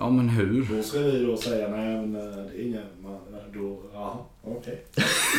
Ja 0.00 0.10
men 0.10 0.28
hur? 0.28 0.76
Då 0.76 0.82
ska 0.82 0.98
vi 0.98 1.24
då 1.24 1.36
säga 1.36 1.68
nej 1.68 1.96
men 1.96 2.16
eh, 2.16 2.36
det 2.36 2.62
är 2.62 2.66
ingen... 2.66 2.82
Man, 3.02 3.18
då, 3.54 3.78
jaha, 3.94 4.16
okej. 4.44 4.84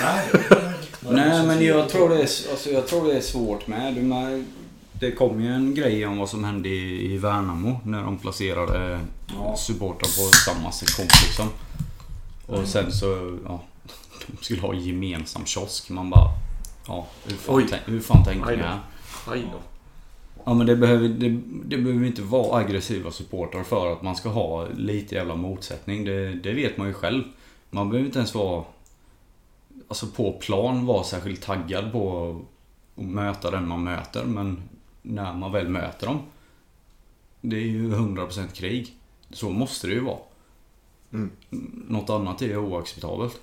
nej, 0.02 0.30
möjligt. 0.34 0.98
Nej 1.12 1.48
men 1.48 1.66
jag 1.66 1.90
tror 1.90 2.10
det 2.10 2.16
är, 2.16 2.22
alltså, 2.22 2.70
jag 2.70 2.88
tror 2.88 3.08
det 3.08 3.18
är 3.18 3.22
svårt 3.22 3.68
med. 3.68 3.96
Du, 3.96 4.02
med 4.02 4.46
det 4.94 5.12
kom 5.12 5.42
ju 5.42 5.54
en 5.54 5.76
grej 5.76 6.06
om 6.06 6.18
vad 6.18 6.30
som 6.30 6.44
hände 6.44 6.70
i, 6.70 7.14
i 7.14 7.18
Värnamo 7.18 7.80
när 7.86 8.04
de 8.04 8.18
placerade 8.18 9.00
Ja. 9.40 9.56
supportrar 9.58 10.00
på 10.00 10.36
samma 10.36 10.72
sektion 10.72 11.06
liksom. 11.28 11.48
Och 12.46 12.68
sen 12.68 12.92
så, 12.92 13.38
ja, 13.46 13.64
de 14.28 14.44
skulle 14.44 14.62
ha 14.62 14.74
gemensam 14.74 15.46
kiosk. 15.46 15.90
Man 15.90 16.10
bara, 16.10 16.28
ja, 16.88 17.08
hur 17.26 17.36
fan, 17.36 17.68
tänk, 17.70 17.82
hur 17.86 18.00
fan 18.00 18.24
tänkte 18.24 18.56
ni 18.56 18.62
här? 18.62 18.80
Aj 19.28 19.48
då. 19.52 19.60
Ja 20.44 20.54
men 20.54 20.68
det 20.68 20.76
behöver, 20.76 21.08
det, 21.08 21.30
det 21.66 21.78
behöver 21.78 22.06
inte 22.06 22.22
vara 22.22 22.58
aggressiva 22.58 23.12
supportrar 23.12 23.64
för 23.64 23.94
att 23.94 24.02
man 24.02 24.16
ska 24.16 24.30
ha 24.30 24.68
lite 24.68 25.16
jävla 25.16 25.36
motsättning. 25.36 26.06
Det, 26.06 26.34
det 26.34 26.54
vet 26.54 26.78
man 26.78 26.88
ju 26.88 26.94
själv. 26.94 27.24
Man 27.70 27.90
behöver 27.90 28.06
inte 28.06 28.20
ens 28.20 28.36
vara 28.36 28.64
Alltså 29.88 30.08
på 30.08 30.32
plan 30.32 30.86
vara 30.86 31.04
särskilt 31.04 31.42
taggad 31.42 31.92
på 31.92 32.36
att 32.96 33.06
möta 33.06 33.52
den 33.52 33.68
man 33.68 33.84
möter 33.84 34.26
men 34.26 34.62
när 35.02 35.34
man 35.34 35.52
väl 35.52 35.70
möter 35.70 36.08
dem 36.08 36.20
Det 37.42 37.56
är 37.56 37.68
ju 37.68 37.96
100% 37.96 38.48
krig. 38.54 38.96
Så 39.30 39.50
måste 39.50 39.88
det 39.88 39.94
ju 39.94 40.00
vara. 40.00 40.20
Mm. 41.14 41.32
Något 41.88 42.10
annat 42.10 42.42
är 42.42 42.58
oacceptabelt. 42.58 43.42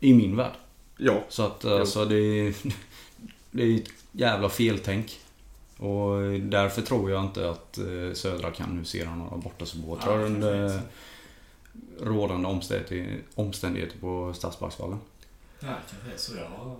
I 0.00 0.14
min 0.14 0.36
värld. 0.36 0.56
Ja. 0.96 1.24
Så 1.28 1.42
att 1.42 1.64
alltså 1.64 2.04
det 2.04 2.16
är, 2.16 2.54
det 3.50 3.62
är 3.62 3.76
ett 3.76 3.97
jävla 4.12 4.48
feltänk. 4.48 5.20
Och 5.78 6.40
därför 6.40 6.82
tror 6.82 7.10
jag 7.10 7.24
inte 7.24 7.50
att 7.50 7.78
eh, 7.78 8.12
Södra 8.14 8.50
kan 8.50 8.78
husera 8.78 9.14
några 9.14 9.36
bortasupportrar 9.36 10.18
Ja, 10.20 10.26
under 10.26 10.80
rådande 12.00 12.48
omständigheter, 13.34 13.98
på 14.00 14.32
Stadsparksvallen. 14.34 14.98
Nej, 15.60 15.74
kanske 15.90 16.12
är 16.12 16.16
så. 16.16 16.32
Ja. 16.36 16.76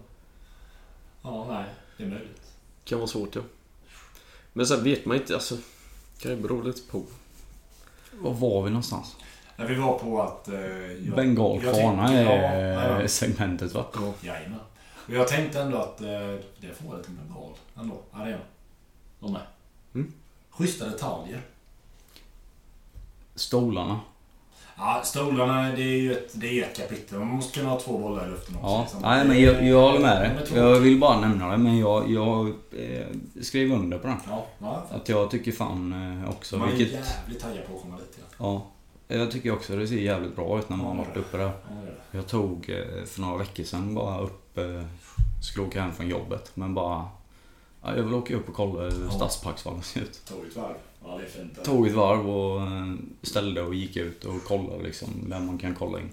ja, 1.23 1.47
nej. 1.51 1.65
Det 1.97 2.05
är 2.05 2.09
möjligt. 2.09 2.53
Kan 2.85 2.99
vara 2.99 3.09
svårt 3.09 3.35
ja. 3.37 3.43
Men 4.53 4.67
sen 4.67 4.85
vet 4.85 5.05
man 5.07 5.17
inte, 5.17 5.35
alltså. 5.35 5.57
Kan 6.19 6.31
ju 6.31 6.37
bero 6.37 6.63
lite 6.63 6.81
på. 6.91 7.03
Var 8.13 8.35
var 8.35 8.63
vi 8.63 8.71
någonstans? 8.71 9.17
När 9.57 9.67
vi 9.67 9.75
var 9.75 9.99
på 9.99 10.23
att... 10.23 10.49
Eh, 10.49 10.61
jag, 10.93 11.17
Bengal 11.17 11.61
jag 11.65 11.77
fana 11.81 12.09
tänkte- 12.09 12.33
är 12.33 12.73
Ja, 12.95 13.03
ja. 13.03 13.09
segmentet 13.09 13.75
va? 13.75 13.85
Ja. 13.95 14.13
Jajamän. 14.21 14.59
Och 15.09 15.15
jag 15.15 15.29
tänkte 15.29 15.61
ändå 15.61 15.77
att 15.79 16.01
eh, 16.01 16.09
det 16.61 16.75
får 16.79 16.89
vara 16.89 16.99
lite 16.99 17.11
bengal 17.11 17.53
ändå. 17.77 18.01
Arena. 18.13 18.39
De 19.21 19.33
med. 19.33 19.43
Mm. 19.95 20.13
Schyssta 20.51 20.85
detaljer. 20.89 21.41
Stolarna. 23.35 24.01
Ja, 24.77 25.01
stolarna 25.05 25.63
det 25.77 25.83
är 25.83 26.01
ju 26.01 26.13
ett, 26.13 26.31
det 26.33 26.61
är 26.61 26.65
ett 26.65 26.77
kapitel. 26.77 27.19
Man 27.19 27.29
måste 27.29 27.59
kunna 27.59 27.71
ha 27.71 27.81
två 27.81 27.99
bollar 27.99 28.27
i 28.27 28.31
luften 28.31 28.57
också. 28.57 28.69
Ja, 28.69 28.81
liksom. 28.83 29.03
nej 29.03 29.27
men 29.27 29.43
jag, 29.43 29.67
jag 29.67 29.81
håller 29.81 30.01
med 30.01 30.21
dig. 30.21 30.59
Jag 30.59 30.81
vill 30.81 30.99
bara 30.99 31.21
nämna 31.21 31.51
det 31.51 31.57
men 31.57 31.79
jag, 31.79 32.11
jag 32.11 32.49
eh, 32.49 33.07
skriver 33.43 33.77
under 33.77 33.99
på 33.99 34.07
den. 34.07 34.17
Ja, 34.29 34.47
ja. 34.59 34.87
Att 34.91 35.09
jag 35.09 35.31
tycker 35.31 35.53
fan 35.53 35.93
eh, 36.23 36.31
också 36.31 36.59
Man 36.59 36.69
är 36.69 36.73
vilket... 36.73 36.95
jävligt 36.95 37.41
taggad 37.41 37.67
på 37.67 37.77
att 37.77 37.83
komma 37.83 37.97
dit. 37.97 38.19
Ja. 38.19 38.25
Ja. 38.39 38.67
Jag 39.09 39.31
tycker 39.31 39.53
också 39.53 39.77
det 39.77 39.89
ser 39.89 39.97
jävligt 39.97 40.37
bra 40.37 40.59
ut 40.59 40.69
när 40.69 40.77
man 40.77 40.87
har 40.87 41.05
varit 41.05 41.17
uppe 41.17 41.37
där. 41.37 41.53
Jag 42.11 42.27
tog 42.27 42.71
eh, 42.71 43.05
för 43.05 43.21
några 43.21 43.37
veckor 43.37 43.65
sedan 43.65 43.95
bara 43.95 44.21
upp, 44.21 44.59
eh, 44.59 44.83
skulle 45.43 45.67
åka 45.67 45.83
hem 45.83 45.93
från 45.93 46.09
jobbet 46.09 46.51
men 46.55 46.75
bara 46.75 47.09
ja, 47.83 47.97
Jag 47.97 48.03
vill 48.03 48.15
åka 48.15 48.37
upp 48.37 48.49
och 48.49 48.55
kolla 48.55 48.83
hur 48.83 49.05
Ja. 49.05 49.11
Stadsparksvallen 49.11 49.83
ser 49.83 50.01
ut. 50.01 50.23
Tog 50.29 50.47
ett 50.47 50.57
varv. 50.57 50.75
Ja, 51.05 51.19
det 51.19 51.25
är 51.25 51.29
fint. 51.29 51.65
Tog 51.65 51.87
ett 51.87 51.95
varv 51.95 52.31
och 52.31 52.61
eh, 52.63 52.95
ställde 53.23 53.63
och 53.63 53.75
gick 53.75 53.97
ut 53.97 54.25
och 54.25 54.45
kollade 54.45 54.83
liksom 54.83 55.09
där 55.31 55.41
man 55.41 55.59
kan 55.59 55.75
kolla 55.75 56.01
in. 56.01 56.11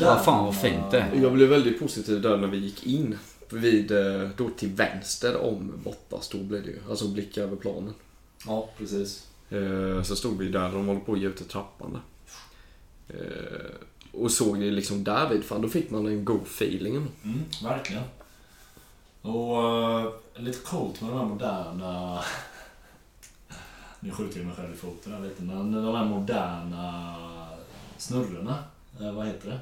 Ja, 0.00 0.18
fan 0.24 0.44
vad 0.44 0.56
fint 0.56 0.90
det 0.90 1.00
är. 1.00 1.14
Jag 1.22 1.32
blev 1.32 1.48
väldigt 1.48 1.80
positiv 1.80 2.20
där 2.22 2.36
när 2.36 2.48
vi 2.48 2.58
gick 2.58 2.86
in. 2.86 3.18
Vid, 3.50 3.90
eh, 3.90 4.28
då 4.36 4.50
till 4.50 4.68
vänster 4.68 5.36
om 5.44 5.72
bortastå 5.84 6.38
blev 6.38 6.62
det 6.62 6.70
ju. 6.70 6.78
Alltså 6.90 7.08
blicka 7.08 7.42
över 7.42 7.56
planen. 7.56 7.94
Ja, 8.46 8.68
precis. 8.78 9.26
Eh, 9.50 10.02
Så 10.02 10.16
stod 10.16 10.38
vi 10.38 10.48
där 10.48 10.66
och 10.66 10.72
de 10.72 10.86
håller 10.86 11.00
på 11.00 11.12
att 11.12 11.18
ge 11.18 11.26
ut 11.26 11.40
i 11.40 11.44
trappan 11.44 11.92
där. 11.92 12.02
Eh, 13.18 13.70
Och 14.12 14.30
såg 14.30 14.60
det 14.60 14.70
liksom 14.70 15.04
därvid, 15.04 15.44
fan 15.44 15.62
då 15.62 15.68
fick 15.68 15.90
man 15.90 16.06
en 16.06 16.24
god 16.24 16.42
feeling. 16.42 16.96
Mm, 16.96 17.44
verkligen. 17.62 18.02
Och 19.22 19.58
uh, 20.04 20.12
lite 20.34 20.58
coolt 20.58 21.00
med 21.00 21.10
de 21.10 21.18
här 21.18 21.24
moderna... 21.26 22.20
nu 24.00 24.10
skjuter 24.10 24.38
jag 24.38 24.46
mig 24.46 24.56
själv 24.56 24.74
i 24.74 24.76
foten 24.76 25.12
här 25.12 25.20
lite, 25.20 25.42
men 25.42 25.72
de 25.72 25.94
här 25.94 26.04
moderna 26.04 27.14
snurrorna. 27.98 28.64
Eh, 29.00 29.12
vad 29.12 29.26
heter 29.26 29.48
det? 29.50 29.58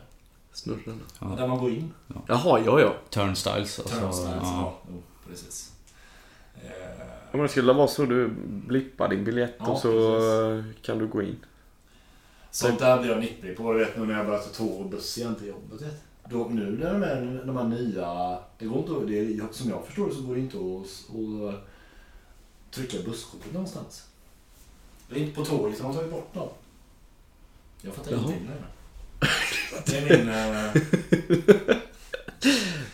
Snurren. 0.53 1.01
Ja. 1.21 1.27
Där 1.27 1.47
man 1.49 1.59
går 1.59 1.71
in. 1.71 1.93
Jaha, 2.27 2.61
ja 2.67 2.81
ja. 2.81 2.95
Turnstiles. 3.11 3.79
Alltså, 3.79 3.83
Turnstiles. 4.01 4.29
ja. 4.43 4.43
Ja, 4.43 4.79
jo, 4.93 5.03
precis. 5.29 5.73
Eh, 6.55 6.71
Om 7.35 7.43
det 7.43 7.49
skulle 7.49 7.73
vara 7.73 7.89
så 7.89 8.05
du 8.05 8.29
blippar 8.47 9.09
din 9.09 9.25
biljett 9.25 9.55
Ja, 9.59 9.67
och 9.73 9.79
så 9.79 10.19
precis. 10.19 10.87
kan 10.87 10.99
du 10.99 11.07
gå 11.07 11.23
in. 11.23 11.37
Sånt 12.51 12.79
där 12.79 12.99
blir 13.01 13.11
jag 13.11 13.21
nipprig 13.21 13.57
på, 13.57 13.73
du 13.73 13.79
vet 13.79 13.99
nu 13.99 14.07
när 14.07 14.17
jag 14.17 14.27
börjar 14.27 14.41
ta 14.41 14.49
tåg 14.49 14.81
och 14.81 14.91
buss 14.91 15.19
igen 15.19 15.35
till 15.35 15.47
jobbet. 15.49 15.83
Vet. 15.83 16.03
Då, 16.31 16.49
nu 16.51 16.79
när 16.79 16.93
de 16.93 17.03
är 17.03 17.43
de 17.47 17.57
här 17.57 17.65
nya... 17.65 18.39
Det 18.59 18.67
går 18.67 18.79
inte 18.79 19.13
det, 19.13 19.55
som 19.55 19.71
jag 19.71 19.87
förstår 19.87 20.09
det 20.09 20.15
så 20.15 20.23
går 20.23 20.35
det 20.35 20.41
inte 20.41 20.57
att, 20.59 21.65
trycka 22.71 22.97
busskortet 23.05 23.53
någonstans. 23.53 24.07
Det 25.09 25.15
är 25.17 25.21
inte 25.21 25.35
på 25.35 25.45
tåget, 25.45 25.79
de 25.79 25.85
har 25.87 25.95
tagit 25.95 26.11
bort 26.11 26.35
dem. 26.35 26.49
Jag 27.83 27.95
fattar 27.95 28.13
Jaha. 28.13 28.21
ingenting 28.23 28.49
längre. 28.49 28.65
Det 29.87 29.99
är 29.99 30.19
min... 30.19 30.29
Eh, 30.29 30.73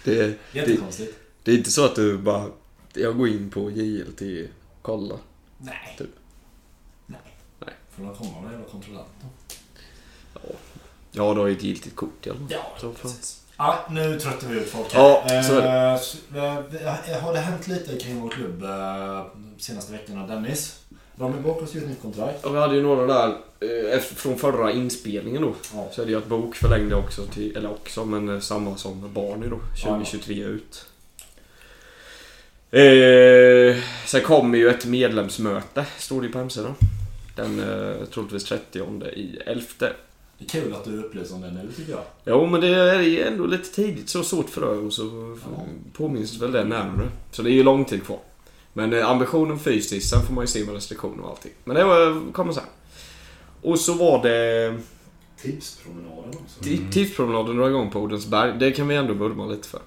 Det, 0.04 0.16
det, 0.26 0.38
jättekonstigt. 0.52 1.18
det 1.42 1.52
är 1.52 1.56
inte 1.58 1.70
så 1.70 1.84
att 1.84 1.94
du 1.94 2.18
bara, 2.18 2.46
jag 2.92 3.18
går 3.18 3.28
in 3.28 3.50
på 3.50 3.70
JLT, 3.70 4.22
kolla. 4.82 5.14
Nej. 5.58 5.94
Typ. 5.98 6.10
Nej. 7.06 7.20
Nej. 7.58 7.74
Får 7.90 8.02
man 8.02 8.14
komma 8.14 8.40
med 8.40 8.50
jävla 8.52 8.66
kontrollant 8.66 9.08
då? 9.22 9.28
Ja, 11.12 11.34
du 11.34 11.40
har 11.40 11.46
ju 11.46 11.56
ett 11.56 11.62
giltigt 11.62 11.96
kort 11.96 12.26
i 12.26 12.30
alla 12.30 12.38
fall. 12.38 12.48
Ja, 12.50 12.62
Så 12.80 12.92
precis. 12.92 13.36
Ja, 13.56 13.78
nu 13.90 14.20
tröttar 14.20 14.48
vi 14.48 14.60
ut 14.60 14.68
folk 14.68 14.86
Ja, 14.94 15.22
här. 15.26 15.42
så 15.42 15.58
är 15.58 15.94
Eh, 16.34 17.10
eh, 17.10 17.22
Har 17.22 17.32
det 17.32 17.38
hänt 17.38 17.68
lite 17.68 17.96
kring 17.96 18.20
vår 18.20 18.28
klubb 18.30 18.62
eh, 18.62 18.68
de 19.34 19.54
senaste 19.58 19.92
veckorna? 19.92 20.26
Dennis? 20.26 20.80
Rami 21.18 21.40
Bok 21.40 21.60
har 21.60 21.66
skrivit 21.66 21.88
nytt 21.88 22.02
kontrakt. 22.02 22.44
Och 22.44 22.54
vi 22.54 22.58
hade 22.58 22.74
ju 22.74 22.82
några 22.82 23.06
där 23.06 23.28
eh, 23.94 24.00
från 24.00 24.38
förra 24.38 24.72
inspelningen 24.72 25.42
då. 25.42 25.54
Ja. 25.74 25.88
Så 25.92 26.02
är 26.02 26.06
det 26.06 26.12
ju 26.12 26.18
att 26.18 26.26
Bok 26.26 26.54
förlängde 26.56 26.94
också 26.96 27.26
till, 27.26 27.56
eller 27.56 27.70
också, 27.70 28.04
men 28.04 28.28
eh, 28.28 28.40
samma 28.40 28.76
som 28.76 29.12
Barney 29.14 29.48
då. 29.48 29.58
2023 29.84 30.34
ut. 30.44 30.86
Eh, 32.72 33.76
sen 34.06 34.20
kommer 34.22 34.58
ju 34.58 34.68
ett 34.68 34.86
medlemsmöte, 34.86 35.86
stod 35.98 36.22
det 36.22 36.26
ju 36.26 36.32
på 36.32 36.38
hemsidan. 36.38 36.74
Den 37.36 37.58
eh, 37.60 38.04
troligtvis 38.06 38.44
30 38.44 38.78
i 39.16 39.38
11. 39.46 39.64
Det 39.78 40.44
är 40.44 40.48
kul 40.48 40.74
att 40.74 40.84
du 40.84 40.98
upplyser 40.98 41.34
om 41.34 41.40
det 41.40 41.50
nu 41.50 41.72
tycker 41.76 41.92
jag. 41.92 42.02
Jo 42.24 42.46
men 42.46 42.60
det 42.60 42.68
är 42.68 43.00
ju 43.02 43.22
ändå 43.22 43.46
lite 43.46 43.74
tidigt 43.74 44.08
så 44.08 44.22
svårt 44.22 44.50
för 44.50 44.62
ögon 44.72 44.92
så 44.92 45.36
Ja. 45.56 45.64
påminns 45.92 46.42
väl 46.42 46.52
det 46.52 46.64
närmare. 46.64 47.08
Så 47.30 47.42
det 47.42 47.50
är 47.50 47.52
ju 47.54 47.62
lång 47.62 47.84
tid 47.84 48.04
kvar. 48.04 48.18
Men 48.72 48.92
eh, 48.92 49.10
ambitionen 49.10 49.58
fysiskt, 49.58 50.10
sen 50.10 50.22
får 50.22 50.34
man 50.34 50.42
ju 50.42 50.48
se 50.48 50.64
med 50.64 50.74
restriktioner 50.74 51.22
och 51.24 51.30
allting. 51.30 51.52
Men 51.64 51.76
det 51.76 51.84
var, 51.84 52.32
kommer 52.32 52.52
sen. 52.52 52.62
Och 53.62 53.78
så 53.80 53.94
var 53.94 54.22
det 54.22 54.78
Tipspromenaden 55.42 56.30
också. 56.44 56.68
mm. 56.68 56.90
tipspromenaden 56.90 57.56
drar 57.56 57.68
igång 57.68 57.90
på 57.90 58.00
Odensberg. 58.00 58.52
Det 58.58 58.72
kan 58.72 58.88
vi 58.88 58.96
ändå 58.96 59.14
vurma 59.14 59.46
lite 59.46 59.68
för. 59.68 59.80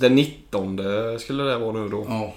Den 0.00 0.14
19 0.14 0.78
skulle 1.20 1.42
det 1.42 1.58
vara 1.58 1.72
nu 1.72 1.88
då. 1.88 2.04
Ja. 2.08 2.34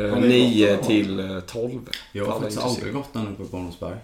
Eh, 0.00 0.10
Har 0.10 0.20
ni 0.20 0.28
9 0.28 0.76
gått 0.76 0.86
till 0.86 1.20
eh, 1.20 1.40
12. 1.40 1.80
Jag 2.12 2.26
För 2.26 2.32
har 2.32 2.40
faktiskt 2.40 2.62
aldrig 2.62 2.94
gått 2.94 3.12
den 3.12 3.26
uppe 3.28 3.36
på 3.44 3.48
Bornsberg. 3.48 3.96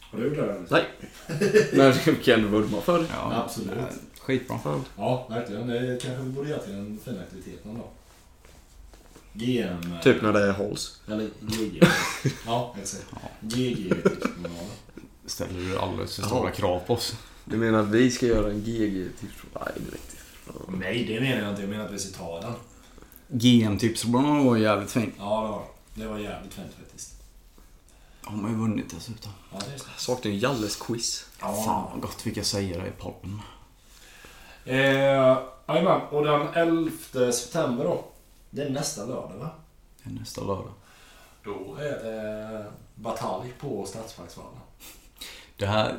Har 0.00 0.18
du 0.18 0.24
gjort 0.26 0.36
det? 0.36 0.62
Nej. 0.70 0.84
Men 1.72 1.92
vi 2.06 2.14
kan 2.24 2.34
ändå 2.34 2.48
vurma 2.48 2.80
för 2.80 2.98
det. 2.98 3.06
Ja, 3.12 3.42
Absolut. 3.44 3.70
Skitbra. 4.20 4.58
Fan. 4.58 4.84
Ja, 4.96 5.26
verkligen. 5.30 5.66
Det 5.66 5.98
kanske 6.02 6.22
vi 6.22 6.30
borde 6.30 6.48
göra 6.50 6.60
till 6.62 6.72
en 6.72 6.98
fin 7.04 7.18
aktivitet 7.26 7.64
någon 7.64 7.74
dag. 7.74 7.88
GM... 9.32 9.92
eh, 9.92 10.00
Typ 10.02 10.22
när 10.22 10.32
det 10.32 10.52
hålls. 10.52 11.00
Eller 11.08 11.28
GG. 11.40 11.82
ja, 12.46 12.74
exakt. 12.82 13.04
GG 13.40 13.76
tipspromenaden. 14.02 14.70
Ställer 15.26 15.60
du 15.70 15.78
alldeles 15.78 16.16
för 16.16 16.22
stora 16.22 16.50
krav 16.50 16.80
på 16.86 16.94
oss? 16.94 17.14
Du 17.44 17.56
menar 17.56 17.78
att 17.78 17.88
vi 17.88 18.10
ska 18.10 18.26
göra 18.26 18.50
en 18.50 18.60
GG 18.60 19.08
tipspromenad? 19.20 19.72
Nej, 19.76 19.84
det 19.86 19.90
vet 19.92 20.00
jag. 20.10 20.15
Nej, 20.68 21.04
det 21.04 21.20
menar 21.20 21.42
jag 21.42 21.50
inte. 21.50 21.62
Jag 21.62 21.70
menar 21.70 21.84
att 21.84 21.92
vi 21.92 21.98
ska 21.98 22.18
ta 22.18 22.40
den. 22.40 22.52
GM-tipsbanan 23.28 24.46
var 24.46 24.56
jävligt 24.56 24.90
fin. 24.90 25.12
Ja, 25.18 25.42
det 25.94 26.06
var 26.06 26.14
det. 26.14 26.24
var 26.24 26.30
jävligt 26.30 26.54
fint 26.54 26.74
faktiskt. 26.80 27.12
Har 28.22 28.36
man 28.36 28.50
ju 28.50 28.56
vunnit 28.56 28.90
dessutom. 28.94 29.32
Ja, 29.52 29.58
det 29.68 29.74
är 29.74 29.78
så. 29.78 29.84
Saknar 29.96 30.32
ju 30.32 30.38
Jalles 30.38 30.76
quiz. 30.76 31.26
Fan 31.38 31.90
vad 31.92 32.00
gott 32.00 32.20
vi 32.26 32.34
kan 32.34 32.44
säga 32.44 32.78
det 32.82 32.88
i 32.88 32.92
podden. 32.98 33.40
Eh, 34.64 35.38
Jajamän, 35.68 36.00
och 36.10 36.24
den 36.24 36.48
11 36.54 37.32
september 37.32 37.84
då. 37.84 38.04
Det 38.50 38.62
är 38.62 38.70
nästa 38.70 39.04
lördag 39.06 39.36
va? 39.38 39.50
Det 40.02 40.10
är 40.10 40.14
nästa 40.14 40.40
lördag. 40.40 40.72
Då 41.44 41.76
är 41.76 42.04
det 42.04 42.72
batalj 42.94 43.52
på 43.60 43.86
Stadsparksvallen. 43.86 44.60
Det 45.56 45.66
här... 45.66 45.96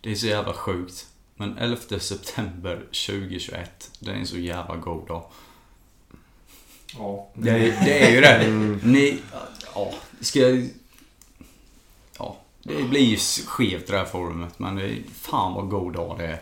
Det 0.00 0.10
är 0.10 0.14
så 0.14 0.26
jävla 0.26 0.52
sjukt. 0.52 1.06
Men 1.36 1.58
11 1.58 1.76
september 1.98 2.76
2021, 3.06 3.90
det 4.00 4.10
är 4.10 4.14
en 4.14 4.26
så 4.26 4.38
jävla 4.38 4.76
god 4.76 5.06
dag. 5.08 5.22
Ja. 6.98 7.28
Det 7.34 7.50
är, 7.50 7.84
det 7.84 8.06
är 8.06 8.10
ju 8.10 8.20
det. 8.20 8.48
Ni... 8.88 9.18
Ja, 9.74 9.92
ska 10.20 10.38
jag... 10.40 10.68
Ja, 12.18 12.36
det 12.62 12.82
blir 12.82 13.00
ju 13.00 13.16
skevt 13.46 13.86
det 13.86 13.96
här 13.98 14.04
forumet, 14.04 14.58
men 14.58 14.76
det 14.76 14.82
är, 14.84 14.98
fan 15.14 15.54
vad 15.54 15.68
god 15.68 15.92
dag 15.92 16.18
det 16.18 16.26
är. 16.26 16.40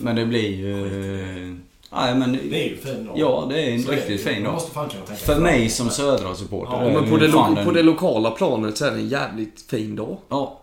Men 0.00 0.16
det 0.16 0.26
blir 0.26 0.48
ju... 0.56 1.58
Nej, 1.92 2.14
men... 2.14 2.32
Det 2.32 2.64
är 2.66 2.68
ju 2.70 2.76
fin 2.76 3.04
dag. 3.06 3.18
Ja, 3.18 3.46
det 3.50 3.62
är 3.62 3.70
en 3.74 3.82
Så 3.82 3.90
riktigt 3.90 4.24
det. 4.24 4.34
fin 4.34 4.44
dag. 4.44 4.52
måste 4.52 4.70
fan 4.72 4.88
tänka 4.90 5.14
För 5.14 5.40
mig 5.40 5.68
som 5.68 5.90
södra 5.90 6.34
supporter 6.34 6.72
Ja, 6.72 6.82
är 6.82 7.00
men 7.00 7.10
på 7.10 7.16
det, 7.16 7.28
lo- 7.28 7.54
den- 7.54 7.64
på 7.64 7.70
det 7.72 7.82
lokala 7.82 8.30
planet 8.30 8.76
så 8.78 8.84
är 8.84 8.90
det 8.90 8.96
en 8.96 9.08
jävligt 9.08 9.62
fin 9.62 9.96
dag. 9.96 10.16
Ja, 10.28 10.60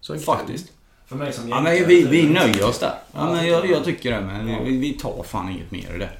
Så 0.00 0.14
är 0.14 0.18
faktiskt. 0.18 0.72
För 1.06 1.16
mig 1.16 1.32
som 1.32 1.48
Ja, 1.48 1.60
men 1.60 1.88
vi, 1.88 2.02
vi 2.04 2.28
nöjer 2.28 2.64
oss 2.68 2.78
där. 2.78 2.94
Ja, 3.12 3.18
Ja, 3.26 3.32
men 3.32 3.46
jag, 3.46 3.62
tycker 3.62 3.74
jag 3.74 3.84
tycker 3.84 4.12
det, 4.12 4.20
men 4.20 4.48
Ja. 4.48 4.58
vi, 4.64 4.76
vi 4.78 4.92
tar 4.92 5.22
fan 5.22 5.48
inget 5.52 5.70
mer 5.70 5.94
i 5.94 5.98
det. 5.98 6.10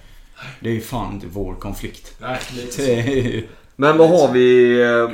Det 0.61 0.77
är 0.77 0.81
fan 0.81 1.15
inte 1.15 1.27
vår 1.27 1.55
konflikt. 1.55 2.15
Nej, 2.21 2.41
lite 2.57 3.45
Men 3.77 3.99
vad 3.99 4.09
har 4.11 4.33
vi? 4.33 4.81
eh, 4.83 5.11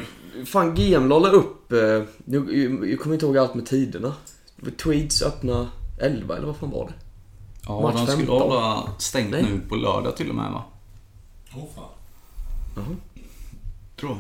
Fan 0.47 0.75
GM 0.75 1.09
la 1.09 1.29
upp... 1.29 1.73
eh, 1.73 1.79
Jag, 2.25 2.55
jag 2.91 3.01
kommer 3.01 3.15
inte 3.15 3.27
ihåg 3.27 3.39
allt 3.39 3.55
med 3.55 3.67
tiderna. 3.67 4.15
Tweeds 4.83 5.23
öppna 5.23 5.71
11 6.01 6.37
eller 6.37 6.47
vad 6.47 6.57
fan 6.57 6.71
var 6.71 6.87
det? 6.87 6.93
ja, 7.67 7.81
Match 7.81 7.95
de 7.97 8.07
skulle 8.07 8.17
15. 8.27 8.41
hålla 8.41 8.89
stängt 8.99 9.31
Nej. 9.31 9.43
nu 9.43 9.61
på 9.69 9.77
lördag 9.77 10.17
till 10.17 10.29
och 10.29 10.35
med 10.35 10.53
va? 10.53 10.65
Åh 11.55 11.65
fan. 11.75 11.85
Jaha. 12.77 12.85
Tror 14.01 14.11
jag. 14.11 14.19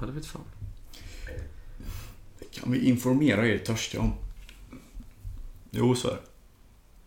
Ja, 0.00 0.06
det 0.06 0.12
vet 0.12 0.26
fan. 0.26 0.42
Kan 2.64 2.72
vi 2.72 2.88
informera 2.88 3.46
er 3.48 3.58
törstiga 3.58 4.02
om? 4.02 4.12
Jo, 5.70 5.94
så 5.94 6.08
är 6.08 6.12
det. 6.12 6.18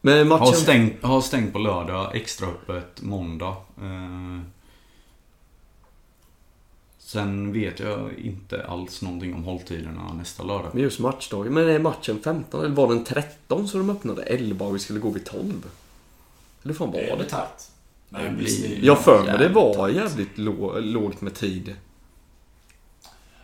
Men 0.01 0.31
Har 0.31 0.39
matchen... 0.39 0.53
stängt, 0.55 1.03
har 1.03 1.21
stängt 1.21 1.53
på 1.53 1.59
lördag, 1.59 2.15
extra 2.15 2.47
öppet 2.47 3.01
måndag. 3.01 3.55
Eh, 3.81 4.39
sen 6.99 7.53
vet 7.53 7.79
jag 7.79 8.13
inte 8.17 8.65
alls 8.67 9.01
någonting 9.01 9.33
om 9.33 9.43
hålltiderna 9.43 10.13
nästa 10.13 10.43
lördag. 10.43 10.69
Men 10.73 10.83
just 10.83 10.99
matchdagen. 10.99 11.53
Men 11.53 11.69
är 11.69 11.79
matchen 11.79 12.19
15 12.23 12.65
eller 12.65 12.75
var 12.75 12.87
den 12.87 13.03
13 13.03 13.67
så 13.67 13.77
de 13.77 13.89
öppnade 13.89 14.23
11 14.23 14.65
och 14.65 14.75
vi 14.75 14.79
skulle 14.79 14.99
gå 14.99 15.09
vid 15.09 15.25
12? 15.25 15.53
Eller 16.63 16.73
fan 16.73 16.87
var 16.91 16.99
Det 16.99 17.09
är 17.09 17.17
det? 17.17 17.23
tajt. 17.23 17.71
Det 18.09 18.17
Men 18.21 18.35
blir- 18.35 18.45
visst, 18.45 18.61
det 18.63 18.85
Jag 18.85 19.03
för 19.03 19.23
mig 19.23 19.37
det 19.37 19.49
var 19.49 19.89
jävligt 19.89 20.37
lå- 20.37 20.79
lågt 20.79 21.21
med 21.21 21.33
tid. 21.35 21.75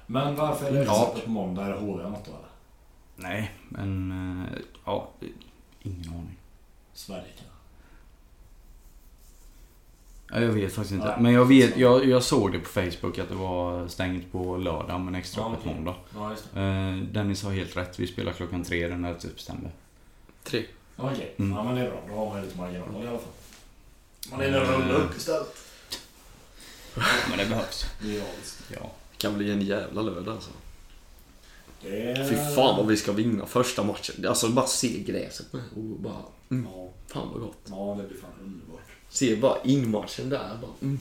Men 0.08 0.36
varför 0.36 0.66
är 0.68 0.72
det 0.72 0.84
Ja. 0.84 1.16
på 1.26 1.30
måndag? 1.30 1.66
Är 1.66 1.70
det 1.70 1.78
HV 1.80 2.04
något 2.04 2.26
då 2.26 2.32
eller? 2.32 2.50
Nej, 3.16 3.52
men... 3.70 4.12
eh, 4.52 4.60
ja, 4.86 5.10
ingen 5.82 6.10
aning. 6.10 6.38
Sverige 6.94 7.24
kanske? 7.38 7.46
Ja, 10.30 10.40
jag 10.40 10.52
vet 10.52 10.74
faktiskt 10.74 10.94
inte. 10.94 11.08
Nej. 11.08 11.16
Men 11.20 11.34
jag, 11.34 11.46
vet, 11.46 11.78
jag, 11.78 12.06
jag 12.06 12.24
såg 12.24 12.52
det 12.52 12.60
på 12.60 12.70
Facebook 12.70 13.18
att 13.20 13.30
det 13.30 13.36
var 13.36 13.88
stängt 13.88 14.32
på 14.32 14.58
lördag 14.58 15.00
men 15.02 15.16
extra 15.16 15.42
Ja, 15.42 15.48
öppet 15.52 15.60
okej. 15.62 15.74
måndag. 15.76 15.96
Ja, 16.16 16.32
just 16.32 16.54
det. 16.54 16.62
Eh, 16.62 16.96
Dennis 17.14 17.44
har 17.44 17.52
helt 17.52 17.78
rätt. 17.78 18.00
Vi 18.00 18.08
spelar 18.08 18.34
klockan 18.34 18.64
tre 18.64 18.88
den 18.88 19.06
11 19.06 19.20
september. 19.20 19.72
Tre. 20.44 20.66
Okej, 20.98 21.34
Mm. 21.38 21.58
ja 21.58 21.64
men 21.64 21.76
det 21.76 21.82
är 21.82 21.90
bra. 21.92 22.02
Då 22.08 22.16
har 22.16 22.26
man 22.34 22.42
lite 22.42 22.58
marginal 22.58 23.04
i 23.04 23.08
alla 23.08 23.18
fall. 23.20 23.28
Man 24.32 24.42
är 24.42 24.46
en 24.48 24.54
rulla 24.54 24.94
upp 24.94 25.18
istället. 25.18 25.56
Men 27.30 27.38
det 27.38 27.46
behövs. 27.46 27.86
Ja, 28.02 28.24
visst. 28.40 28.62
Ja. 28.70 28.92
Kan 29.24 29.38
bli 29.38 29.52
en 29.52 29.62
jävla 29.62 30.02
lördag 30.02 30.34
alltså. 30.34 30.50
Är... 31.86 32.30
Fy 32.30 32.36
fan 32.36 32.78
vad 32.78 32.88
vi 32.88 32.98
ska 32.98 33.12
vinna 33.12 33.46
första 33.46 33.84
matchen. 33.84 34.28
Alltså 34.28 34.50
bara 34.50 34.68
se 34.68 35.00
gräset 35.04 35.54
med 35.54 35.62
och 35.76 35.82
bara... 35.84 36.14
Mm, 36.52 36.68
Ja, 36.74 36.90
fan 37.08 37.30
vad 37.34 37.42
gott. 37.42 37.58
ja, 37.66 37.98
det 38.02 38.08
blir 38.08 38.18
fan 38.22 38.32
underbart. 38.44 38.82
Se 39.10 39.36
bara 39.36 39.58
inmatchen 39.64 40.30
där 40.30 40.58
bara. 40.62 40.72
Mm, 40.82 41.00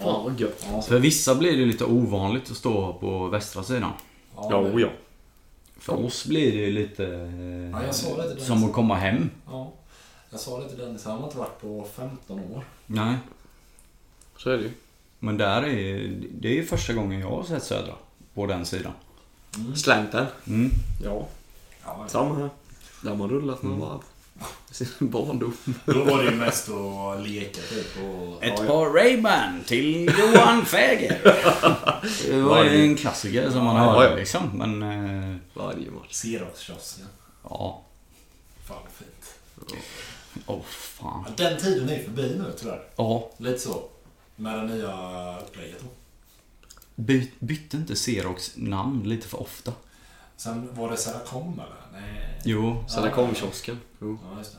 fan 0.00 0.24
vad 0.24 0.40
gött. 0.40 0.66
Ja, 0.70 0.82
För 0.82 0.98
vissa 0.98 1.34
blir 1.34 1.56
det 1.56 1.64
lite 1.66 1.84
ovanligt 1.84 2.50
att 2.50 2.56
stå 2.56 2.92
på 2.94 3.28
västra 3.28 3.62
sidan. 3.62 3.92
ja, 4.36 4.48
Ja, 4.50 4.60
det- 4.62 4.80
ja. 4.80 4.88
För 5.78 6.04
oss 6.04 6.24
blir 6.26 6.52
det 6.58 6.70
lite 6.70 7.04
eh, 7.06 7.70
Ja, 7.70 7.84
jag 7.86 7.94
sa 7.94 8.16
det 8.16 8.28
till 8.28 8.36
dig. 8.36 8.46
som 8.46 8.64
att 8.64 8.72
komma 8.72 8.94
hem. 8.94 9.30
ja. 9.46 9.72
Jag 10.30 10.40
sa 10.40 10.60
det 10.60 10.68
till 10.68 10.78
Dennis, 10.78 11.04
han 11.04 11.18
har 11.18 11.24
inte 11.24 11.38
varit 11.38 11.60
på 11.60 11.86
15 11.96 12.40
år. 12.40 12.64
Nej. 12.86 13.16
Så 14.36 14.50
är 14.50 14.56
det 14.56 14.62
ju. 14.62 14.70
Men 15.18 15.36
där 15.38 15.62
är 15.62 16.08
det 16.32 16.48
är 16.48 16.52
ju 16.52 16.66
första 16.66 16.92
gången 16.92 17.20
jag 17.20 17.28
har 17.30 17.44
sett 17.44 17.62
Södra. 17.64 17.94
På 18.34 18.46
den 18.46 18.66
sidan. 18.66 18.92
Slanten. 19.76 20.26
Mm. 20.46 20.70
Ja, 21.04 21.28
Ja, 21.84 22.04
samma 22.08 22.34
här. 22.34 22.50
Där 23.02 23.10
har 23.10 23.16
man 23.16 23.30
rullat 23.30 23.62
några 23.62 23.76
varv. 23.78 24.00
Sin 24.70 24.88
barndom. 25.00 25.56
Då 25.84 26.04
var 26.04 26.18
det 26.22 26.30
ju 26.30 26.36
mest 26.36 26.68
att 26.70 27.28
leka 27.28 27.60
typ 27.60 27.86
och... 28.04 28.44
Ett 28.44 28.54
ja, 28.58 28.64
par 28.66 28.86
Ray-Ban 28.98 29.64
till 29.66 30.04
Johan 30.18 30.64
Fäger. 30.64 31.20
Det 32.30 32.40
var 32.40 32.64
ju 32.64 32.82
en 32.84 32.96
klassiker 32.96 33.50
som 33.50 33.64
man 33.64 33.76
Ja, 33.76 33.82
hörde 33.92 34.10
ja. 34.10 34.14
liksom. 34.16 34.42
Men 34.54 34.82
eh, 34.82 35.36
Varje 35.54 35.90
match. 35.90 36.08
Xerox-kiosken. 36.10 37.06
ja. 37.42 37.82
Fan 38.66 38.76
vad 38.84 38.92
fint. 38.92 39.78
Åh 40.46 40.62
fan. 40.68 41.24
Ja, 41.26 41.32
Den 41.48 41.58
tiden 41.60 41.88
är 41.88 42.02
förbi 42.02 42.22
nu 42.38 42.52
tyvärr. 42.60 42.82
Ja. 42.96 43.30
Lite 43.36 43.58
så. 43.58 43.82
Med 44.40 44.58
det 44.58 44.74
nya 44.74 44.92
upplägget 45.40 45.80
då. 45.80 45.86
By, 46.94 47.30
bytte 47.38 47.76
inte 47.76 47.94
Xerox 47.94 48.52
namn 48.56 49.08
lite 49.08 49.28
för 49.28 49.40
ofta? 49.42 49.72
Sen 50.36 50.68
var 50.74 50.90
det 50.90 50.96
Seracom 50.96 51.52
eller? 51.52 52.02
Nej. 52.02 52.40
Jo. 52.44 52.84
Sen 52.88 53.02
där 53.02 53.10
kom 53.10 53.34
kiosken. 53.34 53.80
Jo. 54.00 54.18
Ja, 54.32 54.38
just 54.38 54.52
det. 54.52 54.58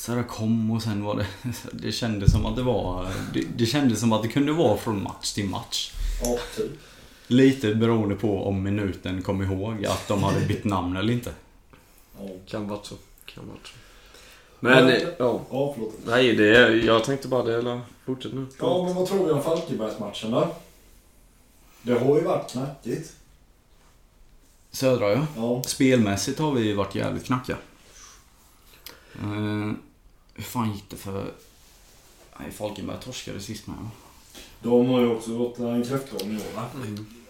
Seracom 0.00 0.70
och 0.70 0.82
sen 0.82 1.04
var 1.04 1.16
det... 1.16 1.26
Det 1.72 1.92
kändes 1.92 2.32
som 2.32 2.46
att 2.46 2.56
det 2.56 2.62
var... 2.62 3.08
Det, 3.34 3.44
det 3.56 3.66
kändes 3.66 4.00
som 4.00 4.12
att 4.12 4.22
det 4.22 4.28
kunde 4.28 4.52
vara 4.52 4.76
från 4.76 5.02
match 5.02 5.32
till 5.32 5.48
match. 5.48 5.92
Ja, 6.22 6.38
typ. 6.56 6.72
Lite 7.26 7.74
beroende 7.74 8.14
på 8.14 8.44
om 8.48 8.62
minuten 8.62 9.22
kom 9.22 9.42
ihåg 9.42 9.86
att 9.86 10.08
de 10.08 10.22
hade 10.22 10.40
bytt 10.46 10.64
namn 10.64 10.96
eller 10.96 11.12
inte. 11.12 11.32
Ja. 12.18 12.28
Kan 12.46 12.68
vara 12.68 12.80
så. 12.82 12.94
Kan 13.24 13.46
vara 13.48 13.58
så. 13.64 13.72
Men, 14.60 14.88
Ja. 14.88 14.94
eh, 14.94 15.02
ja. 15.18 15.40
Ja, 15.50 15.72
förlåt. 15.74 15.94
Nej, 16.06 16.36
det 16.36 16.56
är, 16.56 16.70
jag 16.70 17.04
tänkte 17.04 17.28
bara 17.28 17.42
det, 17.42 17.54
eller 17.58 17.80
fortsätt 18.06 18.32
nu. 18.32 18.46
Ja, 18.58 18.84
men 18.84 18.94
vad 18.94 19.06
tror 19.06 19.26
vi 19.26 19.32
om 19.32 19.42
Falkenbergsmatchen 19.42 20.30
då? 20.30 20.54
Det 21.82 21.98
har 21.98 22.16
ju 22.16 22.24
varit 22.24 22.50
knackigt. 22.50 23.16
Södra 24.70 25.12
ja. 25.12 25.26
Ja. 25.36 25.62
Spelmässigt 25.62 26.38
har 26.38 26.52
vi 26.52 26.72
varit 26.72 26.94
jävligt 26.94 27.24
knackiga. 27.24 27.56
Uh, 29.22 29.72
hur 30.34 30.42
fan 30.42 30.72
gick 30.72 30.90
det 30.90 30.96
för... 30.96 31.32
Nej, 32.38 32.50
Falkenberg 32.50 32.96
torskade 33.04 33.40
sist 33.40 33.66
med? 33.66 33.76
De 34.62 34.88
har 34.88 35.00
ju 35.00 35.14
också 35.14 35.38
gått 35.38 35.58
en 35.58 35.84
kräftgång 35.84 36.32
i 36.32 36.36
år 36.36 36.56
va? 36.56 36.68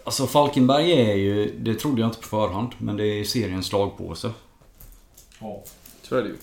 Alltså 0.03 0.27
Falkenberg 0.27 0.91
är 0.91 1.15
ju, 1.15 1.59
det 1.59 1.75
trodde 1.75 2.01
jag 2.01 2.09
inte 2.09 2.19
på 2.19 2.27
förhand, 2.27 2.69
men 2.77 2.97
det 2.97 3.05
är 3.05 3.23
seriens 3.23 3.65
slagpåse. 3.65 4.31
Ja. 5.39 5.63
Så 6.01 6.15
är 6.15 6.23
det 6.23 6.29
ju. 6.29 6.37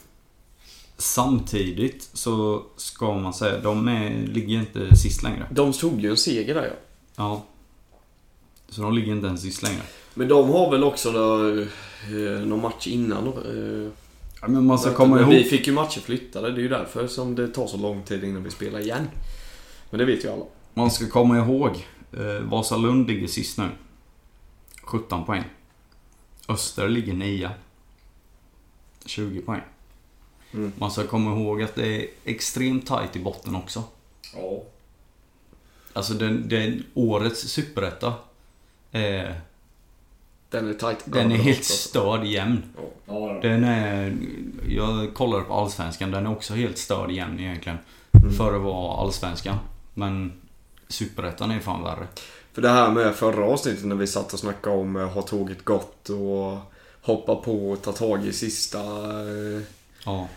Samtidigt 0.97 2.11
så 2.13 2.63
ska 2.77 3.19
man 3.19 3.35
säga, 3.35 3.61
de 3.61 3.89
är, 3.89 4.27
ligger 4.27 4.59
inte 4.59 4.97
sist 4.97 5.23
längre. 5.23 5.47
De 5.51 5.73
tog 5.73 6.01
ju 6.01 6.11
en 6.11 6.17
seger 6.17 6.55
där 6.55 6.65
ja. 6.65 6.75
Ja. 7.17 7.45
Så 8.69 8.83
de 8.83 8.93
ligger 8.95 9.13
inte 9.13 9.27
ens 9.27 9.43
sist 9.43 9.63
längre. 9.63 9.83
Men 10.15 10.29
de 10.29 10.51
har 10.51 10.71
väl 10.71 10.85
också 10.85 11.13
då, 11.13 11.49
eh, 11.59 12.47
någon 12.47 12.63
match 12.63 12.87
innan 12.87 13.27
eh, 13.29 13.93
Ja, 14.41 14.49
men 14.49 14.67
man 14.67 14.79
ska 14.79 14.89
Men 14.89 14.97
komma 14.97 15.17
Vi 15.27 15.37
ihåg... 15.37 15.47
fick 15.47 15.67
ju 15.67 15.73
matcher 15.73 16.01
flyttade, 16.01 16.51
det 16.51 16.61
är 16.61 16.63
ju 16.63 16.69
därför 16.69 17.07
som 17.07 17.35
det 17.35 17.49
tar 17.49 17.67
så 17.67 17.77
lång 17.77 18.03
tid 18.03 18.25
innan 18.25 18.45
vi 18.45 18.51
spelar 18.51 18.81
igen. 18.81 19.09
Men 19.91 19.99
det 19.99 20.05
vet 20.05 20.25
ju 20.25 20.29
alla. 20.33 20.45
Man 20.75 20.91
ska 20.91 21.09
komma 21.09 21.39
ihåg, 21.39 21.87
eh, 22.13 22.41
Vasalund 22.43 23.09
ligger 23.09 23.27
sist 23.27 23.59
nu. 23.59 23.69
17 24.83 25.25
poäng. 25.25 25.45
Öster 26.49 26.89
ligger 26.89 27.13
9. 27.15 27.51
20 29.07 29.41
poäng. 29.41 29.63
Mm. 30.55 30.73
Man 30.79 30.91
ska 30.91 31.07
komma 31.07 31.31
ihåg 31.41 31.63
att 31.63 31.75
det 31.75 31.87
är 32.03 32.07
extremt 32.25 32.87
tight 32.87 33.17
i 33.17 33.19
botten 33.21 33.57
också. 33.57 33.85
Ja. 34.35 34.63
Alltså 35.93 36.15
den, 36.15 36.49
den 36.49 36.85
årets 36.95 37.41
superetta. 37.41 38.07
Eh, 38.93 39.33
Den 40.51 40.69
är 40.69 40.75
tight. 40.75 40.99
den 41.05 41.33
är 41.33 41.37
helt 41.37 41.65
störd 41.65 42.25
jämn. 42.25 42.63
Ja, 43.07 43.39
Den 43.43 43.65
är... 43.65 44.17
Jag 44.69 45.15
kollade 45.15 45.45
på 45.45 45.55
Allsvenskan, 45.55 46.11
den 46.11 46.27
är 46.27 46.33
också 46.33 46.55
helt 46.55 46.79
störd 46.79 47.11
jämn 47.11 47.41
egentligen. 47.41 47.79
Mm. 48.23 48.35
För 48.35 48.55
att 48.55 48.63
vara 48.63 48.97
Allsvenskan. 49.01 49.57
Men 49.95 50.33
Superettan 50.89 51.51
är 51.51 51.61
fan 51.61 51.83
värre. 51.83 52.07
För 52.53 52.63
det 52.63 52.69
här 52.69 52.91
med 52.91 53.15
förra 53.15 53.45
avsnittet 53.45 53.85
när 53.85 53.97
vi 53.97 54.07
satt 54.07 54.33
och 54.33 54.39
snackade 54.39 54.77
om 54.77 54.97
eh, 54.97 55.09
har 55.11 55.23
tåget 55.23 55.65
gått 55.65 56.09
och 56.09 56.59
hoppa 57.03 57.35
på 57.37 57.71
och 57.71 57.83
ta 57.83 57.93
tag 57.93 58.27
i 58.27 58.33
sista 58.33 58.79
eh, 58.79 59.63
Ja. 60.05 60.29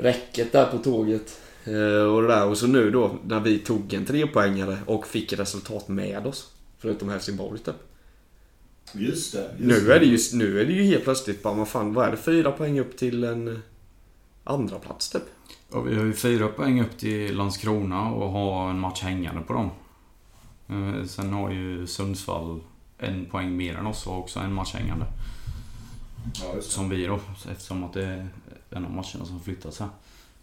Räcket 0.00 0.52
där 0.52 0.66
på 0.66 0.78
tåget. 0.78 1.40
Eh, 1.64 2.12
och 2.12 2.22
det 2.22 2.28
där. 2.28 2.46
Och 2.46 2.58
så 2.58 2.66
nu 2.66 2.90
då 2.90 3.18
när 3.26 3.40
vi 3.40 3.58
tog 3.58 3.92
en 3.94 4.06
trepoängare 4.06 4.78
och 4.86 5.06
fick 5.06 5.32
resultat 5.32 5.88
med 5.88 6.26
oss. 6.26 6.52
Förutom 6.78 7.08
Helsingborg 7.08 7.58
typ. 7.58 7.74
Just 8.92 9.32
det. 9.32 9.50
Just 9.58 9.58
Nu 9.58 9.92
är 9.92 10.00
det 10.00 10.06
ju, 10.06 10.18
nu 10.32 10.60
är 10.60 10.66
det 10.66 10.72
ju 10.72 10.82
helt 10.82 11.04
plötsligt 11.04 11.42
bara, 11.42 11.54
vad 11.54 11.68
fan, 11.68 11.94
vad 11.94 12.06
är 12.06 12.10
det? 12.10 12.16
Fyra 12.16 12.52
poäng 12.52 12.80
upp 12.80 12.96
till 12.96 13.24
en 13.24 13.48
eh, 13.48 13.58
andra 14.44 14.78
plats 14.78 15.10
typ. 15.10 15.22
Och 15.70 15.88
vi 15.88 15.94
har 15.94 16.04
ju 16.04 16.12
fyra 16.12 16.48
poäng 16.48 16.80
upp 16.80 16.98
till 16.98 17.36
Landskrona 17.36 18.10
och 18.10 18.30
har 18.30 18.70
en 18.70 18.78
match 18.78 19.02
hängande 19.02 19.42
på 19.42 19.52
dem. 19.52 19.70
Eh, 20.68 21.04
Sen 21.06 21.32
har 21.32 21.50
ju 21.50 21.86
Sundsvall 21.86 22.60
en 22.98 23.26
poäng 23.26 23.56
mer 23.56 23.74
än 23.74 23.86
oss 23.86 24.06
och 24.06 24.18
också 24.18 24.40
en 24.40 24.52
match 24.52 24.74
hängande. 24.74 25.06
Ja, 26.34 26.54
just 26.54 26.68
det. 26.68 26.74
Som 26.74 26.88
vi 26.88 27.06
då, 27.06 27.20
eftersom 27.50 27.84
att 27.84 27.92
det 27.92 28.26
en 28.70 28.84
av 28.84 28.90
matcherna 28.90 29.24
som 29.24 29.40
flyttats 29.40 29.80
här. 29.80 29.88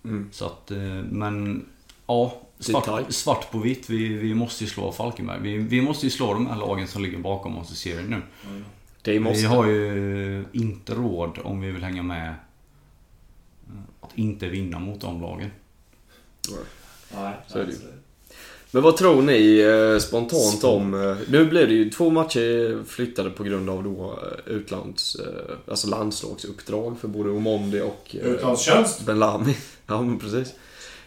Mm. 0.04 0.30
Så 0.32 0.46
att, 0.46 0.72
eh, 0.72 0.80
men 1.10 1.66
ja. 2.08 2.42
Svart, 2.60 3.14
svart 3.14 3.52
på 3.52 3.60
vitt. 3.60 3.90
Vi, 3.90 4.08
vi 4.08 4.34
måste 4.34 4.64
ju 4.64 4.70
slå 4.70 4.92
Falkenberg. 4.92 5.40
Vi, 5.42 5.58
vi 5.58 5.82
måste 5.82 6.06
ju 6.06 6.10
slå 6.10 6.34
de 6.34 6.48
här 6.48 6.56
lagen 6.56 6.88
som 6.88 7.04
ligger 7.04 7.18
bakom 7.18 7.58
oss 7.58 7.72
i 7.72 7.76
serien 7.76 8.10
nu. 8.10 8.22
Det 9.02 9.20
måste. 9.20 9.42
Vi 9.42 9.46
har 9.46 9.66
ju 9.66 10.46
inte 10.52 10.96
råd 10.96 11.40
om 11.44 11.62
vi 11.62 11.72
vill 11.72 11.84
hänga 11.84 12.04
med 12.04 12.30
eh, 12.30 12.36
att 14.02 14.18
inte 14.18 14.50
vinna 14.50 14.80
mot 14.80 15.02
de 15.02 15.22
lagen. 15.22 15.52
Nej, 17.14 17.34
Så 17.48 17.60
är 17.60 17.66
det 17.66 17.72
ju. 17.72 17.78
Men 18.72 18.84
vad 18.84 18.98
tror 18.98 19.22
ni 19.22 19.60
eh, 19.60 20.00
spontant 20.00 20.64
om... 20.64 20.94
Eh, 20.94 21.18
nu 21.30 21.46
blev 21.46 21.68
det 21.68 21.74
ju 21.74 21.90
två 21.90 22.10
matcher 22.10 22.84
flyttade 22.84 23.30
på 23.30 23.44
grund 23.44 23.70
av 23.70 23.84
då 23.84 24.20
eh, 24.24 24.54
utlands... 24.54 25.16
Eh, 25.16 25.56
alltså 25.68 25.88
landslagsuppdrag 25.88 26.98
för 27.00 27.08
både 27.08 27.30
Omondi 27.30 27.82
och... 27.82 28.16
Eh, 28.22 28.28
Utlandstjänst? 28.28 29.06
Ben 29.06 29.20
Lamy. 29.20 29.56
Ja, 29.88 30.02
men 30.02 30.20
precis. 30.20 30.54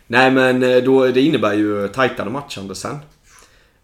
Nej, 0.06 0.30
men 0.30 0.62
eh, 0.62 0.82
då, 0.82 1.06
det 1.06 1.20
innebär 1.20 1.54
ju 1.54 1.88
tajtare 1.88 2.30
matchande 2.30 2.74
sen. 2.74 2.96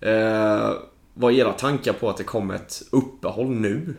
Eh, 0.01 0.73
vad 1.15 1.33
är 1.33 1.37
era 1.37 1.53
tankar 1.53 1.93
på 1.93 2.11
att 2.11 2.17
det 2.17 2.25
kommer 2.25 2.55
ett 2.55 2.83
uppehåll 2.91 3.51
nu? 3.51 3.95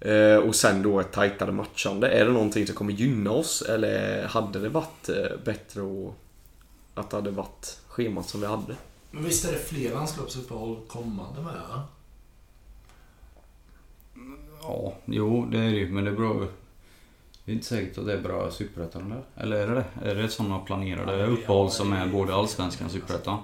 Eh, 0.00 0.36
och 0.36 0.54
sen 0.54 0.82
då 0.82 1.00
ett 1.00 1.12
tajtare 1.12 1.52
matchande. 1.52 2.08
Är 2.08 2.24
det 2.24 2.32
någonting 2.32 2.66
som 2.66 2.76
kommer 2.76 2.92
gynna 2.92 3.30
oss? 3.30 3.62
Eller 3.62 4.24
hade 4.26 4.58
det 4.58 4.68
varit 4.68 5.08
eh, 5.08 5.36
bättre 5.44 5.80
och 5.80 6.14
att 6.94 7.10
det 7.10 7.16
hade 7.16 7.30
varit 7.30 7.78
schemat 7.96 8.28
som 8.28 8.40
vi 8.40 8.46
hade? 8.46 8.76
Men 9.10 9.24
visst 9.24 9.44
är 9.44 9.52
det 9.52 9.58
fler 9.58 9.94
landskapsuppehåll 9.94 10.76
kommande 10.88 11.40
med? 11.42 11.54
va? 11.54 11.82
Ja, 14.62 14.94
jo 15.04 15.46
det 15.50 15.58
är 15.58 15.70
det 15.70 15.76
ju. 15.76 15.90
Men 15.92 16.04
det 16.04 16.12
beror... 16.12 16.48
Det 17.44 17.52
är 17.52 17.54
inte 17.54 17.66
säkert 17.66 17.98
att 17.98 18.06
det 18.06 18.12
är 18.12 18.20
bra 18.22 18.50
Superettan 18.50 19.12
eller? 19.12 19.22
Eller 19.36 19.56
är 19.56 19.66
det 19.66 19.74
det? 20.00 20.10
Är 20.10 20.14
det 20.14 20.28
sådana 20.28 20.58
planerade 20.58 21.18
Ja, 21.18 21.26
uppehåll 21.26 21.66
ja, 21.66 21.70
som 21.70 21.92
är- 21.92 22.06
både 22.06 22.34
Allsvenskan 22.34 22.86
och 22.86 22.92
Superettan? 22.92 23.38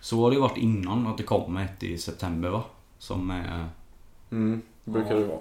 Så 0.00 0.22
har 0.22 0.30
det 0.30 0.34
ju 0.34 0.40
varit 0.40 0.56
innan 0.56 1.06
att 1.06 1.16
det 1.16 1.22
kom 1.22 1.56
ett 1.56 1.82
i 1.82 1.98
september 1.98 2.48
va? 2.48 2.64
Som 2.98 3.30
är... 3.30 3.68
Mm, 4.30 4.62
det 4.84 4.90
brukar 4.90 5.14
det 5.14 5.24
vara. 5.26 5.38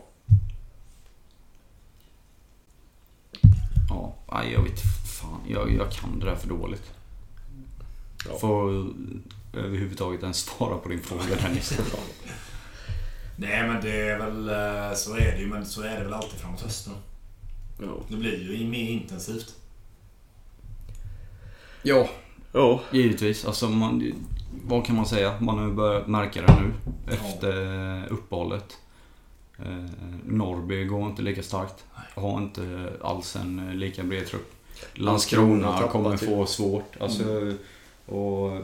Ja, 3.89 4.13
nej, 4.31 4.51
jag 4.53 4.61
vet 4.63 4.79
fan. 5.21 5.41
Jag, 5.47 5.71
jag 5.71 5.91
kan 5.91 6.19
det 6.19 6.25
där 6.25 6.35
för 6.35 6.49
dåligt. 6.49 6.93
Ja. 8.27 8.37
Får 8.39 8.87
överhuvudtaget 9.53 10.21
ens 10.23 10.37
svara 10.37 10.77
på 10.77 10.89
din 10.89 10.99
fråga 11.03 11.35
Dennis. 11.43 11.79
Nej 13.35 13.67
men 13.67 13.81
det 13.81 14.09
är 14.09 14.19
väl... 14.19 14.49
eh, 14.49 14.95
Så 14.95 15.15
är 15.15 15.31
det 15.31 15.37
ju. 15.39 15.47
Men 15.47 15.65
så 15.65 15.81
är 15.81 15.97
det 15.97 16.03
väl 16.03 16.13
alltid 16.13 16.39
framåt 16.39 16.61
hösten. 16.61 16.93
Ja. 17.81 17.87
Det 18.09 18.15
blir 18.15 18.51
ju 18.59 18.67
mer 18.67 18.89
intensivt. 18.89 19.55
ja, 21.83 22.09
Ja. 22.53 22.81
givetvis. 22.91 23.45
Alltså 23.45 23.69
man, 23.69 24.13
vad 24.65 24.85
kan 24.85 24.95
man 24.95 25.05
säga? 25.05 25.33
Man 25.39 25.57
har 25.57 25.65
ju 25.65 25.73
börjat 25.73 26.07
märka 26.07 26.41
det 26.41 26.61
nu 26.61 26.73
efter 27.13 28.07
uppehållet. 28.13 28.77
Eh, 29.59 29.85
Norrby 30.25 30.85
går 30.85 31.09
inte 31.09 31.21
lika 31.21 31.43
starkt. 31.43 31.85
Har 32.15 32.37
inte 32.37 32.93
alls 33.03 33.35
en 33.35 33.79
lika 33.79 34.03
bred 34.03 34.27
trupp. 34.27 34.53
Landskrona 34.93 35.87
kommer 35.87 36.17
få 36.17 36.45
svårt. 36.45 36.93
Alltså, 36.99 37.53
och 38.09 38.57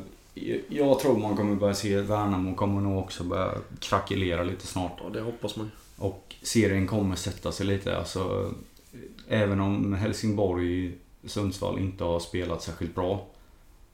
jag 0.68 1.00
tror 1.00 1.18
man 1.18 1.38
kommer 1.38 1.56
börja 1.56 1.74
se 1.74 2.02
Värnamo 2.02 2.56
kommer 2.56 2.82
nog 2.82 3.00
också 3.00 3.24
börja 3.24 3.52
krackelera 3.80 4.44
lite 4.44 4.68
snart. 4.68 5.00
ja, 5.04 5.10
det 5.10 5.22
hoppas 5.22 5.56
man. 5.56 5.72
Och 5.98 6.36
serien 6.42 6.88
kommer 6.88 7.16
sätta 7.16 7.52
sig 7.52 7.66
lite. 7.66 7.98
Alltså, 7.98 8.54
även 9.28 9.60
om 9.60 9.94
Helsingborg 9.94 10.94
Sundsvall 11.26 11.80
inte 11.80 12.04
har 12.04 12.20
spelat 12.20 12.62
särskilt 12.64 12.96
bra. 12.96 13.26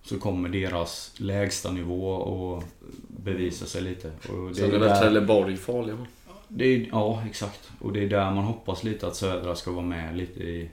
Så 0.04 0.20
kommer 0.20 0.50
deras 0.50 1.12
lägsta 1.18 1.72
nivå 1.72 2.58
att 2.58 2.66
bevisa 3.08 3.66
sig 3.66 3.82
lite. 3.82 4.12
Och 4.30 4.50
det 4.50 4.56
Sen 4.56 4.74
är 4.74 4.80
väl 4.80 5.00
Trelleborg 5.00 5.58
farliga 5.58 5.96
va? 5.96 6.06
det 6.48 6.66
är, 6.66 6.88
ja, 6.92 7.24
exakt. 7.30 7.72
Och 7.80 7.94
det 7.94 8.04
är 8.04 8.10
där 8.10 8.32
man 8.32 8.44
hoppas 8.44 8.84
lite 8.84 9.08
att 9.08 9.16
Södra 9.16 9.56
ska 9.56 9.72
vara 9.72 9.86
med 9.86 10.18
lite 10.18 10.44
i... 10.44 10.70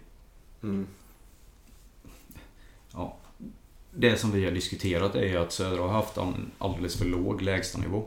Mm. 0.63 0.87
Ja. 2.93 3.17
Det 4.01 4.17
som 4.17 4.33
vi 4.33 4.45
har 4.45 4.53
diskuterat 4.53 5.15
är 5.15 5.27
ju 5.27 5.37
att 5.37 5.53
Södra 5.53 5.83
har 5.83 5.89
haft 5.89 6.17
en 6.17 6.51
alldeles 6.59 6.97
för 6.97 7.05
låg 7.05 7.43
lägstanivå. 7.43 8.05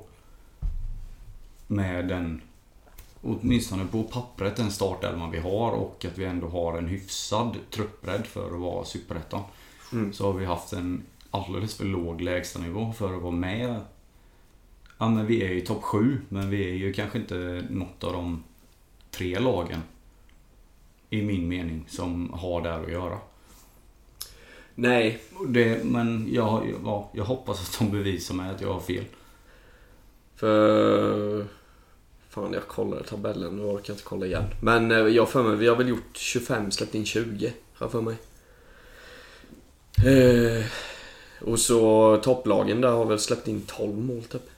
Med 1.68 2.08
den, 2.08 2.42
åtminstone 3.22 3.86
på 3.86 4.04
pappret, 4.04 4.56
den 4.56 4.72
startelvan 4.72 5.32
vi 5.32 5.40
har 5.40 5.72
och 5.72 6.06
att 6.06 6.18
vi 6.18 6.26
ändå 6.26 6.48
har 6.48 6.78
en 6.78 6.88
hyfsad 6.88 7.58
truppbredd 7.70 8.26
för 8.26 8.54
att 8.54 8.62
vara 8.62 8.86
superettan. 8.86 9.44
Mm. 9.92 10.14
Så 10.14 10.26
har 10.26 10.40
vi 10.40 10.46
haft 10.46 10.74
en 10.74 11.04
alldeles 11.32 11.76
för 11.76 11.86
låg 11.86 12.22
lägstanivå 12.22 12.94
för 12.94 13.16
att 13.16 13.22
vara 13.22 13.32
med. 13.32 13.80
Ja 14.98 15.10
men 15.10 15.26
vi 15.26 15.44
är 15.44 15.50
ju 15.50 15.62
topp 15.62 15.84
7 15.84 16.22
men 16.30 16.50
vi 16.50 16.70
är 16.70 16.74
ju 16.74 16.94
kanske 16.94 17.18
inte 17.18 17.66
något 17.70 18.04
av 18.04 18.14
de 18.14 18.44
tre 19.12 19.40
lagen. 19.40 19.82
I 21.10 21.22
min 21.22 21.48
mening 21.48 21.86
som 21.88 22.34
har 22.34 22.62
där 22.62 22.84
att 22.84 22.92
göra. 22.92 23.20
Nej, 24.82 25.20
Det, 25.48 25.84
men 25.84 26.34
jag, 26.34 26.74
ja, 26.84 27.12
jag 27.14 27.24
hoppas 27.24 27.62
att 27.62 27.80
de 27.80 27.92
bevisar 27.92 28.36
mig 28.36 28.50
att 28.50 28.62
jag 28.62 28.74
har 28.74 28.80
fel. 28.80 29.06
för... 30.36 31.46
Fan, 32.30 32.54
jag 32.54 32.68
kollade 32.68 33.04
tabellen. 33.04 33.56
Nu 33.56 33.64
orkar 33.64 33.84
jag 33.86 33.96
inte 33.96 34.04
kolla 34.04 34.26
igen. 34.26 34.44
Men 34.62 34.92
eh, 34.92 34.98
jag 34.98 35.30
för 35.30 35.44
mig, 35.44 35.56
vi 35.56 35.68
har 35.68 35.76
väl 35.76 35.90
gjort 35.90 36.18
25, 36.18 36.72
släppt 36.72 36.96
in 36.96 37.06
20. 37.06 37.54
Har 37.74 37.90
för 37.90 38.02
mig. 38.02 38.16
Eh, 40.06 40.66
och 41.42 41.60
så 41.60 42.18
topplagen 42.18 42.82
där 42.82 42.92
har 42.92 43.06
väl 43.06 43.20
släppt 43.20 43.48
in 43.48 43.62
12 43.68 43.98
mål 43.98 44.24
typ. 44.24 44.50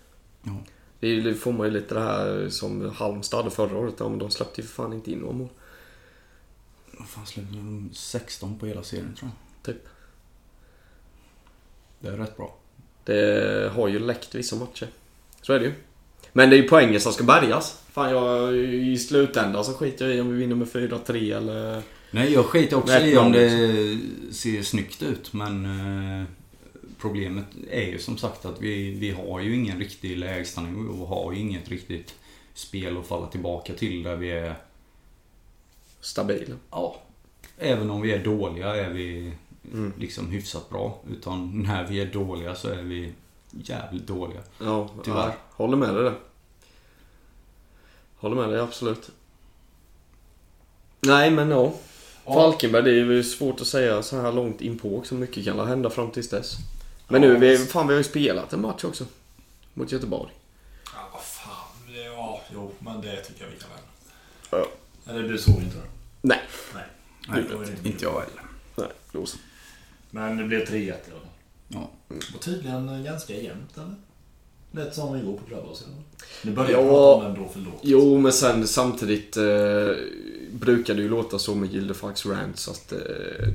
Ja. 0.44 0.58
Det 1.00 1.34
får 1.34 1.52
man 1.52 1.68
ju 1.68 1.74
lite 1.74 1.94
det 1.94 2.02
här 2.02 2.50
som 2.50 2.90
Halmstad 2.96 3.38
hade 3.44 3.56
förra 3.56 3.78
året. 3.78 3.96
Ja, 3.98 4.10
men 4.10 4.20
de 4.20 4.32
släppte 4.32 4.62
ju 4.62 4.68
för 4.68 4.74
fan 4.74 4.94
inte 4.94 5.12
in 5.12 5.20
några 5.20 5.34
mål. 5.34 5.50
Vad 6.92 7.08
fan 7.08 7.26
släppte 7.26 7.56
de 7.56 7.90
16 7.94 8.60
på 8.60 8.66
hela 8.66 8.84
serien 8.84 9.16
tror 9.16 9.32
jag. 9.32 9.76
Typ. 9.76 9.88
Det 12.04 12.10
är 12.10 12.18
rätt 12.18 12.38
bra. 12.38 12.56
Det 13.04 13.72
har 13.76 13.88
ju 13.88 14.00
läckt 14.00 14.36
vissa 14.36 14.56
matcher. 14.56 14.88
Så 15.42 15.54
är 15.54 15.60
det 15.60 15.66
ju. 15.66 15.74
Men 16.34 16.50
det 16.50 16.56
är 16.56 16.62
ju 16.62 16.68
poängen 16.68 17.02
som 17.02 17.14
ska 17.14 17.24
bärgas. 17.24 17.82
Fan, 17.92 18.12
jag, 18.12 18.56
i 18.58 18.98
slutändan 18.98 19.66
så 19.66 19.74
skiter 19.74 20.06
jag 20.06 20.16
i 20.16 20.22
om 20.22 20.32
vi 20.32 20.38
vinner 20.38 20.56
med 20.56 20.68
4-3 20.68 21.38
eller... 21.38 21.82
Nej, 22.12 22.34
jag 22.34 22.46
skiter 22.46 22.78
också 22.78 23.00
i 23.00 23.18
om 23.18 23.32
det 23.32 23.50
ser 24.32 24.64
snyggt 24.64 25.02
ut 25.02 25.34
men 25.34 25.66
eh, 25.66 26.28
problemet 27.00 27.46
är 27.72 27.86
ju 27.86 28.00
som 28.00 28.18
sagt 28.18 28.46
att 28.46 28.62
vi, 28.62 28.92
vi 28.92 29.12
har 29.12 29.40
ju 29.40 29.56
ingen 29.56 29.80
riktig 29.80 30.18
lägstanivå 30.18 31.04
och 31.04 31.08
har 31.08 31.34
ju 31.34 31.40
inget 31.40 31.70
riktigt 31.70 32.16
spel 32.54 32.98
att 32.98 33.08
falla 33.08 33.28
tillbaka 33.28 33.74
till 33.74 34.04
där 34.04 34.16
vi 34.16 34.32
är... 34.32 34.56
Stabil. 36.02 36.54
Ja. 36.72 37.02
Även 37.58 37.90
om 37.90 38.02
vi 38.02 38.12
är 38.12 38.24
dåliga 38.24 38.76
är 38.76 38.90
vi 38.90 39.32
Mm. 39.72 39.94
liksom 39.98 40.30
hyfsat 40.32 40.70
bra. 40.70 41.00
Utan 41.12 41.64
när 41.64 41.88
vi 41.88 42.00
är 42.02 42.06
dåliga 42.06 42.56
så 42.56 42.68
är 42.70 42.82
vi 42.82 43.14
jävligt 43.52 44.08
dåliga. 44.08 44.40
Ja, 44.60 44.90
Tyvärr. 45.04 45.28
ja, 45.28 45.36
håller 45.52 45.78
med 45.78 45.96
dig 45.96 46.04
där. 46.04 46.16
Håller 48.16 48.36
med 48.36 48.50
dig, 48.50 48.60
absolut. 48.60 49.10
Nej, 51.02 51.32
men 51.32 51.50
ja. 51.50 51.74
Ja. 52.26 52.34
Falkenberg, 52.34 52.84
det 52.84 52.90
är 52.92 52.94
ju 52.94 53.24
svårt 53.24 53.62
att 53.62 53.68
säga 53.68 54.04
så 54.04 54.22
här 54.22 54.32
långt 54.32 54.62
in 54.62 54.80
på 54.80 54.98
också. 54.98 55.16
Mycket 55.16 55.46
kan 55.46 55.68
hända 55.68 55.90
fram 55.90 56.12
tills 56.12 56.30
dess. 56.30 56.56
Men 57.08 57.22
nu, 57.22 57.38
vi, 57.38 57.58
fan 57.58 57.88
vi 57.88 57.94
har 57.94 57.98
ju 57.98 58.04
spelat 58.04 58.54
en 58.54 58.62
match 58.62 58.84
också. 58.84 59.06
Mot 59.74 59.92
Göteborg. 59.92 60.32
Ja, 60.86 61.10
vad 61.14 61.22
fan. 61.24 61.52
Det- 61.88 62.04
Ja, 62.04 62.42
jo, 62.54 62.72
men 62.80 63.02
det 63.02 63.22
tycker 63.22 63.44
jag 63.44 63.52
vi 63.52 63.58
kan 63.60 63.70
lämna. 63.70 64.66
Ja. 65.06 65.12
Eller 65.12 65.30
du 65.30 65.38
såg 65.38 65.56
inte 65.62 65.76
det? 65.78 65.84
Nej. 66.22 66.40
Nej. 66.74 66.84
Nej, 67.28 67.44
inte 67.84 68.04
jag 68.04 68.12
heller. 68.12 68.44
Nej, 68.76 68.88
så. 69.26 69.38
Men 70.16 70.38
det 70.38 70.44
blev 70.44 70.66
3-1 70.66 70.76
i 70.78 70.92
alla 70.92 70.96
fall. 71.00 71.10
Ja. 71.68 71.90
Och 72.36 72.42
tydligen 72.42 73.04
ganska 73.04 73.34
jämnt 73.34 73.78
eller? 73.78 73.96
Lät 74.72 74.96
som 74.96 75.16
igår 75.16 75.38
på 75.38 75.46
Clubhouse? 75.48 75.84
Nu 76.42 76.52
börjar 76.52 76.72
Ja. 76.72 76.78
jag 76.80 76.88
prata 76.90 77.26
om 77.28 77.36
en 77.36 77.44
då 77.44 77.50
förlåt. 77.54 77.80
Jo, 77.82 78.18
men 78.18 78.34
sen 78.34 78.68
samtidigt 78.68 79.38
eh, 79.38 79.44
brukar 80.52 80.94
det 80.96 81.02
ju 81.02 81.10
låta 81.10 81.40
så 81.40 81.56
med 81.56 81.74
Gildefax 81.74 82.26
rants 82.26 82.68
att 82.68 82.92
eh, 82.92 82.98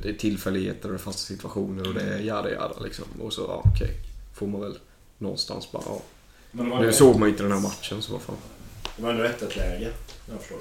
det 0.03 0.09
är 0.09 0.13
tillfälligheter 0.13 0.93
och 0.95 1.01
fasta 1.01 1.19
situationer 1.19 1.87
och 1.87 1.93
det 1.93 2.01
är 2.01 2.19
jada 2.19 2.51
jada 2.51 2.79
liksom. 2.83 3.05
Och 3.21 3.33
så, 3.33 3.41
ja 3.41 3.63
okej. 3.75 3.89
Får 4.35 4.47
man 4.47 4.61
väl 4.61 4.77
någonstans 5.17 5.71
bara, 5.71 5.83
ja. 5.85 6.01
Men 6.51 6.69
Nu 6.69 6.93
såg 6.93 7.15
man 7.19 7.27
ju 7.27 7.31
inte 7.31 7.43
den 7.43 7.51
här 7.51 7.59
matchen 7.59 8.01
så 8.01 8.11
vad 8.13 8.21
fan. 8.21 8.35
Det 8.97 9.03
var 9.03 9.11
ändå 9.11 9.23
1 9.23 9.55
läge, 9.57 9.91
om 10.27 10.33
jag 10.33 10.39
förstår. 10.41 10.59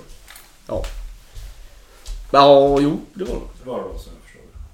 Ja. 0.66 0.84
Ja, 2.32 2.78
jo, 2.80 3.01
det 3.14 3.24
var 3.24 3.34
det. 3.34 3.40
Det 3.64 3.68
var 3.70 3.78
det 3.82 3.84
då, 3.88 3.99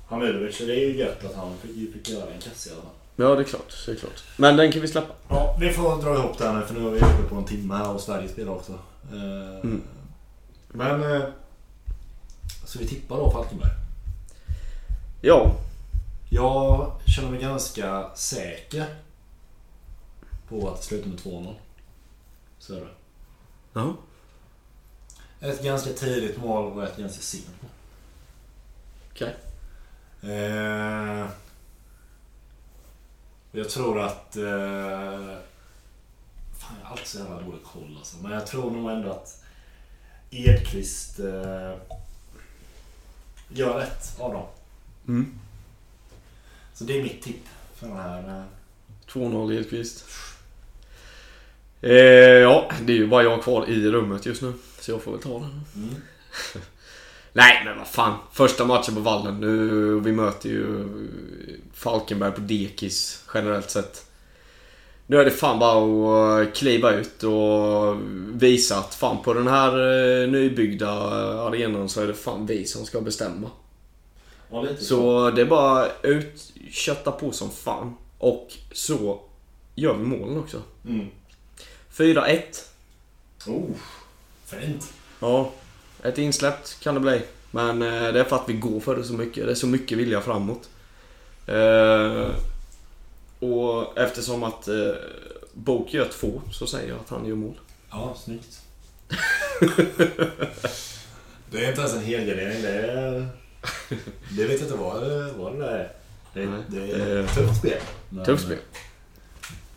jag 0.09 0.21
förstår 0.21 0.27
det. 0.27 0.33
Hamidovic, 0.33 0.59
det 0.59 0.65
är 0.75 0.89
ju 0.89 0.97
gött 0.97 1.25
att 1.25 1.35
han 1.35 1.57
fick, 1.63 1.93
fick 1.93 2.09
göra 2.09 2.31
en 2.31 2.41
kasse 2.41 2.71
i 2.71 2.73
alla 2.73 2.83
fall. 2.83 2.91
Ja, 3.17 3.35
det 3.35 3.43
är 3.43 3.45
klart. 3.45 3.75
Det 3.87 3.93
är 3.93 3.97
klart. 3.97 4.25
Men 4.37 4.57
den 4.57 4.73
kan 4.73 4.83
vi 4.83 4.89
släppa. 4.89 5.15
Ja, 5.29 5.57
vi 5.61 5.73
får 5.73 6.03
dra 6.03 6.15
ihop 6.15 6.39
den 6.39 6.55
här 6.57 6.63
för 6.63 6.75
nu 6.75 6.87
är 6.87 6.91
vi 6.91 6.99
uppe 6.99 7.29
på 7.29 7.35
en 7.35 7.45
timme 7.45 7.75
här 7.75 7.91
och 7.95 8.01
Sverige 8.01 8.29
spelar 8.29 8.53
också. 8.53 8.73
Eh, 9.13 9.61
Mm. 9.61 9.83
Men... 10.69 11.03
eh, 11.17 11.23
Så 12.67 12.79
vi 12.79 12.87
tippar 12.89 13.17
då 13.17 13.31
Falkenberg. 13.31 13.71
Ja. 15.21 15.55
Jag 16.31 16.93
känner 17.07 17.31
mig 17.31 17.41
ganska 17.41 18.11
säker 18.15 18.85
på 20.49 20.69
att 20.71 20.77
det 20.81 20.83
slutar 20.87 21.09
med 21.09 21.19
2-0. 21.19 21.55
Så 22.59 22.75
är 22.75 22.81
det. 22.81 22.87
Ja. 23.73 23.95
Ett 25.41 25.63
ganska 25.65 25.91
tidigt 25.93 26.37
mål 26.43 26.73
och 26.73 26.85
ett 26.85 26.97
ganska 26.97 27.23
sent. 27.23 27.47
Okej. 29.13 29.35
Eh, 30.25 31.29
jag 33.53 33.69
tror 33.69 34.01
att... 34.01 34.37
Eh, 34.37 35.37
fan, 36.59 36.77
jag 36.81 36.87
har 36.87 36.91
alltid 36.91 37.07
så 37.07 37.19
jävla 37.19 37.41
dålig 37.41 37.63
koll 37.65 37.97
alltså. 37.99 38.17
Men 38.23 38.33
jag 38.33 38.47
tror 38.47 38.71
nog 38.71 38.91
ändå 38.91 39.11
att 39.11 39.45
Edqvist 40.31 41.19
eh, 41.19 41.75
gör 43.49 43.79
rätt 43.79 44.21
av 44.21 44.33
dem. 44.33 44.47
Mm. 45.09 45.39
Så 46.75 46.85
det 46.85 46.99
är 46.99 47.03
mitt 47.03 47.23
tipp 47.23 47.49
för 47.75 47.87
den 47.87 47.97
här... 47.97 48.39
Eh, 48.39 48.45
2-0 49.09 49.59
Edqvist. 49.59 50.05
Eh, 51.81 51.93
ja, 51.93 52.71
det 52.83 52.93
är 52.93 52.97
ju 52.97 53.07
bara 53.07 53.23
jag 53.23 53.43
kvar 53.43 53.67
i 53.67 53.91
rummet 53.91 54.27
just 54.27 54.43
nu. 54.43 54.53
Så 54.81 54.91
jag 54.91 55.03
får 55.03 55.13
väl 55.13 55.21
ta 55.21 55.39
den. 55.39 55.65
mm. 55.75 55.95
Nej, 57.37 57.63
men 57.65 57.79
vad 57.79 57.87
fan. 57.87 58.19
Första 58.33 58.65
matchen 58.65 58.95
på 58.95 59.01
vallen. 59.01 59.41
Nu, 59.41 60.01
vi 60.01 60.13
möter 60.13 60.49
ju 60.49 60.89
Falkenberg 61.73 62.33
på 62.33 62.41
dekis 62.41 63.25
generellt 63.35 63.71
sett. 63.71 64.07
Nu 65.07 65.17
är 65.17 65.25
det 65.25 65.31
fan 65.31 65.59
bara 65.59 66.43
att 66.43 66.55
kliva 66.55 66.93
ut 66.93 67.23
och 67.23 67.97
visa 68.43 68.79
att 68.79 68.95
fan 68.95 69.23
på 69.23 69.35
den 69.35 69.47
här 69.47 69.71
eh, 70.23 70.29
nybyggda 70.29 70.91
arenan 71.47 71.89
så 71.89 72.03
är 72.03 72.07
det 72.07 72.15
fan 72.15 72.47
vi 72.47 72.65
som 72.65 72.85
ska 72.85 73.01
bestämma. 73.01 73.51
ja, 74.51 74.67
så. 74.79 74.85
Så 74.85 75.31
det 75.31 75.41
är 75.41 75.47
bara 75.47 75.87
ut, 76.03 76.53
kötta 76.71 77.13
på 77.13 77.33
som 77.33 77.51
fan. 77.51 77.95
Och 78.19 78.53
så 78.73 79.21
gör 79.75 79.95
vi 79.95 80.05
målen 80.05 80.39
också. 80.39 80.63
Mm. 80.89 81.07
4-1. 81.97 82.41
Oh, 83.47 83.71
fint. 84.47 84.93
Ja, 85.21 85.51
ett 86.05 86.19
insläppt 86.19 86.81
kan 86.81 86.95
det 86.95 87.01
bli. 87.01 87.23
Men 87.51 87.83
eh, 87.83 88.13
det 88.13 88.21
är 88.21 88.25
för 88.25 88.37
att 88.37 88.49
vi 88.49 88.53
går 88.53 88.81
för 88.81 88.97
det 88.97 89.05
så 89.05 89.13
mycket. 89.13 89.47
Det 89.47 89.51
är 89.51 89.55
så 89.55 89.67
mycket 89.67 89.99
vilja 89.99 90.21
framåt. 90.21 90.69
Eh, 91.47 92.29
och 93.39 93.99
eftersom 93.99 94.43
att 94.43 94.69
eh, 94.69 94.91
Bok 95.53 95.95
gör 95.95 96.09
två 96.09 96.43
så 96.53 96.67
säger 96.67 96.89
jag 96.89 96.99
att 96.99 97.11
han 97.11 97.27
gör 97.27 97.35
mål. 97.35 97.61
Ja, 97.91 98.17
snyggt. 98.25 98.61
det 101.51 101.65
är 101.65 101.69
inte 101.69 101.81
ens 101.81 101.95
en 101.95 102.05
helgardering. 102.05 102.63
Det 102.63 102.69
är... 102.69 103.29
Det 104.37 104.45
vet 104.45 104.61
jag 104.61 104.69
inte 104.69 104.77
vad, 104.77 105.03
vad 105.37 105.53
det 105.53 105.59
där 105.59 105.79
är. 105.79 105.93
Det, 106.35 106.47
Nej, 106.47 106.63
det 106.69 106.93
är 106.93 107.17
ett 107.25 107.35
tufft 107.35 107.59
spel. 107.59 107.81
Men, 108.09 108.25
Tufft 108.25 108.45
spel. 108.45 108.59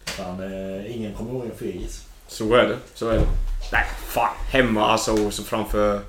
Fan, 0.05 0.43
ingen 0.87 1.13
kommer 1.13 1.31
ihåg 1.31 1.45
en 1.45 1.57
fegis. 1.57 2.05
Så 2.27 2.55
är 2.55 2.67
det. 2.67 2.77
Så 2.93 3.09
är 3.09 3.13
det. 3.13 3.27
Nej, 3.71 3.85
fan. 4.07 4.33
Hemma 4.51 4.85
alltså 4.85 5.25
och 5.25 5.33
så 5.33 5.43
framför 5.43 6.01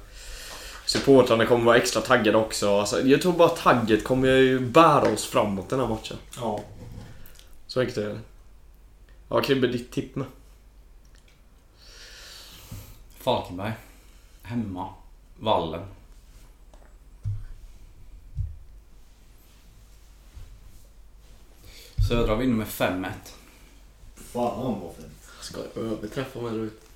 supportrarna 0.88 1.46
kommer 1.46 1.64
vara 1.64 1.76
extra 1.76 2.02
taggade 2.02 2.38
också. 2.38 2.78
Alltså, 2.78 3.00
jag 3.00 3.22
tror 3.22 3.32
bara 3.32 3.48
tagget 3.48 4.04
kommer 4.04 4.28
ju 4.28 4.60
bära 4.60 5.12
oss 5.12 5.26
framåt 5.26 5.68
den 5.68 5.80
här 5.80 5.86
matchen. 5.88 6.16
Ja. 6.36 6.64
Så 7.66 7.80
enkelt 7.80 7.98
är 7.98 8.08
det. 8.08 8.20
Ja, 9.28 9.40
Kribbe, 9.40 9.66
ditt 9.66 9.92
tipp 9.92 10.16
med. 10.16 10.26
Falkenberg. 13.18 13.72
Hemma. 14.42 14.88
Vallen. 15.38 15.86
Södra 22.08 22.34
vinner 22.34 22.54
med 22.54 22.66
5-1. 22.66 23.10
Fan 24.14 24.80
vad 24.80 24.94
fint. 24.96 25.28
Ska 25.40 25.60
jag 25.60 25.84
överträffa 25.84 26.40
mig 26.40 26.56
ut? 26.56 26.87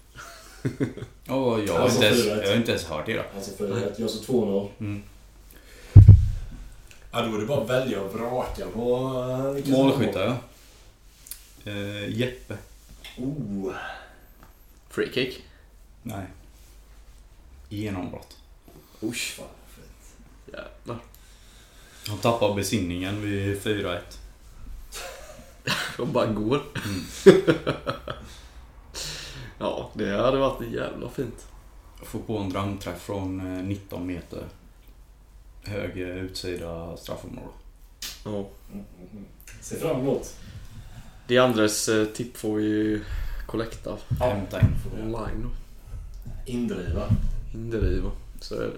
Och 1.28 1.60
jag, 1.60 1.72
har 1.74 1.80
Alltså, 1.80 1.96
inte 2.04 2.06
ens, 2.06 2.26
4-1. 2.26 2.42
jag 2.42 2.48
har 2.50 2.56
inte 2.56 2.70
ens 2.70 2.84
hört 2.84 3.06
det. 3.06 3.24
Alltså 3.36 3.50
för 3.56 3.86
att 3.86 3.98
jag 3.98 4.10
så 4.10 4.32
2-0. 4.32 4.68
Mm. 4.80 5.02
Ja, 7.12 7.22
då 7.22 7.36
är 7.36 7.40
det 7.40 7.46
bara 7.46 7.62
att 7.62 7.70
välja 7.70 8.00
och 8.00 8.14
vraka 8.14 8.66
på... 8.74 8.90
eh, 9.66 9.70
Målskyttar 9.72 10.24
ja. 11.64 11.70
Eh, 11.72 12.08
Jeppe. 12.18 12.56
Oh. 13.18 13.72
Free 14.90 15.12
kick. 15.14 15.42
Nej. 16.02 16.24
Genombrott. 17.68 18.36
Usch. 19.02 19.34
Fan 19.36 19.46
vad 19.46 19.84
fint. 19.84 20.14
Jävlar. 20.46 20.98
Han 22.08 22.18
tappar 22.18 22.54
besinningen 22.54 23.22
vid 23.22 23.60
4-1. 23.62 23.98
De 25.96 26.12
bara 26.12 26.26
går. 26.26 26.62
ja, 29.62 29.90
det 29.94 30.10
hade 30.22 30.38
varit 30.38 30.72
jävla 30.72 31.08
fint. 31.10 31.46
Får 32.02 32.18
på 32.18 32.38
en 32.38 32.48
drömträff 32.50 33.00
från 33.02 33.56
eh, 33.56 33.62
19 33.64 34.06
meter. 34.06 34.44
Höger 35.62 36.06
utsida 36.16 36.96
straffområde. 36.96 37.48
Ja. 38.24 38.48
Se 39.60 39.76
fram 39.76 40.00
emot. 40.00 40.34
De 41.26 41.38
andres 41.38 41.88
eh, 41.88 42.04
tipp 42.06 42.36
får 42.36 42.54
vi 42.56 42.62
ju 42.64 43.04
kollekta 43.46 43.96
Hämta 44.20 44.60
in. 44.60 44.66
online. 45.02 45.48
Indriva. 46.46 47.08
Indriva. 47.54 48.10
Så 48.40 48.54
är 48.54 48.60
det. 48.66 48.72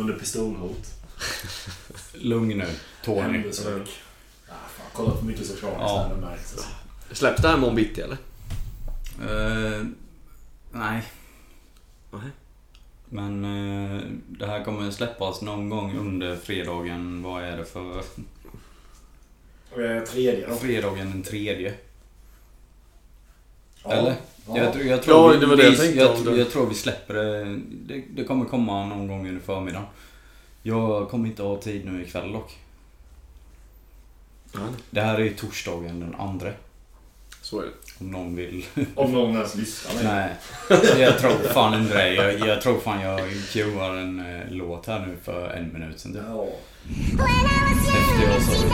Under 0.00 0.14
pistolhot. 0.14 0.94
Lugn 2.14 2.58
nu, 2.58 2.66
Tony. 3.04 3.20
Hembesök. 3.20 3.88
Ah, 4.48 4.52
fan, 4.68 4.86
kollat 4.92 5.18
för 5.18 5.26
mycket 5.26 5.46
Sopranos 5.46 5.80
Ja. 5.80 6.10
märks. 6.20 6.56
Släpps 7.12 7.42
det 7.42 7.48
här 7.48 7.56
imorgon 7.56 7.74
bitti 7.76 8.00
eller? 8.00 8.18
Eh, 9.20 9.84
nej, 10.72 11.02
Nej. 12.12 12.30
men 13.08 13.44
eh, 13.44 14.02
det 14.28 14.46
här 14.46 14.64
kommer 14.64 14.90
släppas 14.90 15.42
någon 15.42 15.68
gång 15.68 15.96
under 15.96 16.36
fredagen. 16.36 17.22
Vad 17.22 17.44
är 17.44 17.56
det 17.56 17.64
för... 17.64 18.02
Tredje 20.06 20.46
då. 20.48 20.54
Fredagen 20.54 21.10
den 21.10 21.22
tredje. 21.22 21.74
Ja. 23.84 23.92
Eller? 23.92 24.14
Ja. 24.46 24.56
Jag, 24.58 24.72
tror- 24.72 24.84
jag 24.84 25.02
tror 25.02 25.16
Ja, 25.16 25.28
vi, 25.28 25.38
det 25.38 25.46
var 25.46 25.56
det 25.56 25.62
jag 25.64 25.76
tänkte 25.78 25.98
jag, 25.98 26.10
om 26.16 26.24
jag, 26.24 26.34
det. 26.34 26.38
jag 26.38 26.50
tror 26.50 26.66
vi 26.66 26.74
släpper 26.74 27.14
det. 27.14 27.44
det. 27.70 28.02
Det 28.14 28.24
kommer 28.24 28.44
komma 28.44 28.86
någon 28.86 29.06
gång 29.08 29.28
under 29.28 29.40
förmiddagen. 29.40 29.86
Jag 30.62 31.08
kommer 31.10 31.28
inte 31.28 31.42
ha 31.42 31.60
tid 31.60 31.84
nu 31.84 32.02
ikväll 32.02 32.32
dock. 32.32 32.58
Nej. 34.54 34.64
Det 34.90 35.00
här 35.00 35.14
är 35.14 35.24
ju 35.24 35.34
torsdagen 35.34 36.00
den 36.00 36.14
andra. 36.14 36.52
Så 37.42 37.60
är 37.60 37.64
det. 37.64 37.72
Om 38.00 38.10
någon 38.10 38.36
vill. 38.36 38.66
Om 38.94 39.12
någon 39.12 39.36
ens 39.36 39.54
lyssnar. 39.54 40.04
Nej, 40.04 40.28
jag 41.00 41.18
tror 41.18 41.30
fan 41.54 41.82
inte 41.82 41.94
det. 41.94 42.14
Jag, 42.14 42.48
jag 42.48 42.62
tror 42.62 42.80
fan 42.80 43.00
jag 43.00 43.20
cuear 43.52 43.96
en 43.96 44.20
eh, 44.20 44.40
låt 44.50 44.86
här 44.86 45.06
nu 45.06 45.16
för 45.24 45.50
en 45.50 45.72
minut 45.72 46.00
sedan. 46.00 46.12
typ. 46.12 46.22
Ja. 46.28 46.46
Efter 47.92 48.32
jag 48.32 48.42
sa 48.42 48.62
med 48.62 48.72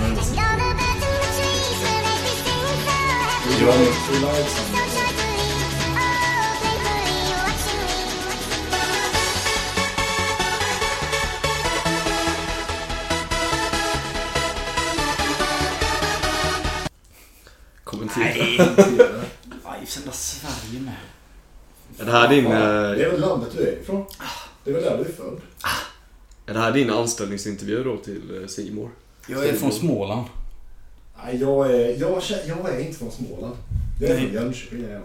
hennes 0.00 0.36
Ja, 3.60 3.74
i 3.76 4.89
Nej, 18.16 18.58
Nej, 19.64 19.86
sända 19.86 20.12
Sverige 20.12 20.80
med. 20.80 20.94
Är 21.98 22.04
det 22.04 22.12
här 22.12 22.28
din, 22.28 22.44
Ja, 22.44 22.50
eh, 22.50 22.90
Det 22.96 23.04
är 23.04 23.10
väl 23.10 23.20
landet 23.20 23.48
du 23.56 23.68
är 23.68 23.72
ifrån? 23.72 24.04
Det 24.64 24.70
är 24.70 24.74
väl 24.74 24.82
där 24.82 24.96
du 24.96 25.04
är 25.04 25.12
född? 25.14 25.40
är 26.46 26.54
det 26.54 26.60
här 26.60 26.72
din 26.72 26.90
anställningsintervju 26.90 27.84
då 27.84 27.96
till 27.96 28.42
eh, 28.42 28.46
Simor? 28.46 28.90
Jag 29.28 29.46
är 29.46 29.52
från 29.52 29.72
Småland. 29.72 30.26
Nej, 31.24 31.36
jag 31.40 31.74
är, 31.74 32.00
jag, 32.00 32.22
jag 32.46 32.74
är 32.74 32.80
inte 32.80 32.98
från 32.98 33.10
Småland. 33.10 33.56
Jag 34.00 34.10
är 34.10 34.14
Nej. 34.14 34.24
från 34.24 34.34
Jönköping. 34.34 34.84
är 34.84 34.92
jag. 34.92 35.02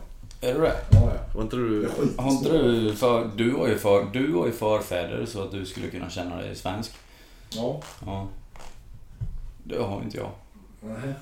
Är 0.50 0.54
du 0.54 0.62
det? 0.62 0.76
Ja, 0.92 1.12
ja. 1.16 1.20
Var 1.36 1.42
inte 1.44 1.56
du... 1.56 1.90
Har 2.18 2.32
inte 2.32 2.50
du 2.50 2.96
för, 2.96 3.30
du 3.36 3.54
har 3.56 3.68
ju 3.68 3.78
för, 3.78 4.08
du 4.14 4.34
har 4.34 4.46
ju 4.46 4.52
förfäder 4.52 5.26
så 5.26 5.44
att 5.44 5.52
du 5.52 5.66
skulle 5.66 5.88
kunna 5.90 6.10
känna 6.10 6.36
dig 6.36 6.56
svensk. 6.56 6.92
Ja. 7.50 7.82
Ja. 8.06 8.28
Det 9.64 9.78
har 9.78 10.02
inte 10.02 10.18
jag. 10.18 10.32
Nej. 10.82 11.14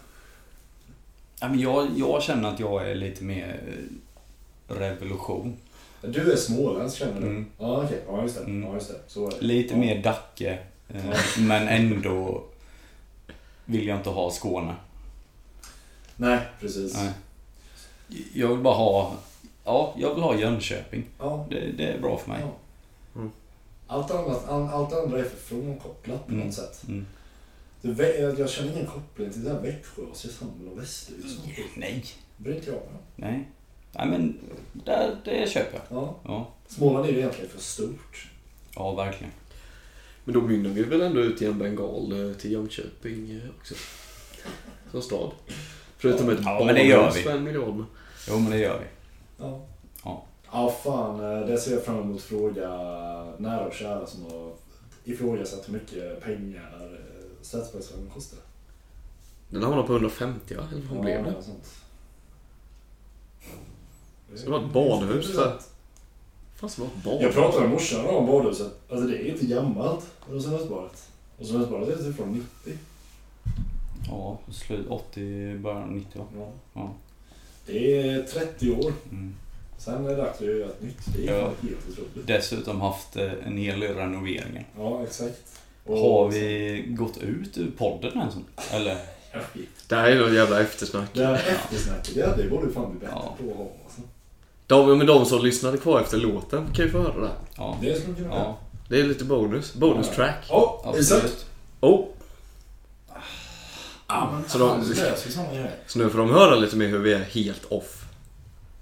Ja, 1.43 1.49
men 1.49 1.59
jag, 1.59 1.87
jag 1.97 2.23
känner 2.23 2.49
att 2.53 2.59
jag 2.59 2.89
är 2.89 2.95
lite 2.95 3.23
mer 3.23 3.59
eh, 3.67 4.75
revolution. 4.75 5.57
Du 6.01 6.31
är 6.31 6.35
småländsk 6.35 6.97
känner 6.97 7.21
du? 7.21 7.27
Mm. 7.27 7.45
Ja, 7.59 7.83
okej. 7.83 8.01
Ja, 8.07 8.21
just 8.21 8.35
det. 8.37 8.43
Mm. 8.43 8.63
Ja, 8.69 8.73
just 8.73 8.87
det. 8.89 8.99
Så 9.07 9.27
är 9.27 9.31
det. 9.31 9.41
Lite 9.45 9.73
ja. 9.73 9.79
mer 9.79 10.03
Dacke. 10.03 10.59
eh, 10.89 11.03
Men 11.39 11.67
ändå 11.67 12.43
vill 13.65 13.87
jag 13.87 13.97
inte 13.97 14.09
ha 14.09 14.31
Skåne. 14.31 14.75
Nej, 16.15 16.39
precis. 16.59 16.93
Nej. 16.95 17.11
Jag 18.33 18.47
vill 18.47 18.57
bara 18.59 18.75
ha... 18.75 19.13
Ja, 19.65 19.93
jag 19.97 20.13
vill 20.13 20.23
ha 20.23 20.35
Jönköping. 20.39 21.03
Ja. 21.19 21.45
Det, 21.49 21.71
det 21.77 21.87
är 21.87 21.99
bra 21.99 22.17
för 22.17 22.29
mig. 22.29 22.41
Ja. 22.41 22.51
Mm. 23.15 23.31
Allt, 23.87 24.11
annat, 24.11 24.49
all, 24.49 24.69
allt 24.69 24.93
andra 24.93 25.19
är 25.19 25.23
för 25.23 25.37
frånkopplat 25.37 26.25
på 26.27 26.31
Mm. 26.33 26.45
något 26.45 26.55
sätt. 26.55 26.83
Det, 27.85 28.17
jag 28.39 28.49
känner 28.49 28.71
ingen 28.73 28.85
koppling 28.85 29.31
till 29.31 29.43
det 29.43 29.49
där 29.49 29.61
Växjö, 29.61 30.01
Oskarshamn 30.11 30.67
och 30.71 30.79
Västervik. 30.81 31.59
Nej. 31.75 32.05
Det 32.37 32.43
bryr 32.43 32.55
inte 32.55 32.67
jag 32.69 32.75
mig. 32.75 33.01
Nej. 33.15 33.47
Nej 33.91 34.07
men, 34.07 34.39
det, 34.73 35.17
det 35.25 35.49
köper 35.49 35.73
jag. 35.89 35.97
Ja. 35.97 36.15
Ja. 36.23 36.47
Småland 36.67 37.05
är 37.05 37.11
ju 37.11 37.17
egentligen 37.17 37.49
för 37.49 37.59
stort. 37.61 38.27
Ja, 38.75 38.95
verkligen. 38.95 39.33
Men 40.25 40.33
då 40.33 40.41
mynnar 40.41 40.69
vi 40.69 40.83
väl 40.83 41.01
ändå 41.01 41.21
ut 41.21 41.41
i 41.41 41.45
en 41.45 41.59
bengal 41.59 42.29
eh, 42.29 42.35
till 42.35 42.51
Jönköping 42.51 43.31
eh, 43.31 43.49
också? 43.59 43.75
Som 44.91 45.01
stad. 45.01 45.31
Förutom 45.97 46.29
ett 46.29 46.39
Ja, 46.43 46.63
men 46.65 46.75
det 46.75 46.83
gör 46.83 46.97
badhus 46.97 47.17
vi. 47.17 47.21
för 47.23 47.31
en 47.37 47.43
miljard. 47.43 47.75
men- 47.75 47.85
Jo, 48.29 48.39
men 48.39 48.51
det 48.51 48.57
gör 48.57 48.79
vi. 48.79 48.85
Ja. 49.39 49.65
Ja. 50.03 50.25
Ja, 50.51 50.75
fan. 50.83 51.19
eh, 51.41 51.47
Det 51.47 51.57
ser 51.57 51.71
jag 51.71 51.83
fram 51.85 51.99
emot. 51.99 52.21
Fråga 52.21 52.67
nära 53.37 53.65
och 53.65 53.73
kära 53.73 54.05
som 54.07 54.23
har 54.23 54.51
ifrågasatt 55.03 55.67
hur 55.69 55.73
mycket 55.73 56.21
pengar 56.23 56.82
Stadsbergsvagnen 57.43 58.09
kostar. 58.13 58.39
Den 59.49 59.63
hamnar 59.63 59.83
på 59.83 59.93
150 59.93 60.55
va? 60.55 60.67
Eller 60.71 60.81
vad 60.91 61.01
blev 61.01 61.23
det? 61.23 61.43
sånt. 61.43 61.73
Så 64.35 64.45
det 64.45 64.51
var 64.51 64.65
ett 64.65 64.73
badhus. 64.73 65.35
Fan 66.55 66.69
så 66.69 66.81
det 66.81 66.87
var 66.87 66.87
ett 66.97 67.03
badhus? 67.03 67.21
Jag 67.23 67.33
pratade 67.33 67.61
med 67.61 67.69
morsan 67.71 68.05
om 68.05 68.25
badhuset. 68.25 68.71
Alltså 68.89 69.07
det 69.07 69.17
är 69.17 69.31
inte 69.33 69.45
gammalt, 69.45 70.05
Rosenhusbadet. 70.29 71.09
Rosenhusbadet 71.39 71.99
är 71.99 72.03
typ 72.03 72.15
från 72.15 72.31
90. 72.63 72.77
Ja, 74.07 74.39
slut 74.51 74.87
80, 74.89 75.57
början 75.57 75.89
90 75.89 76.19
va? 76.19 76.25
Ja. 76.37 76.49
Ja. 76.73 76.93
Det 77.65 78.01
är 78.09 78.23
30 78.23 78.71
år. 78.71 78.93
Mm. 79.11 79.35
Sen 79.77 80.05
är 80.05 80.09
det 80.09 80.15
dags 80.15 80.39
att 80.41 80.45
göra 80.47 80.69
ett 80.69 80.81
nytt. 80.81 81.05
Det 81.15 81.27
är 81.27 81.39
Ja. 81.39 81.45
helt 81.61 81.89
otroligt. 81.91 82.27
Dessutom 82.27 82.81
haft 82.81 83.15
eh, 83.15 83.31
en 83.47 83.57
hel 83.57 83.79
del 83.79 83.95
renoveringar. 83.95 84.65
Ja, 84.77 85.03
exakt. 85.03 85.59
Och 85.85 85.97
Har 85.97 86.29
vi 86.29 86.83
gått 86.87 87.17
ut 87.17 87.57
ur 87.57 87.71
podden 87.77 88.11
ens? 88.19 88.33
Eller? 88.71 88.97
Det 89.87 89.95
här 89.95 90.09
är 90.11 90.19
något 90.19 90.33
jävla 90.33 90.61
eftersnack. 90.61 91.09
Det 91.13 91.25
här 91.25 91.33
eftersnacket, 91.35 92.15
ja, 92.15 92.27
det 92.37 92.49
borde 92.49 92.71
fan 92.73 92.89
bli 92.91 92.99
bättre 92.99 93.13
Ja. 93.15 93.35
på 93.39 93.51
att 93.51 93.57
ha. 93.57 93.63
Alltså. 93.85 94.01
De, 94.67 94.97
men 94.97 95.07
de 95.07 95.25
som 95.25 95.43
lyssnade 95.45 95.77
kvar 95.77 96.01
efter 96.01 96.17
låten 96.17 96.67
kan 96.73 96.85
ju 96.85 96.91
få 96.91 96.99
höra 97.01 97.21
det 97.21 97.27
här. 97.27 97.35
Ja. 97.57 97.77
Det 97.81 97.93
skulle 97.95 98.07
man 98.13 98.15
kunna 98.23 98.35
Ja, 98.35 98.57
Det 98.89 98.99
är 98.99 99.03
lite 99.03 99.23
bonus. 99.25 99.73
Bonus 99.73 100.07
Ja. 100.09 100.15
track. 100.15 100.45
Ja, 100.49 100.93
Isak. 100.97 101.17
absolut. 101.17 101.45
Oh! 101.79 102.05
Ja, 104.07 104.29
men 104.33 104.43
Så 104.43 104.49
så 104.49 104.57
de- 104.57 104.89
de... 105.53 105.67
Så 105.87 105.99
nu 105.99 106.09
får 106.09 106.17
de 106.17 106.29
höra 106.29 106.55
lite 106.55 106.75
mer 106.75 106.87
hur 106.87 106.99
vi 106.99 107.13
är 107.13 107.19
helt 107.23 107.65
off. 107.65 108.05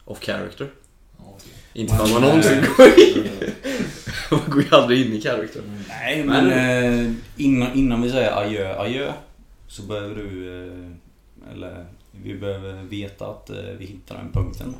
Off 0.05 0.19
character. 0.23 0.69
Ja, 1.17 1.23
okej. 1.37 1.51
Inte 1.73 1.95
för 1.95 2.03
att 2.03 2.11
man 2.11 2.21
någonsin 2.21 2.65
går 2.77 2.87
in. 2.99 3.27
Man 4.31 4.49
går 4.49 4.61
ju 4.63 4.69
aldrig 4.71 5.05
in 5.05 5.13
i 5.13 5.21
character. 5.21 5.61
Nej, 5.87 6.23
men 6.23 6.51
eh, 6.51 7.13
innan, 7.37 7.73
innan 7.73 8.01
vi 8.01 8.09
säger 8.11 8.31
adjö, 8.31 8.75
adjö. 8.79 9.13
Så 9.67 9.81
behöver 9.81 10.15
du... 10.15 10.61
Eh, 10.67 11.53
eller 11.53 11.85
vi 12.11 12.33
behöver 12.33 12.83
veta 12.83 13.27
att 13.27 13.49
eh, 13.49 13.57
vi 13.77 13.85
hittar 13.85 14.15
den 14.17 14.31
punkten. 14.31 14.75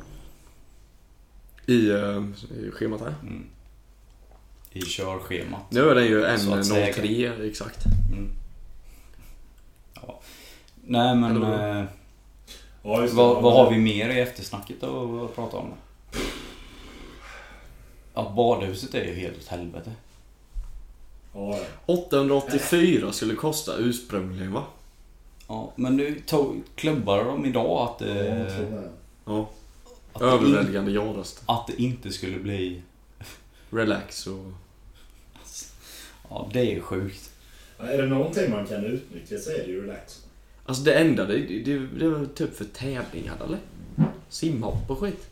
I, 1.66 1.90
eh, 1.90 2.22
i 2.50 2.70
schemat 2.72 3.00
här. 3.00 3.14
Mm. 3.22 3.44
I 4.72 4.80
körschemat. 4.80 5.70
Nu 5.70 5.90
är 5.90 5.94
den 5.94 6.04
ju 6.04 6.38
Så 6.38 6.54
att 6.54 6.66
säga. 6.66 6.92
1.03 6.92 7.48
exakt. 7.50 7.84
Mm. 8.12 8.30
Ja. 9.94 10.20
Nej 10.84 11.16
men... 11.16 11.36
Eller 11.36 11.80
Eh, 11.80 11.84
Ja, 12.84 13.06
vad, 13.12 13.42
vad 13.42 13.52
har 13.52 13.70
vi 13.70 13.78
mer 13.78 14.10
i 14.10 14.20
eftersnacket 14.20 14.82
att 14.82 15.34
prata 15.34 15.56
om? 15.56 15.72
Ja, 18.14 18.32
badhuset 18.36 18.94
är 18.94 19.04
ju 19.04 19.14
helt 19.14 19.36
åt 19.38 19.46
helvete. 19.46 19.92
Ja, 21.34 21.58
ja. 21.58 21.94
884 21.94 23.12
skulle 23.12 23.34
kosta 23.34 23.76
ursprungligen 23.76 24.52
va? 24.52 24.64
Ja, 25.48 25.72
men 25.76 25.96
nu 25.96 26.20
tog, 26.26 26.62
klubbade 26.74 27.24
de 27.24 27.44
idag 27.44 27.88
att, 27.88 28.00
Ja, 28.00 28.14
jag 28.14 28.48
tror 28.48 28.66
eh, 28.66 28.70
det. 28.72 28.88
Ja. 29.24 29.48
att, 30.12 30.20
det 30.20 30.26
in, 30.26 30.32
Överväldigande 30.32 30.90
ja-röst. 30.90 31.42
att 31.46 31.66
det 31.66 31.82
inte 31.82 32.12
skulle 32.12 32.38
bli... 32.38 32.82
Relax 33.70 34.26
och... 34.26 34.52
Ja, 36.30 36.48
det 36.52 36.76
är 36.76 36.80
sjukt. 36.80 37.30
Är 37.78 37.98
det 37.98 38.06
någonting 38.06 38.50
man 38.50 38.66
kan 38.66 38.84
utnyttja 38.84 39.38
så 39.38 39.50
är 39.50 39.58
det 39.58 39.72
ju 39.72 39.82
relax. 39.82 40.24
Alltså 40.66 40.82
det 40.82 40.94
enda, 40.94 41.24
det, 41.24 41.38
det, 41.38 41.78
det 41.78 42.08
var 42.08 42.26
typ 42.26 42.56
för 42.56 42.64
tävlingar 42.64 43.34
eller? 43.44 43.58
Simhopp 44.28 44.90
och 44.90 44.98
skit. 44.98 45.28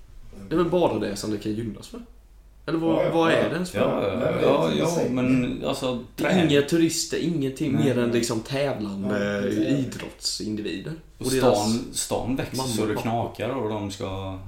Det 0.48 0.54
är 0.54 0.58
väl 0.58 0.70
bara 0.70 0.98
det 0.98 1.16
som 1.16 1.30
det 1.30 1.38
kan 1.38 1.52
gynnas 1.52 1.88
för? 1.88 2.00
Eller 2.70 2.78
vad, 2.80 3.06
Ja, 3.06 3.10
vad 3.12 3.32
är 3.32 3.42
ja. 3.42 3.48
det 3.48 3.54
ens 3.54 3.70
för? 3.70 3.78
Ja, 3.78 4.40
ja, 4.42 4.72
ja, 4.78 5.02
men 5.10 5.62
alltså... 5.66 6.04
Inga 6.18 6.62
turister, 6.62 7.18
ingenting 7.18 7.72
Nej. 7.72 7.84
mer 7.84 7.98
än 7.98 8.10
liksom 8.10 8.40
tävlande 8.40 9.48
idrottsindivider. 9.68 10.92
Och 11.18 11.26
Och 11.26 11.32
deras... 11.32 11.58
stan, 11.58 11.84
stan 11.92 12.36
växer 12.36 12.62
så 12.62 12.86
det 12.86 12.94
knakar 12.94 13.48
och 13.48 13.68
de 13.70 13.90
ska... 13.90 14.38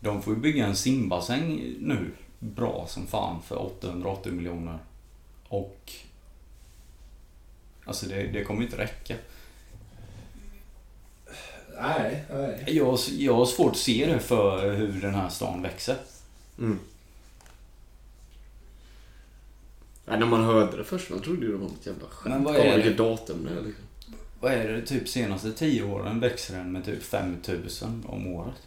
De 0.00 0.22
får 0.22 0.34
ju 0.34 0.40
bygga 0.40 0.66
en 0.66 0.76
simbassäng 0.76 1.74
nu. 1.78 2.10
Bra 2.38 2.86
som 2.88 3.06
fan 3.06 3.42
för 3.42 3.62
880 3.62 4.32
miljoner. 4.32 4.78
Och... 5.48 5.92
Alltså 7.84 8.06
det, 8.06 8.22
det 8.22 8.44
kommer 8.44 8.62
inte 8.62 8.78
räcka. 8.78 9.14
Nej, 11.80 12.24
nej. 12.30 12.64
Jag, 12.66 12.98
jag 13.18 13.34
har 13.34 13.46
svårt 13.46 13.72
att 13.72 13.78
se 13.78 14.06
det 14.06 14.20
för 14.20 14.72
hur 14.72 15.00
den 15.00 15.14
här 15.14 15.28
stan 15.28 15.62
växer. 15.62 15.96
Mm. 16.58 16.78
Nej, 20.06 20.18
när 20.18 20.26
man 20.26 20.44
hörde 20.44 20.76
det 20.76 20.84
först, 20.84 21.10
man 21.10 21.20
trodde 21.20 21.46
ju 21.46 21.52
det 21.52 21.58
var 21.58 21.68
något 21.68 21.86
jävla 21.86 22.08
skämt. 22.08 22.34
Men 22.34 22.44
vad 22.44 22.56
är 22.56 22.76
vilket 22.76 22.96
det? 22.96 23.04
datum 23.04 23.44
det 23.44 23.60
är 23.60 23.62
liksom. 23.62 23.84
Vad 24.40 24.52
är 24.52 24.68
det? 24.68 24.86
Typ 24.86 25.08
senaste 25.08 25.52
tio 25.52 25.82
åren 25.82 26.20
växer 26.20 26.56
den 26.56 26.72
med 26.72 26.84
typ 26.84 27.02
5000 27.02 28.04
om 28.08 28.26
året. 28.26 28.62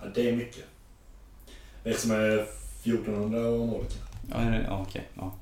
Ja, 0.00 0.04
det 0.14 0.28
är 0.28 0.36
mycket. 0.36 0.64
Växer 1.84 2.08
med 2.08 2.38
1400 2.38 3.48
om 3.48 3.72
året 3.72 3.98
kanske. 4.30 4.64
Ja, 4.68 4.86
okej. 4.88 5.08
Ja. 5.14 5.34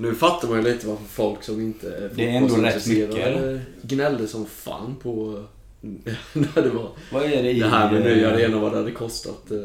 Nu 0.00 0.14
fattar 0.14 0.48
man 0.48 0.56
ju 0.56 0.64
lite 0.64 0.86
varför 0.86 1.04
folk 1.04 1.42
som 1.42 1.60
inte 1.60 1.96
är 1.96 2.10
Det 2.14 2.30
är 2.30 2.36
ändå 2.36 2.56
rätt 2.56 2.86
mycket, 2.86 3.14
eller? 3.14 3.64
gnällde 3.82 4.28
som 4.28 4.46
fan 4.46 4.96
på 5.02 5.44
när 6.32 6.62
det 6.62 6.70
var 6.70 6.90
Vad 7.12 7.22
är 7.22 7.42
det 7.42 7.50
i... 7.50 7.60
det 7.60 7.68
här 7.68 7.92
med 7.92 8.02
ny 8.02 8.22
eh, 8.22 8.32
arena 8.32 8.58
vad 8.58 8.72
det 8.72 8.78
hade 8.78 8.90
kostat 8.90 9.50
eh, 9.50 9.58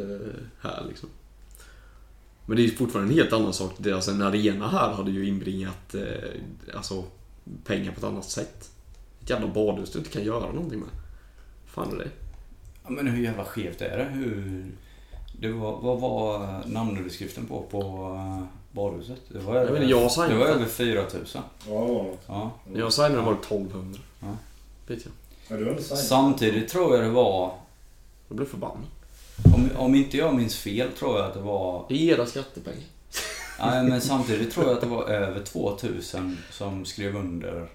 här 0.61 0.85
liksom. 0.89 1.09
Men 2.45 2.57
det 2.57 2.63
är 2.63 2.65
ju 2.65 2.75
fortfarande 2.75 3.11
en 3.13 3.17
helt 3.17 3.33
annan 3.33 3.53
sak. 3.53 3.73
Det, 3.77 3.93
alltså, 3.93 4.11
en 4.11 4.21
arena 4.21 4.67
här 4.67 4.93
hade 4.93 5.11
ju 5.11 5.27
inbringat 5.27 5.95
eh, 5.95 6.75
alltså, 6.75 7.03
pengar 7.65 7.91
på 7.91 7.97
ett 7.97 8.03
annat 8.03 8.25
sätt. 8.25 8.69
Ett 9.23 9.29
jävla 9.29 9.47
badhus 9.47 9.91
du 9.91 9.99
inte 9.99 10.11
kan 10.11 10.23
göra 10.23 10.51
någonting 10.51 10.79
med. 10.79 10.89
fan 11.65 11.93
är 11.93 11.97
det? 11.97 12.09
Ja, 12.83 12.89
men 12.89 13.07
hur 13.07 13.23
jävla 13.23 13.45
skevt 13.45 13.81
är 13.81 13.97
det? 13.97 14.03
Hur... 14.03 14.65
Det 15.39 15.51
var, 15.51 15.81
vad 15.81 16.01
var 16.01 16.61
namnunderskriften 16.65 17.45
på, 17.45 17.61
på 17.61 18.17
badhuset? 18.73 19.21
Det 19.27 19.39
var 19.39 19.55
Jag 19.55 19.63
över, 19.63 19.73
vet 19.73 19.81
inte, 19.81 19.91
jag 19.91 20.09
har 20.09 20.27
det 20.29 20.35
var 20.37 20.45
över 20.45 20.65
4000. 20.65 21.41
Ja, 21.69 22.05
Ja. 22.27 22.51
Jag 22.75 22.93
signade 22.93 23.21
var 23.21 23.31
det 23.33 23.39
1200. 23.39 23.99
Ja. 24.19 24.27
Vet 24.87 25.05
jag. 25.05 25.81
Samtidigt 25.81 26.69
tror 26.69 26.95
jag 26.95 27.03
det 27.03 27.09
var, 27.09 27.53
Jag 28.27 28.37
blev 28.37 28.45
förbannad. 28.47 28.85
om, 29.55 29.69
om 29.77 29.95
inte 29.95 30.17
jag 30.17 30.35
minns 30.35 30.55
fel, 30.57 30.91
tror 30.91 31.17
jag 31.17 31.27
att 31.27 31.33
det 31.33 31.39
var... 31.41 31.85
Det 31.89 31.95
är 31.95 32.13
era 32.13 32.25
skattepengar. 32.25 32.83
Nej, 33.59 33.83
men 33.83 34.01
samtidigt 34.11 34.51
tror 34.53 34.65
jag 34.65 34.73
att 34.75 34.81
det 34.81 34.87
var 34.87 35.03
över 35.03 35.43
2000 35.43 36.37
som 36.51 36.85
skrev 36.85 37.15
under 37.15 37.67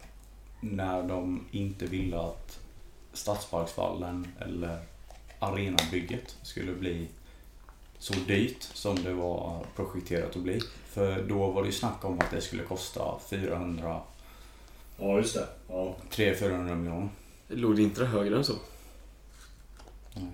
när 0.60 1.02
de 1.02 1.44
inte 1.50 1.86
ville 1.86 2.20
att 2.20 2.58
Stadsparksvallen 3.12 4.26
eller 4.40 4.78
arenabygget 5.38 6.36
skulle 6.42 6.72
bli 6.72 7.08
så 7.98 8.14
dyrt 8.26 8.62
som 8.62 9.02
det 9.02 9.12
var 9.12 9.64
projekterat 9.76 10.36
att 10.36 10.42
bli. 10.42 10.60
För 10.88 11.22
då 11.22 11.50
var 11.50 11.62
det 11.62 11.66
ju 11.66 11.72
snack 11.72 12.04
om 12.04 12.20
att 12.20 12.30
det 12.30 12.40
skulle 12.40 12.62
kosta 12.62 13.18
400, 13.30 14.00
Ja, 15.00 15.16
just 15.16 15.34
det. 15.34 15.46
Ja. 15.68 15.96
300-400 16.10 16.74
miljoner. 16.74 17.08
Låg 17.48 17.76
det 17.76 17.82
inte 17.82 18.04
högre 18.04 18.36
än 18.36 18.44
så? 18.44 18.54
Nej. 20.14 20.24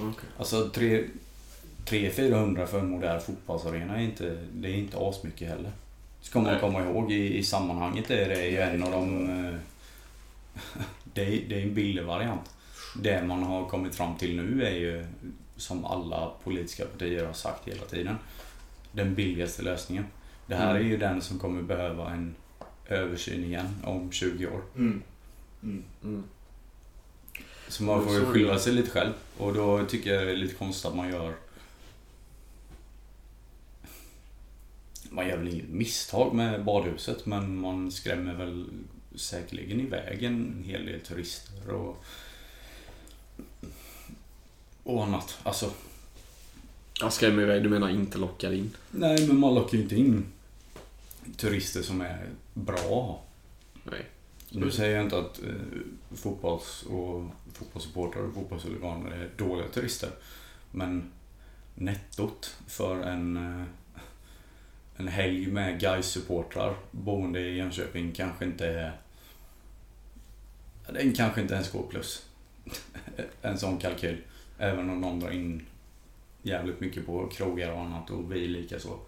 Okej. 0.00 0.28
Alltså 0.38 0.70
300-400 1.86 2.66
för 2.66 2.80
en 2.80 2.90
modern 2.90 3.20
fotbollsarena 3.20 3.96
är 3.96 4.02
inte, 4.02 4.38
det 4.52 4.68
är 4.68 4.74
inte 4.74 4.98
asmycket 4.98 5.48
heller. 5.48 5.72
Ska 6.20 6.40
man 6.40 6.52
Nej. 6.52 6.60
komma 6.60 6.84
ihåg 6.84 7.12
i, 7.12 7.38
i 7.38 7.44
sammanhanget 7.44 8.10
är 8.10 8.28
det 8.28 8.46
ju 8.46 8.58
en 8.58 8.82
av 8.82 8.90
de... 8.90 9.28
eh, 9.46 9.54
Det 11.14 11.22
är, 11.22 11.48
det 11.48 11.60
är 11.60 11.62
en 11.62 11.74
billig 11.74 12.04
variant. 12.04 12.50
Det 13.02 13.22
man 13.24 13.42
har 13.42 13.68
kommit 13.68 13.94
fram 13.94 14.16
till 14.16 14.36
nu 14.36 14.66
är 14.66 14.74
ju, 14.74 15.06
som 15.56 15.84
alla 15.84 16.32
politiska 16.44 16.84
partier 16.84 17.26
har 17.26 17.32
sagt 17.32 17.68
hela 17.68 17.84
tiden, 17.84 18.16
den 18.92 19.14
billigaste 19.14 19.62
lösningen. 19.62 20.04
Det 20.46 20.54
här 20.54 20.74
är 20.74 20.80
Mm. 20.80 20.90
ju 20.90 20.96
den 20.96 21.22
som 21.22 21.38
kommer 21.38 21.62
behöva 21.62 22.10
en 22.10 22.34
översyn 22.88 23.44
igen 23.44 23.76
om 23.84 24.12
20 24.12 24.46
år. 24.46 24.62
Mm. 24.76 25.02
Mm. 25.62 25.84
Mm. 26.02 26.24
Så 27.68 27.82
man 27.82 28.04
får 28.04 28.14
ju 28.14 28.20
är 28.20 28.24
skylla 28.24 28.58
sig 28.58 28.72
lite 28.72 28.90
själv. 28.90 29.12
Och 29.38 29.54
då 29.54 29.84
tycker 29.86 30.14
jag 30.14 30.26
det 30.26 30.32
är 30.32 30.36
lite 30.36 30.54
konstigt 30.54 30.86
att 30.86 30.96
man 30.96 31.08
gör... 31.08 31.34
Man 35.10 35.28
gör 35.28 35.36
väl 35.36 35.48
inget 35.48 35.68
misstag 35.68 36.34
med 36.34 36.64
badhuset 36.64 37.26
men 37.26 37.56
man 37.56 37.92
skrämmer 37.92 38.34
väl 38.34 38.66
säkerligen 39.14 39.80
iväg 39.80 40.22
en 40.22 40.64
hel 40.66 40.86
del 40.86 41.00
turister 41.00 41.70
och... 41.70 42.04
Och 44.84 45.04
annat. 45.04 45.38
Alltså, 45.42 45.70
Jag 47.00 47.12
skrämmer 47.12 47.42
iväg, 47.42 47.62
du 47.62 47.68
menar 47.68 47.88
inte 47.88 48.18
lockar 48.18 48.52
in? 48.52 48.76
nej 48.90 49.26
men 49.26 49.38
man 49.38 49.54
lockar 49.54 49.76
ju 49.78 49.82
inte 49.82 49.96
in 49.96 50.26
turister 51.36 51.82
som 51.82 52.00
är 52.00 52.28
bra. 52.54 53.22
Nej. 53.84 54.06
Nu 54.50 54.70
säger 54.70 54.96
jag 54.96 55.04
inte 55.04 55.18
att 55.18 55.42
eh, 55.42 56.16
fotbolls 56.16 56.82
och 56.82 57.24
fotbollssupportrar 57.52 58.22
och 58.22 58.34
fotbollshuliganer 58.34 59.10
är 59.10 59.30
dåliga 59.36 59.68
turister. 59.68 60.10
Men 60.70 61.12
nettot 61.74 62.56
för 62.66 63.02
en, 63.02 63.36
eh, 63.36 63.64
en 64.96 65.08
helg 65.08 65.46
med 65.46 65.80
guys 65.80 66.06
supportrar 66.06 66.76
boende 66.90 67.40
i 67.40 67.56
Jönköping 67.56 68.12
kanske 68.12 68.44
inte 68.44 68.66
är... 68.66 68.92
Den 70.92 71.12
kanske 71.12 71.40
inte 71.40 71.54
ens 71.54 71.72
går 71.72 71.82
plus. 71.90 72.26
en 73.42 73.58
sån 73.58 73.78
kalkyl. 73.78 74.22
Även 74.58 74.90
om 74.90 75.00
någon 75.00 75.20
drar 75.20 75.30
in 75.30 75.62
jävligt 76.42 76.80
mycket 76.80 77.06
på 77.06 77.26
krogar 77.26 77.72
och 77.72 77.80
annat 77.80 78.10
och 78.10 78.32
vi 78.32 78.48
lika 78.48 78.80
så. 78.80 78.98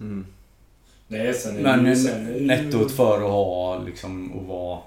Mm. 0.00 0.26
Nej, 1.08 1.34
sen 1.34 1.56
är 1.56 1.62
Men 1.62 1.96
sen 1.96 2.46
nettot 2.46 2.92
för 2.92 3.16
att 3.16 3.30
ha 3.30 3.82
liksom 3.82 4.38
att 4.38 4.46
vara 4.46 4.80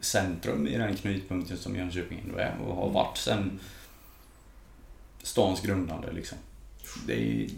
centrum 0.00 0.66
i 0.66 0.78
den 0.78 0.96
knutpunkten 0.96 1.56
som 1.56 1.76
Jönköping 1.76 2.20
ändå 2.24 2.38
är 2.38 2.56
och 2.66 2.76
har 2.76 2.90
varit 2.90 3.16
sen 3.16 3.60
stans 5.22 5.60
grundande 5.60 6.12
liksom. 6.12 6.38
Det 7.06 7.12
är, 7.12 7.48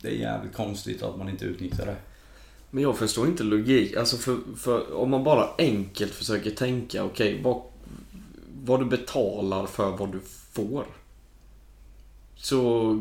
det 0.00 0.08
är 0.08 0.12
jävligt 0.12 0.54
konstigt 0.54 1.02
att 1.02 1.18
man 1.18 1.28
inte 1.28 1.44
utnyttjar 1.44 1.86
det. 1.86 1.96
Men 2.70 2.82
jag 2.82 2.98
förstår 2.98 3.26
inte 3.26 3.42
logik. 3.42 3.96
Alltså 3.96 4.16
för, 4.16 4.38
för 4.56 4.94
om 4.94 5.10
man 5.10 5.24
bara 5.24 5.48
enkelt 5.58 6.12
försöker 6.12 6.50
tänka, 6.50 7.04
okej, 7.04 7.40
vad, 7.42 7.62
vad 8.64 8.80
du 8.80 8.84
betalar 8.84 9.66
för 9.66 9.90
vad 9.90 10.12
du 10.12 10.20
får. 10.54 10.86
Så 12.36 13.00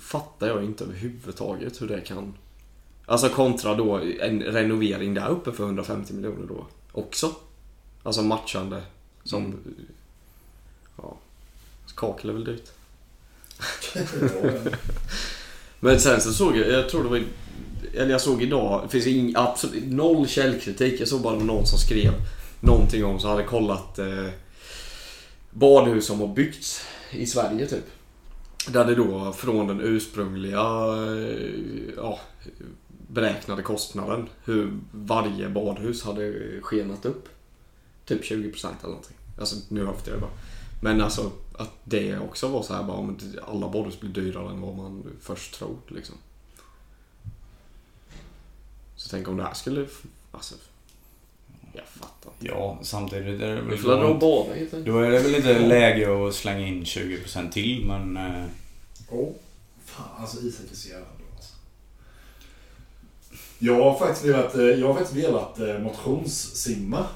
fattar 0.00 0.48
jag 0.48 0.64
inte 0.64 0.84
överhuvudtaget 0.84 1.82
hur 1.82 1.88
det 1.88 2.00
kan... 2.00 2.34
Alltså 3.06 3.28
kontra 3.28 3.74
då 3.74 4.00
en 4.20 4.42
renovering 4.42 5.14
där 5.14 5.28
uppe 5.28 5.52
för 5.52 5.64
150 5.64 6.14
miljoner 6.14 6.46
då 6.48 6.66
också. 6.92 7.34
Alltså 8.02 8.22
matchande 8.22 8.82
som... 9.24 9.54
Ja. 10.96 11.16
Kakel 11.94 12.30
är 12.30 12.34
väl 12.34 12.44
dyrt. 12.44 12.70
Men 15.80 16.00
sen 16.00 16.20
så 16.20 16.32
såg 16.32 16.56
jag, 16.56 16.68
jag 16.68 16.88
tror 16.88 17.02
det 17.02 17.08
var 17.08 17.22
eller 17.96 18.10
jag 18.10 18.20
såg 18.20 18.42
idag, 18.42 18.80
det 18.82 18.88
finns 18.88 19.06
ing, 19.06 19.32
absolut 19.36 19.86
noll 19.86 20.28
källkritik. 20.28 21.00
Jag 21.00 21.08
såg 21.08 21.20
bara 21.20 21.38
någon 21.38 21.66
som 21.66 21.78
skrev 21.78 22.12
någonting 22.60 23.04
om 23.04 23.20
som 23.20 23.30
hade 23.30 23.42
kollat 23.42 23.98
eh, 23.98 24.26
badhus 25.58 26.06
som 26.06 26.20
har 26.20 26.28
byggts 26.28 26.86
i 27.10 27.26
Sverige 27.26 27.66
typ. 27.66 27.84
Där 28.68 28.84
det 28.84 28.94
då 28.94 29.32
från 29.32 29.66
den 29.66 29.80
ursprungliga 29.80 30.60
eh, 30.60 31.94
ja, 31.96 32.20
beräknade 33.08 33.62
kostnaden 33.62 34.28
hur 34.44 34.78
varje 34.92 35.48
badhus 35.48 36.04
hade 36.04 36.32
skenat 36.62 37.04
upp. 37.04 37.28
Typ 38.04 38.22
20% 38.22 38.66
eller 38.66 38.88
någonting. 38.88 39.16
Alltså 39.38 39.56
nu 39.68 39.86
höftar 39.86 40.12
jag 40.12 40.20
bara. 40.20 40.30
Men 40.82 41.00
alltså 41.00 41.30
att 41.52 41.72
det 41.84 42.18
också 42.18 42.48
var 42.48 42.62
så 42.62 42.74
här 42.74 42.82
bara, 42.82 43.14
alla 43.46 43.68
badhus 43.68 44.00
blir 44.00 44.10
dyrare 44.10 44.50
än 44.50 44.60
vad 44.60 44.76
man 44.76 45.04
först 45.20 45.54
tror 45.54 45.76
liksom. 45.88 46.14
Så 48.96 49.08
tänk 49.10 49.28
om 49.28 49.36
det 49.36 49.42
här 49.42 49.54
skulle... 49.54 49.86
Alltså... 50.32 50.54
Jag 51.76 51.84
fattar 51.86 52.30
inte. 52.40 52.46
Ja, 52.46 52.78
samtidigt 52.82 53.40
är 53.40 53.48
det 53.56 53.60
Vi 53.62 53.68
väl... 53.68 53.78
får 53.78 53.88
dra 53.88 53.96
och 53.96 54.18
Då, 54.18 54.44
bada 54.44 54.54
helt 54.54 54.74
enkelt. 54.74 54.86
då 54.86 54.98
är 55.00 55.10
det 55.10 55.18
väl 55.18 55.34
inte 55.34 55.58
läge 55.58 56.28
att 56.28 56.34
slänga 56.34 56.66
in 56.66 56.84
20% 56.84 57.50
till 57.50 57.84
men... 57.86 58.16
eh, 58.16 58.44
Åh, 59.10 59.28
fan 59.84 60.08
alltså 60.20 60.40
Isak 60.42 60.66
är 60.72 60.76
så 60.76 60.88
jävla 60.88 61.06
bra 61.06 61.26
alltså. 61.36 61.54
Jag 63.58 63.74
har 63.84 63.98
faktiskt 63.98 64.24
velat, 64.24 64.54
eh, 64.54 64.62
jag 64.64 64.86
har 64.86 64.94
faktiskt 64.94 65.16
velat 65.24 65.58
eh, 65.60 65.78
motionssimma. 65.78 67.06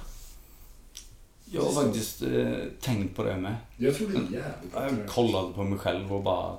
Jag 1.52 1.62
har 1.62 1.72
faktiskt 1.84 2.22
eh, 2.22 2.52
tänkt 2.80 3.16
på 3.16 3.24
det 3.24 3.36
med. 3.36 3.56
Jag 3.76 3.96
tror 3.96 4.08
det 4.08 4.16
är 4.16 4.20
jävligt 4.20 4.72
Jag 4.74 4.80
har 4.80 5.06
kollat 5.08 5.54
på 5.54 5.64
mig 5.64 5.78
själv 5.78 6.12
och 6.14 6.22
bara... 6.22 6.56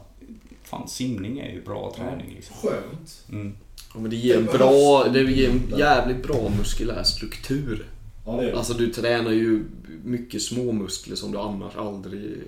Fan, 0.64 0.88
simning 0.88 1.40
är 1.40 1.52
ju 1.52 1.62
bra 1.64 1.94
träning 1.96 2.34
liksom. 2.36 2.56
Skönt. 2.56 3.24
Mm. 3.32 3.56
Ja, 3.94 4.00
men 4.00 4.10
det 4.10 4.16
ger 4.16 4.38
en 4.38 4.46
bra... 4.46 5.04
Det 5.14 5.22
ger 5.22 5.50
en 5.50 5.74
jävligt 5.78 6.24
bra 6.24 6.50
muskulär 6.58 7.04
struktur. 7.04 7.86
Ja, 8.26 8.32
det 8.32 8.44
är 8.44 8.52
det. 8.52 8.58
Alltså 8.58 8.74
du 8.74 8.88
tränar 8.88 9.32
ju 9.32 9.66
mycket 10.04 10.42
små 10.42 10.72
muskler 10.72 11.16
som 11.16 11.32
du 11.32 11.38
annars 11.38 11.76
aldrig 11.76 12.42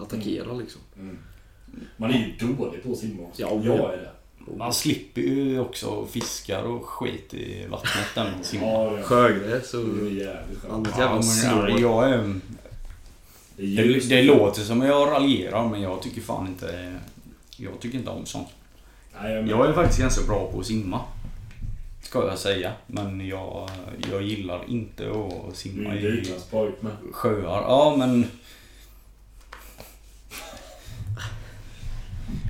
attackerar 0.00 0.54
liksom. 0.54 0.80
Mm. 0.96 1.18
Man 1.96 2.10
är 2.10 2.18
ju 2.18 2.46
dålig 2.46 2.82
på 2.82 2.92
att 2.92 2.98
simma 2.98 3.22
också. 3.22 3.42
Ja, 3.42 3.60
jag 3.64 3.78
ja. 3.78 3.92
är 3.92 3.96
det. 3.96 4.10
Man 4.56 4.74
slipper 4.74 5.20
ju 5.20 5.60
också 5.60 6.06
fiskar 6.06 6.62
och 6.62 6.84
skit 6.84 7.34
i 7.34 7.66
vattnet 7.70 8.06
när 8.16 8.32
man 8.32 8.44
simmar. 8.44 9.02
Sjögräs 9.02 9.74
och 9.74 9.84
annat 10.70 10.98
jävla 10.98 11.70
ja, 11.70 11.78
jag 11.78 12.10
är, 12.10 12.40
Det, 13.56 14.08
det, 14.08 14.22
låter 14.22 14.62
som 14.62 14.82
jag 14.82 15.08
raljerar 15.08 15.68
men 15.68 15.82
jag 15.82 16.02
tycker 16.02 16.20
fan 16.20 16.46
inte... 16.46 16.94
Jag 17.56 17.80
tycker 17.80 17.98
inte 17.98 18.10
om 18.10 18.26
sånt. 18.26 18.48
Nej, 19.22 19.32
jag, 19.32 19.48
Jag 19.48 19.68
är 19.68 19.72
faktiskt 19.72 20.00
ganska 20.00 20.26
bra 20.26 20.50
på 20.52 20.60
att 20.60 20.66
simma. 20.66 21.00
Ska 22.08 22.26
jag 22.26 22.38
säga. 22.38 22.72
Men 22.86 23.26
jag, 23.28 23.70
jag 24.12 24.22
gillar 24.22 24.64
inte 24.68 25.10
att 25.10 25.56
simma 25.56 25.90
är 25.90 26.06
i 26.06 26.34
sjöar. 27.12 27.62
Ja 27.62 27.96
men... 27.98 28.26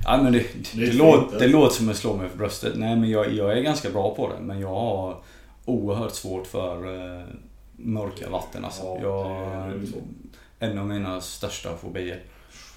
Ja 0.03 0.23
men 0.23 0.33
det, 0.33 0.39
det, 0.73 0.85
Det 0.85 0.93
låter, 0.93 1.37
det 1.37 1.43
alltså. 1.43 1.47
låter 1.47 1.75
som 1.75 1.89
att 1.89 1.97
slå 1.97 2.15
mig 2.15 2.29
för 2.29 2.37
bröstet. 2.37 2.73
Nej 2.75 2.95
men 2.95 3.09
jag, 3.09 3.33
jag 3.33 3.57
är 3.57 3.61
ganska 3.61 3.89
bra 3.89 4.15
på 4.15 4.29
det. 4.29 4.39
Men 4.39 4.59
jag 4.59 4.67
har 4.75 5.21
oerhört 5.65 6.13
svårt 6.13 6.47
för 6.47 6.75
eh, 7.17 7.25
mörka 7.75 8.29
vatten 8.29 8.65
alltså. 8.65 8.83
Ja, 8.83 9.01
jag, 9.01 9.81
en 10.59 10.77
av 10.77 10.87
mina 10.87 11.21
största 11.21 11.77
fobier. 11.77 12.23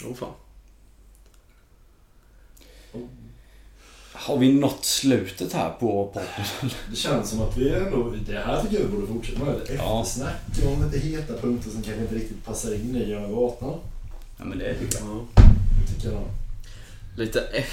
Åh 0.08 0.14
fan. 0.14 0.32
Har 4.14 4.38
vi 4.38 4.52
nått 4.52 4.84
slutet 4.84 5.52
här 5.52 5.70
på 5.70 6.06
podden? 6.14 6.28
Det 6.90 6.96
känns 6.96 7.30
som 7.30 7.40
att 7.42 7.56
vi 7.56 7.68
ändå, 7.74 8.14
det 8.26 8.38
här 8.38 8.62
tycker 8.62 8.74
jag 8.80 8.86
vi 8.86 8.92
borde 8.96 9.06
fortsätta 9.06 9.44
med. 9.44 9.54
Ett 9.54 9.70
Ja. 9.78 10.02
eftersnack 10.02 10.34
om 10.66 10.84
lite 10.84 11.06
heta 11.06 11.38
punkter 11.38 11.70
som 11.70 11.82
kanske 11.82 12.02
inte 12.02 12.14
riktigt 12.14 12.44
passar 12.44 12.74
in 12.74 12.96
i 12.96 13.10
Göna 13.10 13.28
Gatan. 13.28 13.78
Ja 14.38 14.44
men 14.44 14.58
det 14.58 14.74
tycker 14.74 14.98
jag. 14.98 15.08
Ja. 15.08 15.42
Det 15.86 15.94
tycker 15.94 16.12
jag. 16.12 16.22
Lite 17.16 17.40
e- 17.40 17.64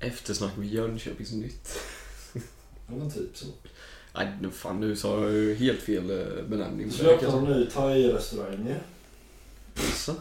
eftersnack 0.06 0.56
med 0.56 0.68
Jönköpings 0.68 1.32
Nytt. 1.32 1.68
Ja 2.86 2.94
men 2.98 3.10
typ 3.10 3.36
så. 3.36 3.46
Nej, 4.14 4.28
nu 4.42 4.50
fan 4.50 4.80
nu 4.80 4.96
sa 4.96 5.20
jag 5.22 5.32
ju 5.32 5.54
helt 5.54 5.80
fel 5.80 6.10
eh, 6.10 6.44
benämning. 6.48 6.90
Så 6.90 7.04
öppnar 7.06 7.30
de 7.30 7.44
ny 7.44 7.66
thai-restauranger. 7.66 8.78
Alltså. 9.76 10.14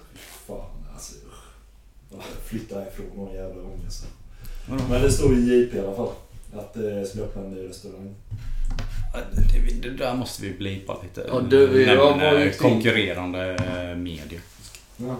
Fan 0.47 0.71
alltså. 0.93 1.13
Jag 2.11 2.21
Flytta 2.45 2.87
ifrån 2.87 3.05
någon 3.15 3.33
jävla 3.35 3.61
ångest. 3.63 4.05
Vadå? 4.65 4.83
Men 4.89 5.01
det 5.01 5.11
står 5.11 5.33
i 5.33 5.39
JP 5.41 5.77
i 5.77 5.79
alla 5.79 5.95
fall. 5.95 6.09
Att 6.55 6.73
det 6.73 7.05
ska 7.05 7.19
öppna 7.19 7.41
en 7.41 7.51
ny 7.51 7.67
restaurang. 7.69 8.15
Ja, 9.13 9.19
Det, 9.53 9.89
det 9.89 9.97
där 9.97 10.15
måste 10.15 10.43
vi 10.43 10.53
blipa 10.53 11.01
lite. 11.03 11.25
Ja, 11.27 11.39
du, 11.49 11.81
jag 11.85 12.17
Nämna 12.17 12.33
var 12.33 12.39
ju 12.39 12.51
konkurrerande 12.51 13.55
eh, 13.55 13.97
medier. 13.97 14.41
Ja. 14.97 15.15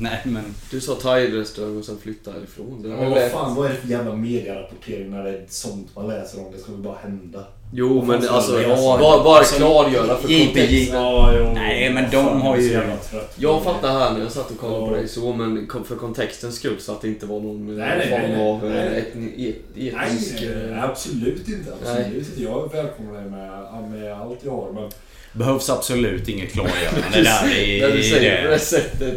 Nej 0.00 0.20
men... 0.24 0.44
Du 0.70 0.80
sa 0.80 0.94
thai-restaurang 0.94 1.78
och 1.78 1.84
sen 1.84 1.98
flytta 1.98 2.32
härifrån. 2.32 2.82
Det 2.82 2.88
var 2.88 3.06
vad 3.10 3.30
fan, 3.30 3.54
vad 3.54 3.66
är 3.66 3.70
det 3.70 3.76
för 3.76 3.88
jävla 3.88 4.16
medierapportering 4.16 5.10
när 5.10 5.24
det 5.24 5.30
är 5.30 5.44
sånt 5.48 5.96
man 5.96 6.08
läser 6.08 6.46
om? 6.46 6.52
Det 6.52 6.58
ska 6.58 6.72
väl 6.72 6.80
bara 6.80 6.98
hända? 6.98 7.44
Jo, 7.72 8.04
men 8.04 8.28
alltså, 8.28 8.52
bara, 8.76 9.24
bara 9.24 9.38
Alltså, 9.38 9.56
klargöra 9.56 10.16
för 10.16 10.28
kontexten. 10.28 10.96
Ja. 10.96 11.50
Nej, 11.54 11.92
men 11.92 12.04
de 12.10 12.24
fan, 12.24 12.40
har 12.40 12.56
ju- 12.56 12.80
på 12.80 13.18
Jag 13.36 13.64
fattar 13.64 13.88
här 13.98 14.12
när 14.12 14.20
jag 14.20 14.32
satt 14.32 14.50
och 14.50 14.58
kollade 14.58 14.80
på 14.86 14.92
Ja. 14.92 14.96
dig 14.96 15.08
så, 15.08 15.32
men 15.32 15.68
för 15.88 15.96
kontextens 15.96 16.56
skull 16.56 16.76
så 16.80 16.92
att 16.92 17.00
det 17.00 17.08
inte 17.08 17.26
var 17.26 17.40
någon 17.40 17.76
Nej, 17.78 17.98
nej, 17.98 18.08
form 18.10 18.20
nej, 18.20 18.30
nej. 18.36 18.50
av 18.50 18.64
eh, 18.64 18.90
Nej. 18.90 18.98
etni, 18.98 19.48
et, 19.50 19.56
Nej, 19.74 19.88
etnisk... 20.06 20.34
nej, 20.40 20.50
nej, 20.68 20.78
eh, 20.78 20.84
absolut 20.84 21.48
inte. 21.48 21.70
Nej. 21.84 22.00
Absolut 22.00 22.28
inte. 22.28 22.42
Jag 22.42 22.72
välkomnar 22.72 23.12
dig 23.20 23.30
med, 23.30 23.90
med 23.90 24.12
allt 24.20 24.38
jag 24.42 24.50
har. 24.50 24.72
Men 24.74 24.90
Behövs 25.32 25.70
absolut 25.70 26.28
inget 26.28 26.52
klargörande 26.52 27.22
där 27.22 27.58
i, 27.58 27.80
När 27.80 27.88
du 27.96 28.02
säger 28.02 28.36
det 28.36 28.42
på 28.44 28.50
det 28.50 28.58
sättet 28.58 29.14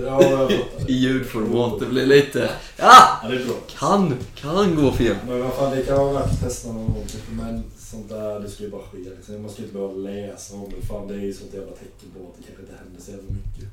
i 0.87 0.93
ljudformat, 0.93 1.79
det 1.79 1.85
blir 1.85 2.05
lite... 2.05 2.49
Ja! 2.77 2.91
Ja, 3.23 3.29
det 3.29 3.35
är 3.35 3.45
bra. 3.45 3.55
Kan, 3.79 4.17
kan 4.35 4.75
gå 4.75 4.91
fel. 4.91 5.15
Men 5.27 5.41
vad 5.41 5.53
fan, 5.53 5.75
det 5.75 5.81
kan 5.83 5.97
vara 5.97 6.13
värt 6.13 6.23
att 6.31 6.41
testa 6.43 6.67
någon 6.67 6.85
gång. 6.85 7.05
Men 7.29 7.63
sånt 7.91 8.09
där, 8.09 8.39
det 8.39 8.49
skulle 8.49 8.67
ju 8.67 8.71
bara 8.71 8.81
ske. 8.91 8.97
Liksom. 8.97 9.41
Man 9.41 9.51
ska 9.51 9.61
inte 9.61 9.73
behöva 9.73 9.93
läsa 9.93 10.55
om 10.55 10.69
det. 10.79 10.85
Fan, 10.87 11.07
det 11.07 11.13
är 11.13 11.19
ju 11.19 11.33
sånt 11.33 11.53
jävla 11.53 11.71
tecken 11.71 12.09
på 12.17 12.19
att 12.29 12.37
det 12.37 12.43
kanske 12.47 12.61
inte 12.63 12.75
händer 12.83 13.01
så 13.01 13.11
jävla 13.11 13.29
mycket. 13.29 13.69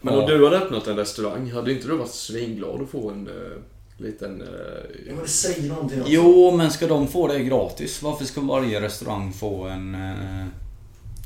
Men 0.00 0.14
Ja. 0.14 0.20
om 0.20 0.26
du 0.30 0.44
hade 0.44 0.56
öppnat 0.58 0.86
en 0.86 0.96
restaurang, 0.96 1.50
hade 1.50 1.72
inte 1.72 1.88
du 1.88 1.96
varit 1.96 2.10
svinglad 2.10 2.82
att 2.82 2.88
få 2.90 3.10
en 3.10 3.28
uh, 3.28 3.34
liten... 3.96 4.42
Ja, 4.46 4.52
Uh, 5.10 5.14
men 5.14 5.22
det 5.24 5.28
säger 5.28 5.68
någonting 5.68 6.00
också. 6.00 6.12
Jo, 6.12 6.56
men 6.56 6.70
ska 6.70 6.86
de 6.86 7.08
få 7.08 7.26
det 7.28 7.38
gratis? 7.44 8.02
Varför 8.02 8.24
ska 8.24 8.40
varje 8.40 8.80
restaurang 8.80 9.32
få 9.32 9.64
en... 9.64 9.94
eh, 9.94 10.46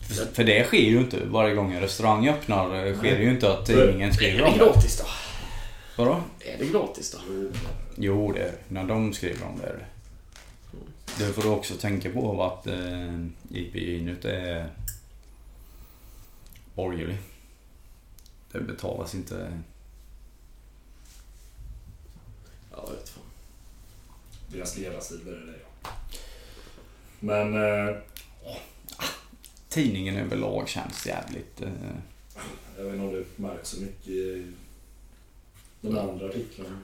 För, 0.08 0.26
för 0.34 0.44
det 0.44 0.64
sker 0.64 0.78
ju 0.90 0.98
inte 0.98 1.16
varje 1.30 1.54
gång 1.54 1.72
en 1.72 1.80
restaurang 1.80 2.28
öppnar. 2.28 2.86
eh, 2.86 2.96
Sker 2.98 3.16
det 3.16 3.22
ju 3.22 3.30
inte 3.30 3.52
att 3.52 3.66
tidningen 3.66 4.12
skriver 4.14 4.38
är 4.38 4.44
om 4.44 4.52
det 4.52 4.58
det. 4.58 4.64
gratis 4.64 4.98
då? 4.98 5.04
Vadå? 6.02 6.20
Är 6.40 6.58
det 6.58 6.66
gratis 6.66 7.10
då? 7.10 7.18
Jo, 7.96 8.32
det 8.32 8.40
är. 8.42 8.52
När 8.68 8.84
de 8.84 9.12
skriver 9.12 9.46
om 9.46 9.58
det 9.62 9.66
är 9.66 9.72
det. 9.72 9.86
Det 11.18 11.32
får 11.32 11.42
du 11.42 11.48
också 11.48 11.74
tänka 11.74 12.10
på 12.10 12.42
att 12.42 12.66
eh, 12.66 13.26
IPJ 13.50 14.00
Nytt 14.00 14.24
är 14.24 14.70
borgerlig. 16.74 17.18
Det 18.52 18.60
betalas 18.60 19.14
inte... 19.14 19.62
Ja, 22.70 22.84
jag 22.86 22.94
vet 22.94 23.08
fan. 23.08 23.24
Deras 24.48 24.78
ledarstil 24.78 25.28
är 25.28 25.32
det 25.32 25.58
ja. 25.82 25.90
Men... 27.20 27.54
Eh, 27.54 27.96
Tidningen 29.68 30.16
överlag 30.16 30.68
känns 30.68 31.06
jävligt... 31.06 31.62
Eh, 31.62 31.68
jag 32.76 32.84
vet 32.84 32.94
inte 32.94 33.06
om 33.06 33.12
det 33.12 33.24
märks 33.36 33.68
så 33.68 33.80
mycket 33.80 34.08
i 34.08 34.52
de 35.80 35.98
andra 35.98 36.26
artiklarna. 36.26 36.78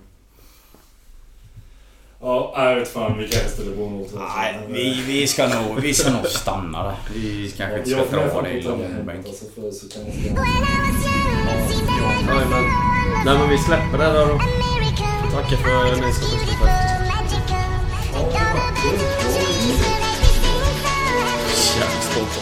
Ja, 2.22 2.52
jag 2.56 2.74
vet 2.76 2.92
fan. 2.92 3.18
Vi 3.18 3.28
kanske 3.28 3.48
ställer 3.48 3.76
på 3.76 3.90
något. 3.90 4.10
nej, 4.34 4.58
vi, 4.68 5.02
vi, 5.06 5.26
ska 5.26 5.48
nog, 5.48 5.80
vi 5.80 5.94
ska 5.94 6.10
nog 6.10 6.26
stanna 6.26 6.82
där. 6.82 6.94
Vi 7.14 7.54
kanske 7.56 7.78
inte 7.78 7.90
ska 7.90 8.04
dra 8.16 8.42
det 8.42 8.50
i 8.50 8.62
långbänk. 8.62 9.26
Nej, 12.26 12.46
men, 12.50 12.64
nej 13.24 13.38
men 13.38 13.48
vi 13.50 13.58
släpper 13.58 13.98
det 13.98 14.04
där 14.04 14.26
då. 14.26 14.40
Tackar 15.34 15.56
för 15.56 15.92
att 15.92 16.00
ni 16.00 16.12
som 16.12 16.38
lyssnade. 16.38 17.00
Jävligt. 21.78 22.40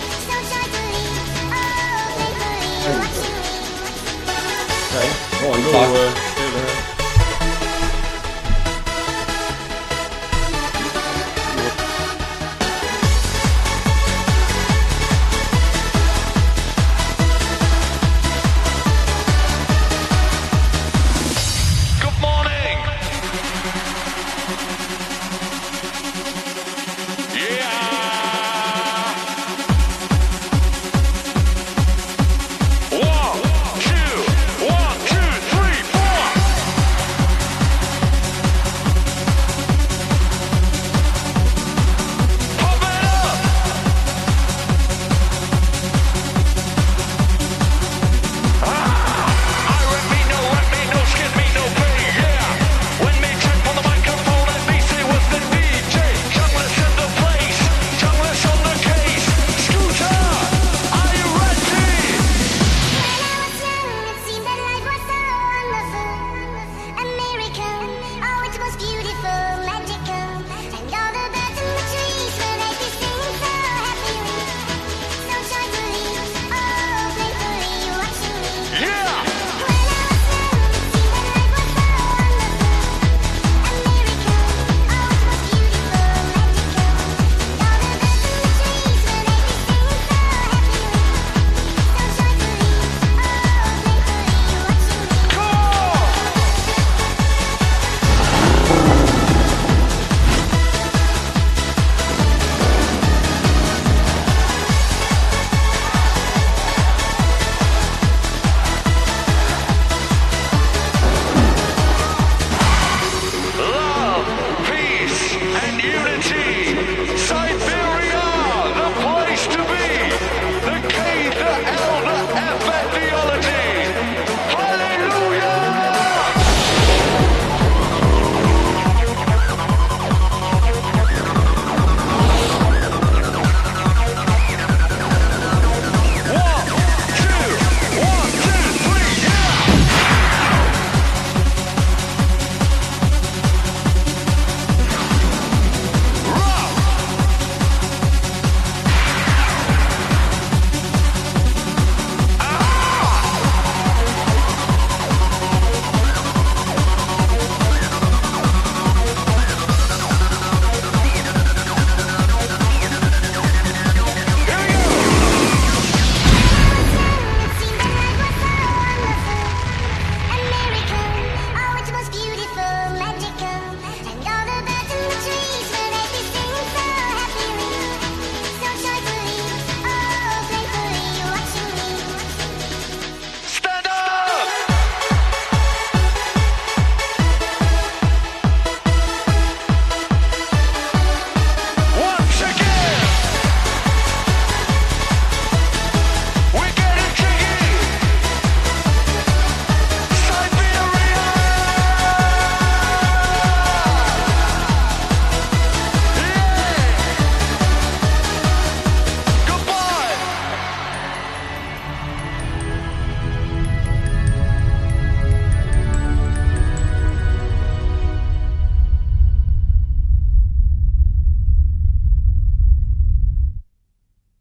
Nej, 4.94 5.08
ha 5.42 5.56
en 5.56 5.62
god... 5.62 5.72
Tack. 5.72 5.88
eh, 5.88 6.27